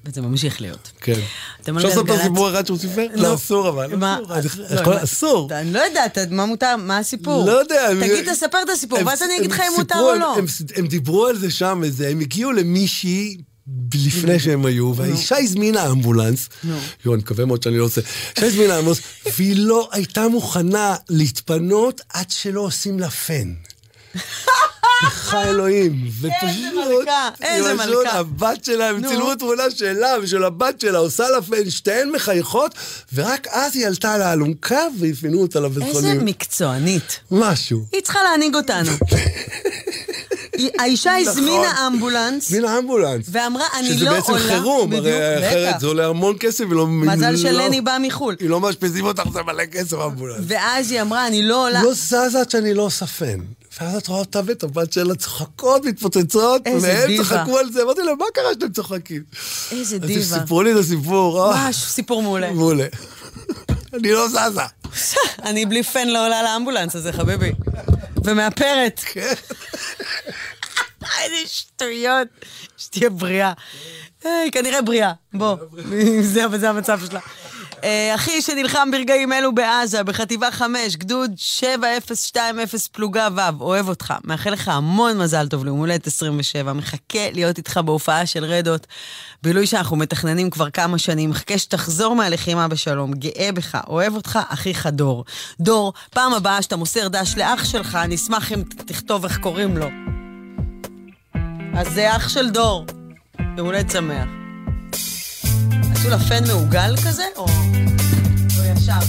[0.06, 0.92] וזה ממשיך להיות.
[1.02, 1.20] כן.
[1.62, 2.22] אפשר על לספר גלגלצ?
[2.24, 3.06] סיפור אחד שהוא סיפר?
[3.16, 3.24] לא.
[3.24, 3.96] לא, אסור אבל.
[3.96, 4.20] מה?
[4.30, 4.36] אסור.
[4.38, 5.50] אני- לא, מה- אסור.
[5.54, 7.46] אני לא יודעת, מה מותר, מה הסיפור?
[7.46, 7.90] לא יודע.
[8.00, 10.38] תגיד, תספר את הסיפור, ואז אני אגיד לך אם מותר או לא.
[10.76, 13.38] הם- דיברו על זה שם, הם הגיעו למישהי
[13.94, 16.50] לפני שהם היו, והאישה הזמינה אמבולנס.
[16.64, 18.02] יואו, אני מקווה מאוד שאני לא עושה.
[18.36, 19.02] האישה הזמינה אמבולנס,
[19.38, 23.54] והיא לא הייתה מוכנה להתפנות עד שלא עושים לה פן.
[25.00, 25.96] סליחה אלוהים.
[26.24, 28.18] איזה מלכה, איזה מלכה.
[28.20, 29.08] הבת שלה, הם.
[29.08, 32.76] צילמו תמונה שלה ושל הבת שלה, עושה לה פן, שתיהן מחייכות,
[33.14, 36.26] ורק אז היא עלתה על האלונקה ואפיינו אותה לבית איזה חולים.
[36.26, 37.20] מקצוענית.
[37.32, 37.86] משהו.
[37.92, 38.92] היא צריכה להנהיג אותנו.
[40.58, 41.28] היא- האישה נכון.
[41.32, 43.26] הזמינה אמבולנס, הזמינה אמבולנס.
[43.32, 44.44] ואמרה, אני שזה לא בעצם עולה...
[44.48, 45.80] חירום, בדיוק, הרי אחרת.
[45.80, 46.88] זה עולה המון כסף ולא...
[46.88, 48.36] מזל לא- שלני בא מחו"ל.
[48.40, 50.42] היא לא מאשפזים אותך, זה מלא כסף אמבולנס.
[50.48, 51.84] ואז היא אמרה, אני לא עולה...
[51.84, 53.06] לא זזה עד שאני לא עושה
[53.82, 57.24] ואז את רואה אותה ואת הבת שלה צוחקות, מתפוצצות, והם.
[57.24, 59.24] צחקו על זה, אמרתי להם, מה קרה שאתם צוחקים?
[59.72, 60.24] איזה אז דיבה.
[60.24, 62.52] סיפרו לי את הסיפור, אה, ממש סיפור מעולה.
[62.52, 62.86] מעולה.
[63.94, 64.62] אני לא זזה.
[65.50, 67.52] אני בלי פן לא עולה לאמבולנס הזה, חביבי.
[68.24, 69.02] ומאפרת.
[69.06, 69.34] כן.
[71.24, 72.28] איזה שטויות.
[72.78, 73.54] שתהיה בריאה.
[74.52, 75.12] כנראה בריאה.
[75.34, 75.56] בוא,
[76.56, 77.20] זה המצב שלה.
[77.86, 84.14] אה, אחי שנלחם ברגעים אלו בעזה, בחטיבה 5, גדוד 7020 פלוגה ו', אוהב אותך.
[84.24, 86.74] מאחל לך המון מזל טוב ליום הולדת 27.
[86.74, 88.88] מחכה להיות איתך בהופעה של רדות.
[89.44, 91.30] בילוי שאנחנו מתכננים כבר כמה שנים.
[91.30, 93.14] מחכה שתחזור מהלחימה בשלום.
[93.14, 95.26] גאה בך, אוהב אותך, אחיך דור.
[95.60, 99.88] דור, פעם הבאה שאתה מוסר דש לאח שלך, אני אשמח אם תכתוב איך קוראים לו.
[101.78, 102.86] אז זה אח של דור.
[103.58, 104.45] יום הולדת שמח.
[106.06, 107.46] עשו לה פן מעוגל כזה, או,
[108.58, 109.00] או ישר?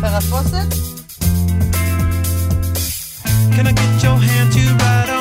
[0.00, 0.74] פרפוסת?
[3.52, 5.19] Can I get your hand to ride on?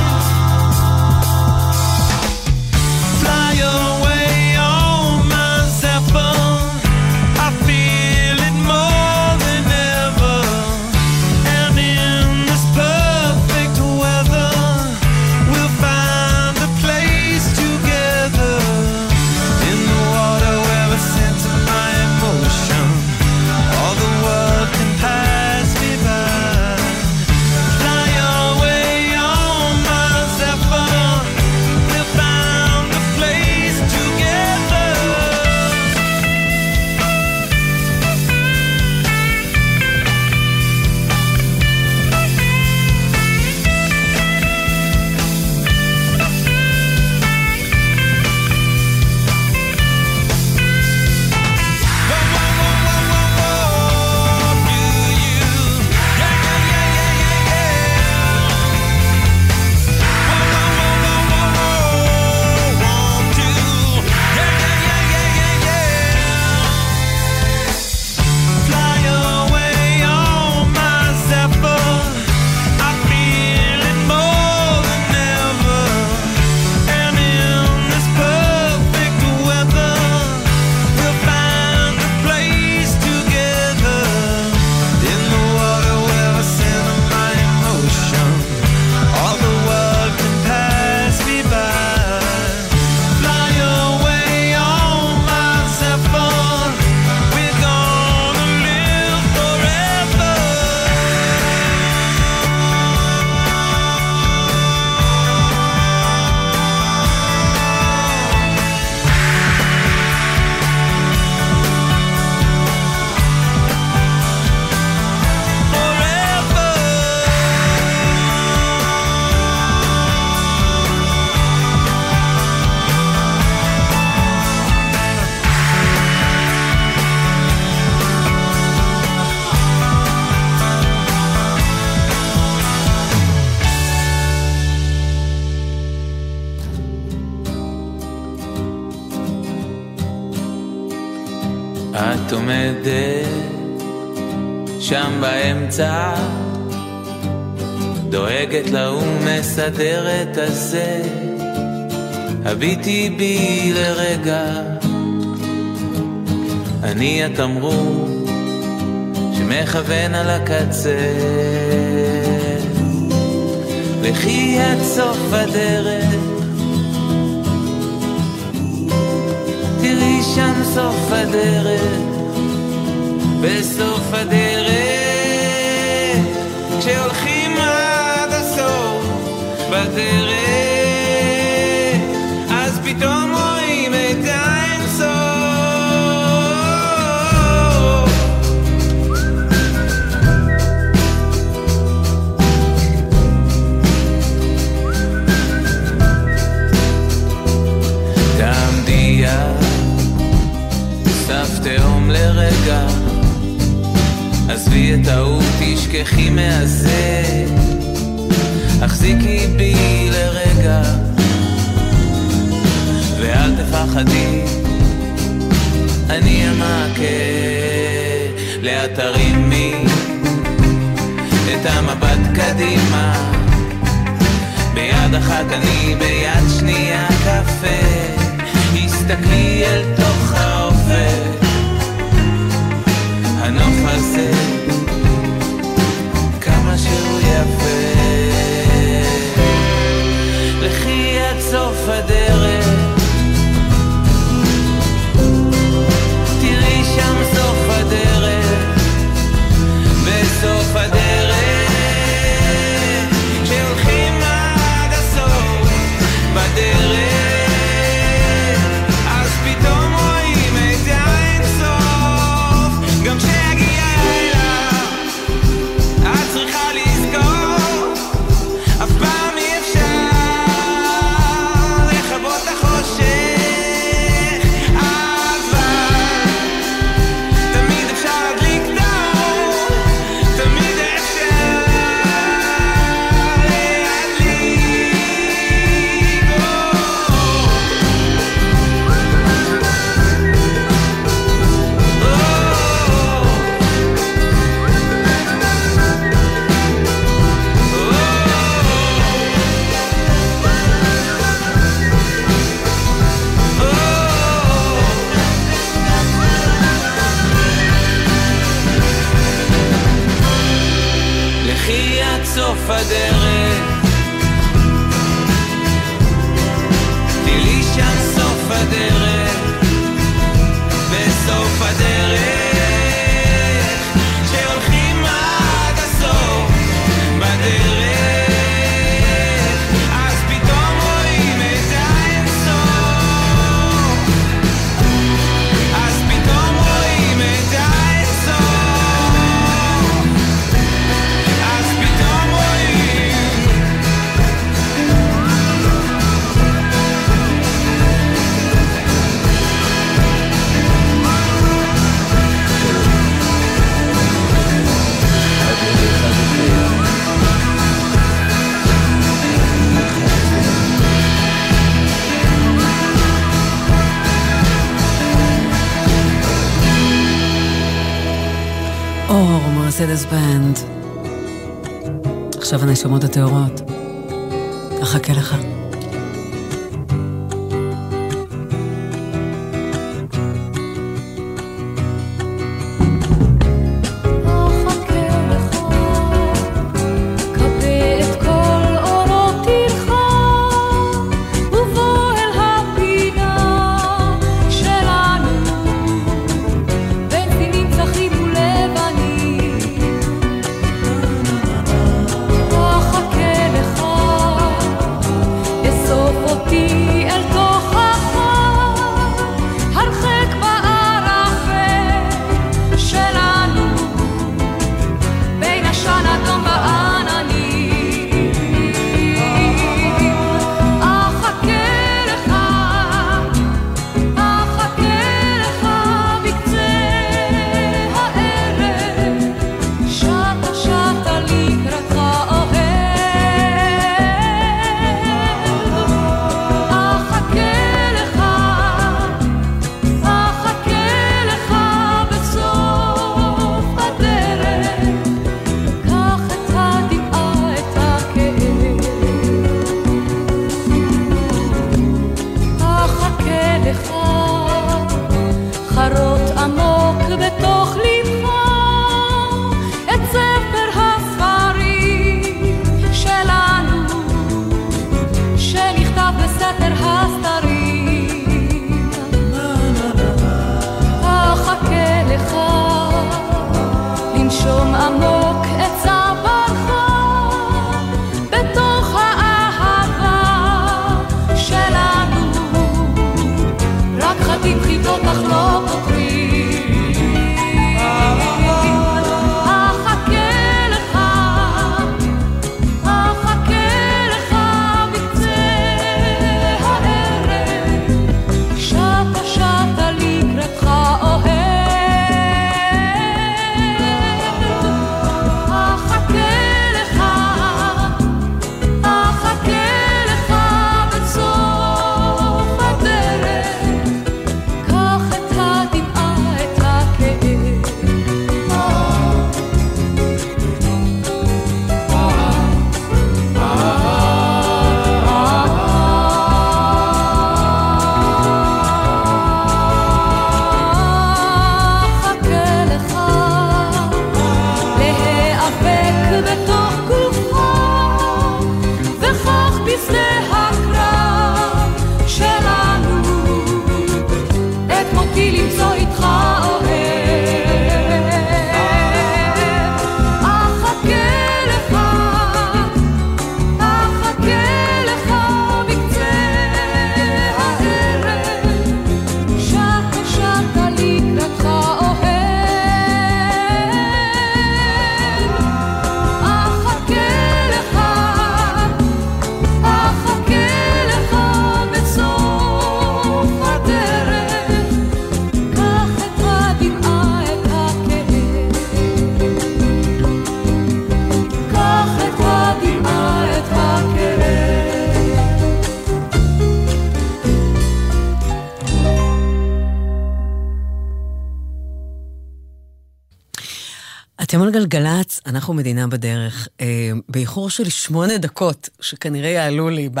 [594.66, 600.00] גלגלצ, אנחנו מדינה בדרך, אה, באיחור של שמונה דקות, שכנראה יעלו לי ב...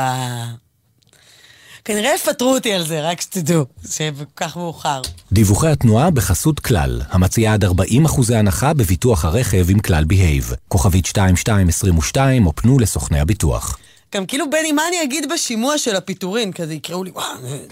[1.84, 5.00] כנראה יפטרו אותי על זה, רק שתדעו, שכל כך מאוחר.
[5.32, 10.52] דיווחי התנועה בחסות כלל, המציעה עד 40 אחוזי הנחה בביטוח הרכב עם כלל Behave.
[10.68, 13.78] כוכבית 2222 או פנו לסוכני הביטוח.
[14.14, 16.52] גם כאילו, בני, מה אני אגיד בשימוע של הפיטורין?
[16.52, 17.10] כזה יקראו לי,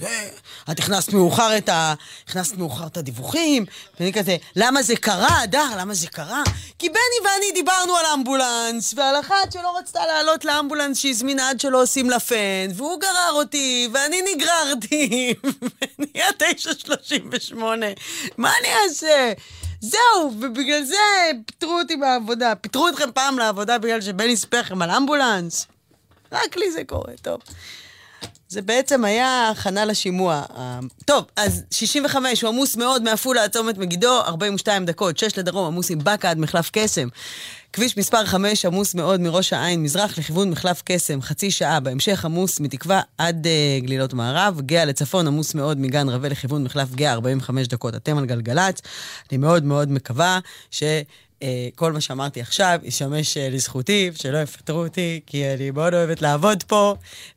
[0.00, 0.28] זה-
[0.70, 1.94] את הכנסת מאוחר את ה...
[2.28, 3.64] הכנסת מאוחר את הדיווחים,
[4.00, 6.42] ואני כזה, למה זה קרה, הדר, למה זה קרה?
[6.78, 11.82] כי בני ואני דיברנו על אמבולנס, ועל אחת שלא רצתה לעלות לאמבולנס שהזמינה עד שלא
[11.82, 12.36] עושים לה פן,
[12.74, 15.34] והוא גרר אותי, ואני נגררתי,
[15.98, 17.54] ונהיה 9.38.
[18.36, 19.32] מה אני אעשה?
[19.80, 20.96] זהו, ובגלל זה
[21.46, 22.54] פיטרו אותי מהעבודה.
[22.54, 25.66] פיטרו אתכם פעם לעבודה בגלל שבני סיפר לכם על אמבולנס?
[26.32, 27.40] רק לי זה קורה, טוב.
[28.48, 30.42] זה בעצם היה הכנה לשימוע.
[30.56, 35.66] אה, טוב, אז 65, הוא עמוס מאוד מעפולה עד צומת מגידו, 42 דקות, 6 לדרום,
[35.66, 37.08] עמוס עם באקה עד מחלף קסם.
[37.72, 41.80] כביש מספר 5 עמוס מאוד מראש העין, מזרח לכיוון מחלף קסם, חצי שעה.
[41.80, 44.60] בהמשך עמוס מתקווה עד uh, גלילות מערב.
[44.60, 47.94] גאה לצפון עמוס מאוד מגן רווה לכיוון מחלף גאה, 45 דקות.
[47.94, 48.82] אתם על גלגלצ.
[49.30, 50.38] אני מאוד מאוד מקווה
[50.70, 50.82] ש...
[51.42, 56.22] אה, כל מה שאמרתי עכשיו ישמש אה, לזכותי, שלא יפטרו אותי, כי אני מאוד אוהבת
[56.22, 56.94] לעבוד פה.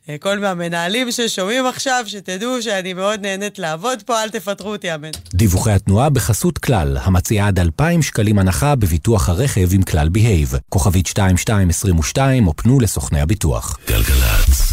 [0.08, 5.10] אה, כל מהמנהלים ששומעים עכשיו, שתדעו שאני מאוד נהנית לעבוד פה, אל תפטרו אותי, אמן.
[5.34, 10.54] דיווחי התנועה בחסות כלל, המציעה עד 2,000 שקלים הנחה בביטוח הרכב עם כלל בהייב.
[10.68, 13.78] כוכבית 2222 או פנו לסוכני הביטוח.
[13.88, 14.69] גלגלצ.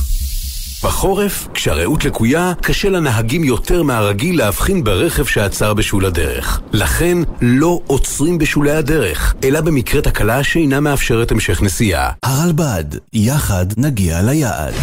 [0.84, 6.62] בחורף, כשהרעות לקויה, קשה לנהגים יותר מהרגיל להבחין ברכב שעצר בשול הדרך.
[6.74, 12.12] לכן, לא עוצרים בשולי הדרך, אלא במקרה תקלה שאינה מאפשרת המשך נסיעה.
[12.24, 14.74] הרלב"ד, יחד נגיע ליעד.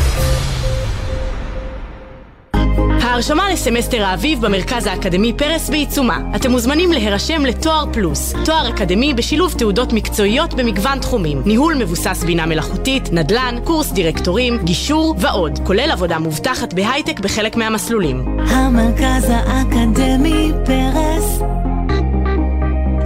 [3.15, 6.19] ההרשמה לסמסטר האביב במרכז האקדמי פרס בעיצומה.
[6.37, 12.47] אתם מוזמנים להירשם לתואר פלוס, תואר אקדמי בשילוב תעודות מקצועיות במגוון תחומים, ניהול מבוסס בינה
[12.47, 18.39] מלאכותית, נדל"ן, קורס דירקטורים, גישור ועוד, כולל עבודה מובטחת בהייטק בחלק מהמסלולים.
[18.49, 21.41] המרכז האקדמי פרס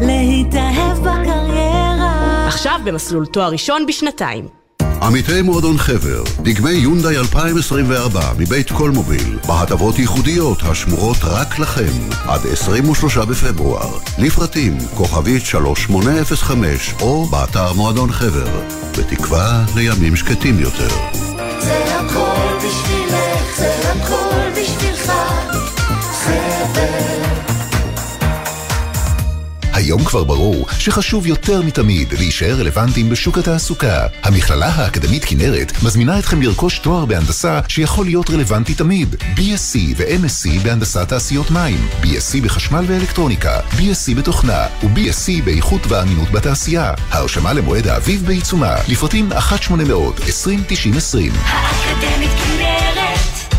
[0.01, 4.68] להתאהב בקריירה עכשיו במסלול תואר ראשון בשנתיים.
[5.03, 13.19] עמיתי מועדון חבר, דגמי יונדאי 2024 מבית קולמוביל, בהטבות ייחודיות השמורות רק לכם, עד 23
[13.19, 13.99] בפברואר.
[14.19, 18.61] לפרטים, כוכבית 3805, או באתר מועדון חבר,
[18.99, 20.89] בתקווה לימים שקטים יותר.
[21.61, 25.13] זה הכל בשבילך, זה הכל בשבילך
[26.13, 27.08] חבר
[29.89, 34.07] היום כבר ברור שחשוב יותר מתמיד להישאר רלוונטיים בשוק התעסוקה.
[34.23, 39.15] המכללה האקדמית כנרת מזמינה אתכם לרכוש תואר בהנדסה שיכול להיות רלוונטי תמיד.
[39.15, 46.95] BSc ו-MSc בהנדסת תעשיות מים, BSc בחשמל ואלקטרוניקה, BSc בתוכנה ו-BSc באיכות ואמינות בתעשייה.
[47.11, 49.37] ההרשמה למועד האביב בעיצומה, לפרטים 1-800-2090-20.
[51.45, 53.55] האקדמית כנרת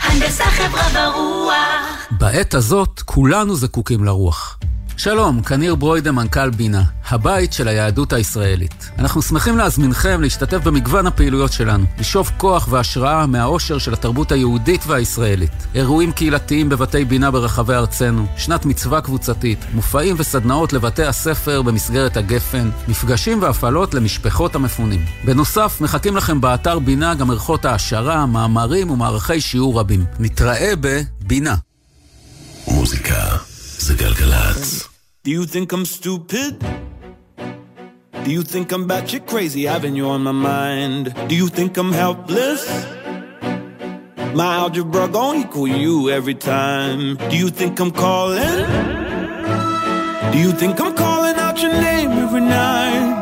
[0.00, 4.58] הנדסה חברה ורוח בעת הזאת כולנו זקוקים לרוח.
[4.98, 8.90] שלום, כניר ברוידה, מנכ"ל בינה, הבית של היהדות הישראלית.
[8.98, 15.66] אנחנו שמחים להזמינכם להשתתף במגוון הפעילויות שלנו, לשאוב כוח והשראה מהאושר של התרבות היהודית והישראלית.
[15.74, 22.70] אירועים קהילתיים בבתי בינה ברחבי ארצנו, שנת מצווה קבוצתית, מופעים וסדנאות לבתי הספר במסגרת הגפן,
[22.88, 25.04] מפגשים והפעלות למשפחות המפונים.
[25.24, 30.04] בנוסף, מחכים לכם באתר בינה גם ערכות העשרה, מאמרים ומערכי שיעור רבים.
[30.18, 31.54] נתראה בבינה.
[32.68, 34.87] מוזיקה זה גלגלצ.
[35.23, 36.53] Do you think I'm stupid?
[38.23, 41.03] Do you think I'm batshit crazy having you on my mind?
[41.29, 42.63] Do you think I'm helpless?
[44.39, 47.01] My algebra gon' equal you every time.
[47.31, 48.59] Do you think I'm calling?
[50.31, 53.14] Do you think I'm calling out your name every night?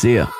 [0.00, 0.39] See ya.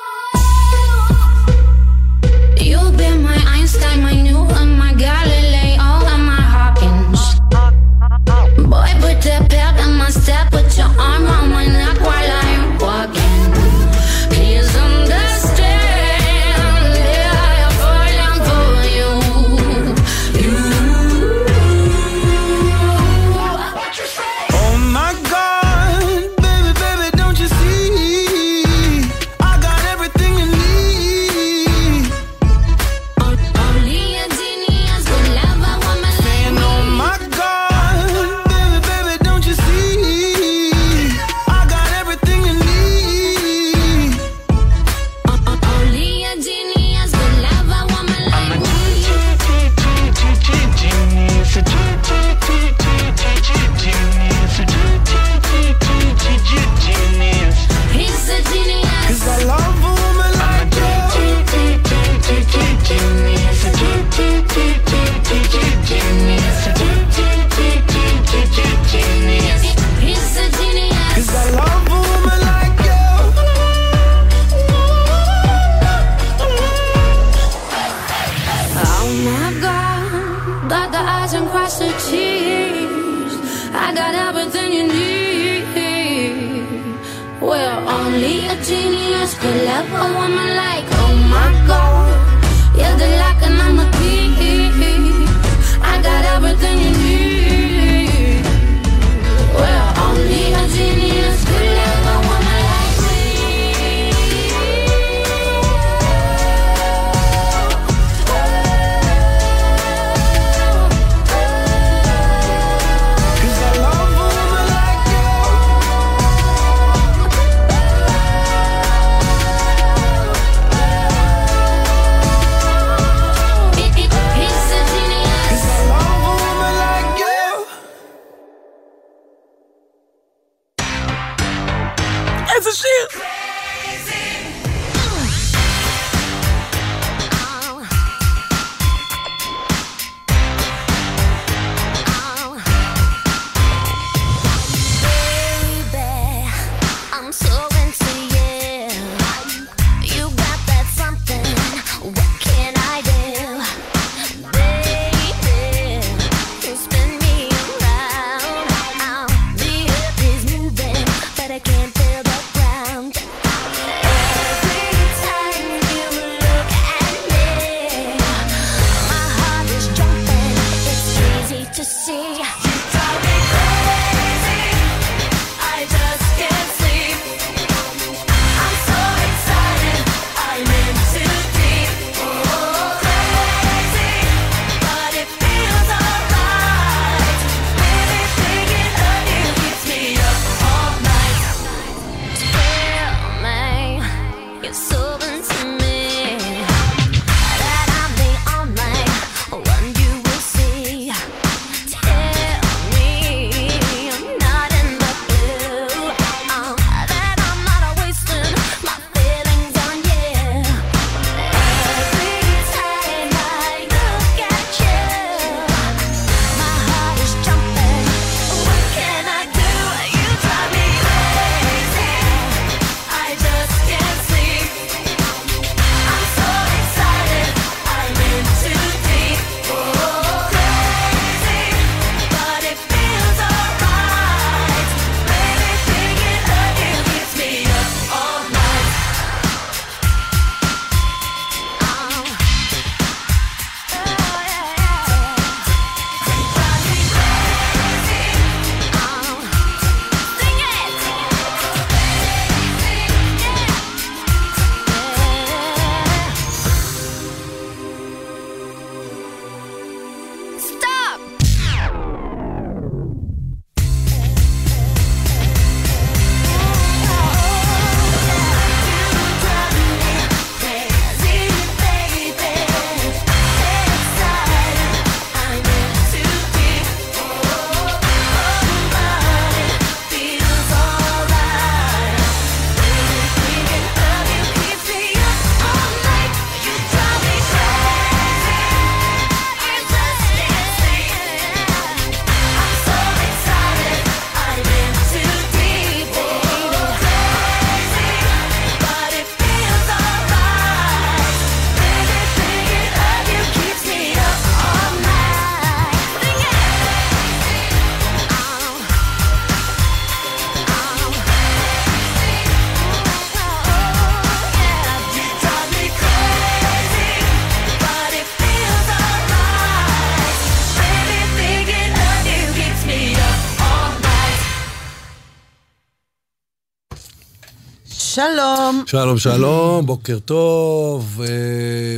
[328.91, 329.19] שלום.
[329.19, 331.27] שלום, בוקר טוב, אה,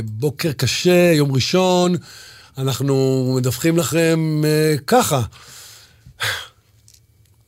[0.03, 1.95] בוקר קשה, יום ראשון.
[2.57, 2.95] אנחנו
[3.37, 5.21] מדווחים לכם אה, ככה.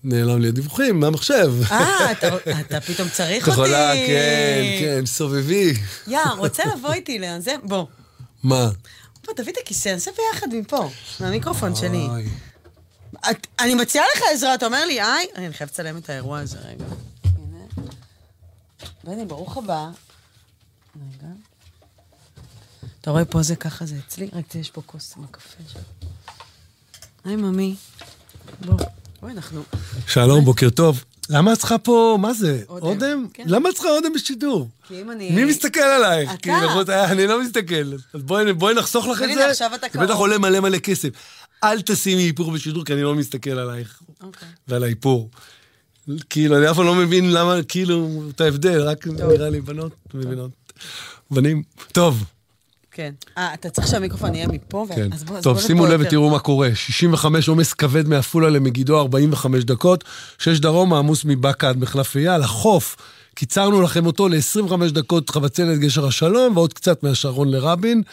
[0.03, 1.53] נעלם לי הדיווחים מהמחשב.
[1.71, 2.27] אה, אתה-
[2.59, 3.51] אתה פתאום צריך אותי.
[3.59, 5.73] יכולה, כן, כן, סובבי.
[6.07, 7.53] יא, רוצה לבוא איתי לזה?
[7.63, 7.85] בוא.
[8.43, 8.69] מה?
[9.25, 12.07] בוא, תביא את הכיסא, נעשה ביחד מפה, מהמיקרופון שלי.
[13.31, 16.57] את- אני מציעה לך עזרה, אתה אומר לי, היי, אני חייבת לצלם את האירוע הזה
[16.69, 16.85] רגע.
[19.05, 19.89] בני, ברוך הבא.
[20.95, 21.27] רגע.
[23.01, 24.29] אתה רואה פה זה ככה זה אצלי?
[24.33, 25.79] רק יש פה כוס עם הקפה שם.
[27.25, 27.75] היי, ממי.
[28.65, 28.77] בוא.
[29.21, 29.63] בואי, אנחנו...
[30.07, 31.03] שלום, בוקר טוב.
[31.29, 32.63] למה את צריכה פה, מה זה?
[32.69, 32.85] אודם.
[32.85, 33.27] אודם?
[33.33, 33.43] כן.
[33.47, 34.69] למה את צריכה אודם בשידור?
[34.87, 35.29] כי אם אני...
[35.31, 36.29] מי מסתכל עלייך?
[36.29, 36.37] אתה.
[36.41, 37.93] כאילו, יכולת- אני לא מסתכל.
[38.13, 39.49] אז בואי בואי נחסוך לך את זה.
[39.49, 40.19] עכשיו אתה זה בטח קרוב.
[40.19, 41.09] עולה מלא מלא כסף.
[41.63, 44.01] אל תשימי איפור בשידור, כי אני לא מסתכל עלייך.
[44.23, 44.47] אוקיי.
[44.67, 45.29] ועל האיפור.
[46.29, 50.51] כאילו, אני אף פעם לא מבין למה, כאילו, את ההבדל, רק נראה לי בנות מבינות.
[51.31, 51.63] בנים.
[51.91, 52.23] טוב,
[52.91, 53.13] כן.
[53.37, 54.85] אה, אתה צריך שהמיקרופון יהיה מפה?
[54.95, 55.09] כן.
[55.13, 55.99] אז בוא- טוב, בוא שימו לב.
[56.03, 56.69] ותראו מה קורה.
[56.75, 60.03] 65 עומס כבד מעפולה למגידו, 45 דקות.
[60.37, 62.41] 6 דרומה עמוס מבאקה עד מחלף אייל.
[62.41, 62.95] החוף,
[63.35, 68.03] קיצרנו לכם אותו ל-25 דקות חבצלת גשר השלום, ועוד קצת מהשרון לרבין.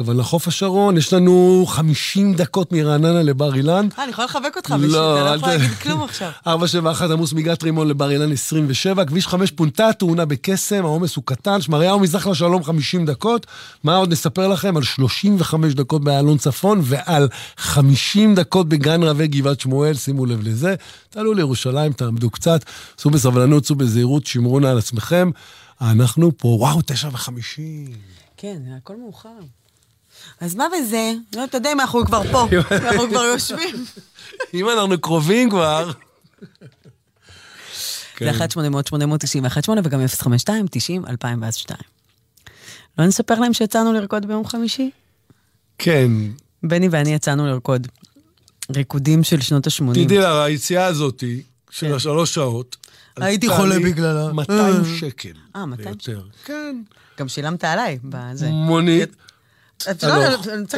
[0.00, 3.88] הכוונה לחוף השרון, יש לנו 50 דקות מרעננה לבר אילן.
[3.98, 6.30] אה, אני יכולה לחבק אותך בשביל, לא, אתה לא אל יכול ת- להגיד כלום עכשיו.
[6.46, 11.60] 471 עמוס מגת רימון לבר אילן 27, כביש 5 פונתה תאונה בקסם, העומס הוא קטן,
[11.60, 13.46] שמריהו מזרח לשלום 50 דקות.
[13.84, 14.76] מה עוד נספר לכם?
[14.76, 20.74] על 35 דקות באלון צפון ועל 50 דקות בגן רבי גבעת שמואל, שימו לב לזה.
[21.10, 22.64] תעלו לירושלים, תעמדו קצת,
[22.98, 25.30] סעו בסבלנות, סעו בזהירות, שמרו נא על עצמכם.
[25.80, 27.86] אנחנו פה, וואו, תשע וחמישים.
[28.36, 29.28] כן, הכל מאוחר.
[30.40, 31.12] אז מה בזה?
[31.36, 33.84] לא, אתה יודע אם אנחנו כבר פה, אנחנו כבר יושבים.
[34.54, 35.90] אם אנחנו קרובים כבר...
[38.20, 41.80] זה 1 800 891 8 וגם 052 90 2002.
[42.98, 44.90] לא נספר להם שיצאנו לרקוד ביום חמישי?
[45.78, 46.10] כן,
[46.62, 47.86] בני ואני יצאנו לרקוד.
[48.76, 49.94] ריקודים של שנות ה-80.
[49.94, 52.76] תדעי לך, היציאה הזאתי, של השלוש שעות,
[53.16, 53.22] כן.
[53.22, 54.32] הייתי חולה בגללה.
[54.32, 54.98] 200 אה.
[54.98, 55.32] שקל.
[55.56, 56.22] אה, 200 ויותר.
[56.44, 56.82] כן.
[57.18, 58.50] גם שילמת עליי בזה.
[58.50, 59.16] מונית.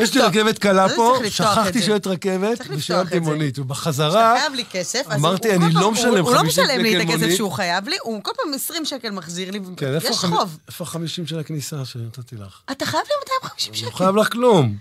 [0.01, 0.21] יש לי.
[0.23, 1.83] רכבת קלה פה, שכחתי?
[1.83, 3.19] שיש רכבת, ושילמתי.
[3.21, 3.59] מונית.
[3.59, 6.81] ובחזרה, אתה חייב לי כסף, אז אמרתי, אני לא משלם הוא- הוא לא 50 משלם
[6.81, 7.37] לי את שקל הכסף מונית.
[7.37, 10.59] שהוא חייב לי, הוא כל פעם 20 שקל מחזיר לי, כן, יש חוב.
[10.69, 12.61] איפה ה-50 של הכניסה שנתתי לך?
[12.71, 13.87] אתה חייב לי 250 שקל.
[13.87, 14.77] לא חייב לך כלום.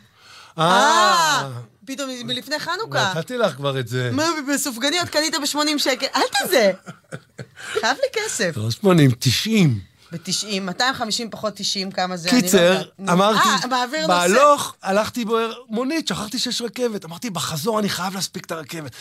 [0.58, 1.50] אה,
[1.86, 3.14] פתאום מלפני חנוכה.
[3.18, 4.10] נתתי לך כבר את זה.
[4.14, 6.06] מה, בסופגניות קנית ב-80 שקל?
[6.16, 6.72] אל תזה.
[7.82, 8.54] חייב לי כסף.
[8.58, 9.80] לא 80, 90.
[10.12, 12.30] ב-90, 250 פחות 90, כמה זה?
[12.30, 12.88] אני לא קיצר, יודעת.
[13.00, 14.08] נו, אמרתי, אה, מעביר נושא.
[14.08, 17.06] בהלוך הלכתי במונית, שכחתי שיש רכבת.
[17.06, 18.92] אמרתי, בחזור אני חייב להספיק את הרכבת.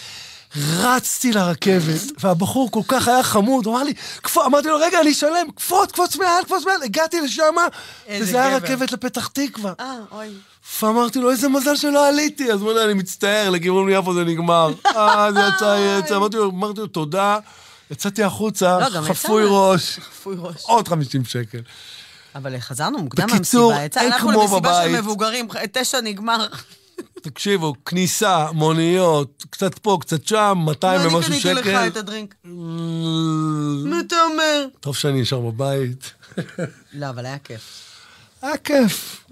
[0.57, 5.13] רצתי לרכבת, והבחור כל כך היה חמוד, הוא אמר לי, קפוץ, אמרתי לו, רגע, אני
[5.13, 7.55] אשלם, קפוץ, קפוץ מעל, קפוץ מעל, הגעתי לשם,
[8.21, 8.57] וזה היה.
[8.57, 9.73] רכבת לפתח תקווה.
[9.81, 10.29] אה, אוי.
[10.83, 12.53] ואמרתי לו, איזה מזל שלא עליתי.
[12.53, 14.73] אז הוא אומר אני מצטער, לכיוון יפו זה נגמר.
[14.97, 16.17] אה, זה יצא, יצא.
[16.17, 16.37] אמרתי
[16.81, 17.39] לו, תודה.
[17.91, 19.43] יצאתי החוצה, לא, חפוי.
[19.47, 20.57] ראש, חפוי ראש.
[20.63, 21.59] עוד 50 שקל.
[22.35, 23.85] אבל חזרנו מוקדם בקיצור, מהמסיבה.
[23.87, 25.01] יצא- אין הלכנו כמו למסיבה של בבית.
[25.05, 26.47] מבוגרים, תשע נגמר.
[27.23, 31.55] תקשיבו, כניסה, מוניות, קצת פה, קצת שם, 200 ומשהו אני שקל.
[31.63, 32.35] קניתי לך את הדרינק.
[33.85, 34.67] מה אתה אומר?
[34.81, 36.13] טוב שאני נשאר בבית.
[36.93, 37.63] לא, אבל היה כיף.
[38.43, 39.25] היה כיף.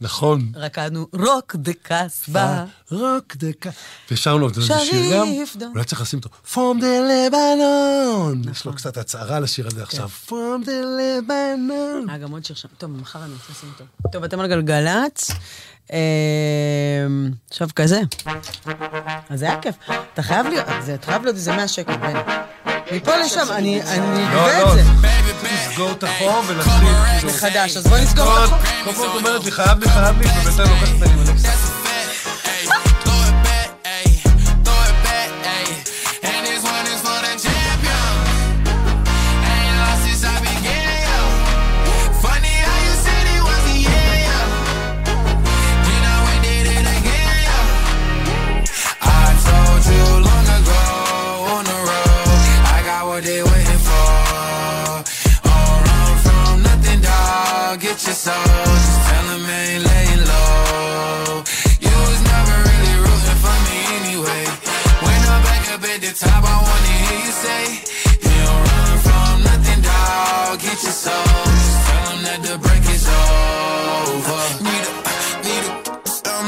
[0.00, 0.52] נכון.
[0.54, 2.64] רקדנו רוק דה קסבה.
[2.90, 3.72] רוק דה קסבה.
[4.10, 5.26] ושרנו, יודע איזה שיר גם?
[5.74, 6.28] אולי צריך לשים אותו.
[6.54, 8.50] From the Lebanon.
[8.50, 10.08] יש לו קצת הצהרה לשיר הזה עכשיו.
[10.26, 12.08] From the Lebanon.
[12.10, 12.68] היה גם עוד שיר שם.
[12.78, 13.84] טוב, מחר אני רוצה לשים אותו.
[14.12, 15.30] טוב, אתם על גלגלצ.
[15.92, 17.06] אה,
[17.50, 18.00] עכשיו כזה.
[19.28, 19.74] אז זה היה כיף.
[20.14, 21.92] אתה חייב להיות, זה חייב להיות איזה 100 שקל.
[22.92, 24.82] מפה לשם, אני אני אגבה לא, את זה.
[25.40, 26.88] צריך לסגור את החוב ולהתחיל.
[27.28, 28.58] מחדש, אז בוא נסגור את החוב.
[28.84, 31.77] כל פעם את אומרת לי, חייב לי, חייב לי, ובינתיים לוקחת ממני מלא
[66.18, 67.62] top, I wanna hear you say,
[68.26, 70.58] You don't run from nothing, dog.
[70.58, 71.24] Get your soul,
[71.62, 74.42] just tell 'em that the break is over.
[74.66, 74.92] Need a,
[75.46, 75.72] need a,
[76.34, 76.46] um,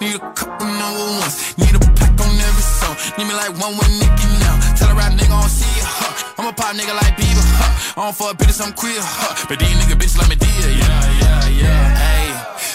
[0.00, 1.34] need a couple number ones.
[1.60, 2.96] Need a pack on every song.
[3.16, 4.56] Need me like one with Nicky now.
[4.78, 6.34] Tell a rap nigga I don't see it, huh?
[6.38, 7.44] I'm a pop nigga like Bieber.
[7.60, 7.72] Huh.
[7.96, 8.98] I don't fuck bitches, I'm queer.
[8.98, 9.46] Huh.
[9.48, 10.68] But these nigga bitches like me dear.
[10.82, 11.84] Yeah, yeah, yeah.
[12.02, 12.26] Hey,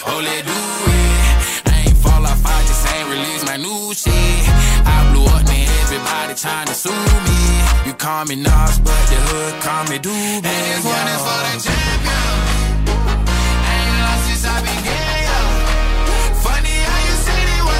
[0.08, 0.60] oh, let do
[0.96, 1.68] it.
[1.68, 4.44] I ain't fall off, I just ain't release my new shit.
[4.88, 5.59] I blew up, man,
[6.00, 7.40] everybody trying to sue me.
[7.86, 10.46] You call me Nas, but the hood call me Doobie.
[10.46, 12.36] And this one is for the champion.
[13.72, 15.40] Ain't lost since I began, yo.
[16.46, 17.80] Funny how you said it was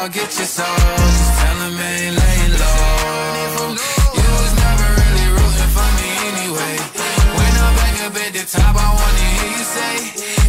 [0.00, 0.12] Dog.
[0.12, 0.66] Get your soul.
[1.18, 3.66] Just tell 'em ain't laying low.
[4.18, 6.74] You was never really rooting for me anyway.
[7.36, 9.94] When I'm back up at the top, I wanna hear you say,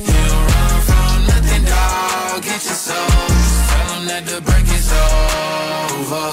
[0.08, 2.38] You don't run from nothing, dog.
[2.48, 3.10] Get your soul.
[3.46, 6.30] Just tell 'em that the break is over.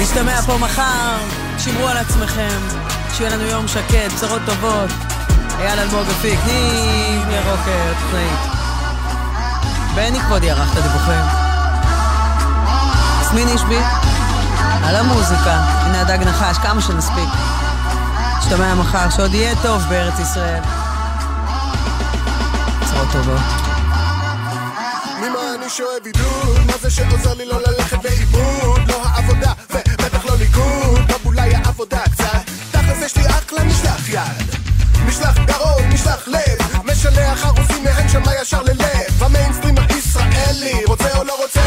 [0.00, 1.16] נשתמע פה מחר,
[1.58, 2.60] שמרו על עצמכם,
[3.16, 4.90] שיהיה לנו יום שקט, בשורות טובות.
[5.62, 8.38] אייל אלמוג אפיק, ניב ירוקר, תוכנית.
[9.94, 11.24] בני כבודי ערך את הדיווחים.
[13.22, 13.78] יסמין אישבי,
[14.84, 15.52] על המוזיקה.
[15.52, 17.28] הנה הדג נחש, כמה שנספיק.
[18.38, 20.62] נשתמע מחר, שעוד יהיה טוב בארץ ישראל.
[22.80, 23.40] בשורות טובות.
[25.18, 25.66] ממה
[26.04, 26.66] עידוד?
[26.66, 28.80] מה זה שעוזר לי לא ללכת לאיבוד?
[28.88, 34.41] לא העבודה, ובטח לא ליכוד, אולי העבודה קצת תכל'ס יש לי אחלה משלח יד
[35.12, 36.84] משלח גרון, משלח לב.
[36.84, 39.22] משלח ערוצים מהם שמה ישר ללב.
[39.22, 41.60] המיינסטרים הישראלי רוצה או לא רוצה?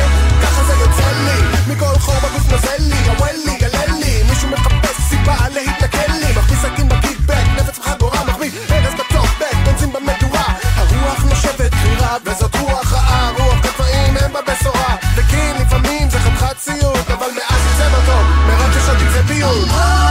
[0.44, 1.74] ככה זה יוצא לי.
[1.74, 4.24] מכל חור בגוף נוזל לי הוול לי, גלל לי.
[4.30, 6.32] מישהו מחפש סיבה להתנכל לי.
[6.38, 10.44] מכניס סכין בקיטבק, נפץ בחגורה מחביא ארז בטופבק, בנזין במדורה.
[10.76, 13.32] הרוח נושבת חירה וזאת רוח רעה.
[13.38, 14.96] רוח כתבאים הם בבשורה.
[15.16, 20.05] וכן לפעמים זה חתיכת ציוד אבל מאז יצא בטוב מרגש אותי זה ביוד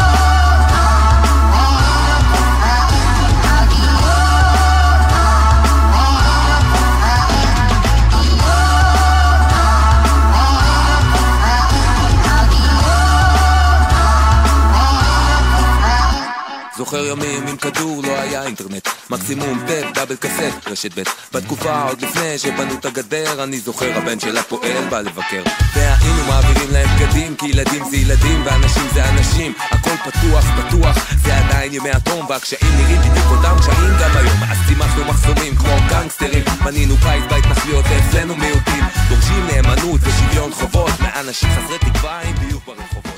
[16.95, 18.89] זוכר ימים עם כדור לא היה אינטרנט.
[19.11, 24.21] מקסימום טף דאבל קסט רשת ב' בתקופה עוד לפני שבנו את הגדר אני זוכר הבן
[24.21, 25.43] של הפועל בא לבקר.
[25.75, 29.55] והיינו מעבירים להם בגדים כי ילדים זה ילדים ואנשים זה אנשים.
[29.71, 34.43] הכל פתוח פתוח זה עדיין ימי התום והקשיים נראים בדיוק אותם קשיים גם היום.
[34.51, 36.45] אז צימחנו מחסומים כמו גנגסטרים.
[36.65, 38.85] מנינו בית בהתנחלויות ואצלנו מיעוטים.
[39.09, 43.15] דורשים נאמנות ושוויון חובות מאנשים חסרי תקווה עם ביוב ברחובות.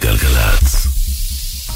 [0.00, 1.01] גלגלצ.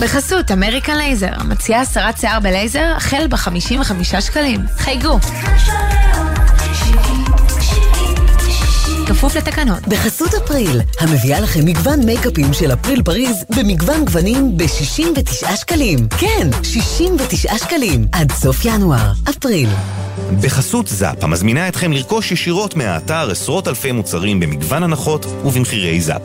[0.00, 4.60] בחסות אמריקן לייזר, מציעה הסרת שיער בלייזר החל ב-55 שקלים.
[4.76, 5.18] חייגו.
[9.06, 9.88] כפוף לתקנות.
[9.88, 16.08] בחסות אפריל, המביאה לכם מגוון מייקאפים של אפריל פריז במגוון גוונים ב-69 שקלים.
[16.18, 18.06] כן, 69 שקלים.
[18.12, 19.12] עד סוף ינואר.
[19.30, 19.68] אפריל.
[20.42, 26.22] בחסות זאפ, המזמינה אתכם לרכוש ישירות מהאתר עשרות אלפי מוצרים במגוון הנחות ובמחירי זאפ.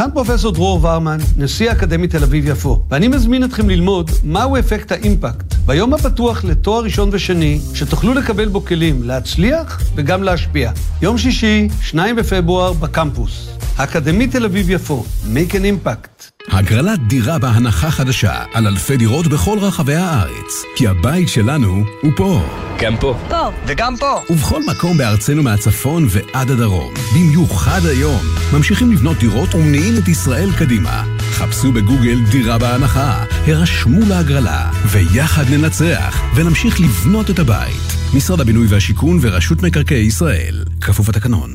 [0.00, 5.54] כאן פרופסור דרור ורמן, נשיא אקדמית תל אביב-יפו, ואני מזמין אתכם ללמוד מהו אפקט האימפקט,
[5.66, 10.72] ביום הפתוח לתואר ראשון ושני, שתוכלו לקבל בו כלים להצליח וגם להשפיע.
[11.02, 13.50] יום שישי, 2 בפברואר, בקמפוס.
[13.76, 15.04] האקדמית תל אביב-יפו,
[15.34, 16.29] make an impact.
[16.48, 20.62] הגרלת דירה בהנחה חדשה על אלפי דירות בכל רחבי הארץ.
[20.76, 22.42] כי הבית שלנו הוא פה.
[22.80, 23.18] גם פה.
[23.28, 24.20] פה, וגם פה.
[24.30, 26.94] ובכל מקום בארצנו מהצפון ועד הדרום.
[27.14, 28.20] במיוחד היום.
[28.52, 31.04] ממשיכים לבנות דירות ומניעים את ישראל קדימה.
[31.20, 38.14] חפשו בגוגל דירה בהנחה, הרשמו להגרלה, ויחד ננצח, ונמשיך לבנות את הבית.
[38.14, 40.64] משרד הבינוי והשיכון ורשות מקרקעי ישראל.
[40.80, 41.50] כפוף לתקנון.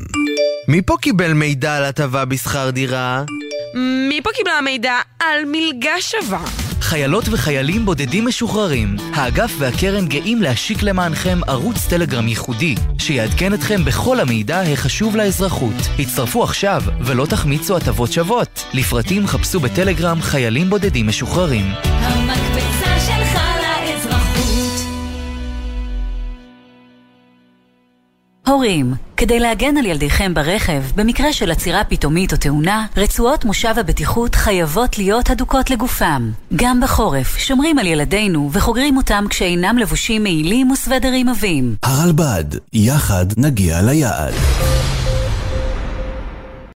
[0.68, 3.24] מי פה קיבל מידע על הטבה בשכר דירה?
[3.78, 6.44] מי פה קיבלה מידע על מלגה שווה?
[6.80, 8.96] חיילות וחיילים בודדים משוחררים.
[9.14, 15.74] האגף והקרן גאים להשיק למענכם ערוץ טלגרם ייחודי, שיעדכן אתכם בכל המידע החשוב לאזרחות.
[15.98, 18.64] הצטרפו עכשיו ולא תחמיצו הטבות שוות.
[18.74, 21.72] לפרטים חפשו בטלגרם חיילים בודדים משוחררים.
[21.84, 22.55] המקפצה
[28.48, 34.34] הורים, כדי להגן על ילדיכם ברכב, במקרה של עצירה פתאומית או תאונה, רצועות מושב הבטיחות
[34.34, 36.30] חייבות להיות הדוקות לגופם.
[36.56, 41.76] גם בחורף, שומרים על ילדינו וחוגרים אותם כשאינם לבושים מעילים וסוודרים עבים.
[41.82, 44.34] הרלב"ד, יחד נגיע ליעד.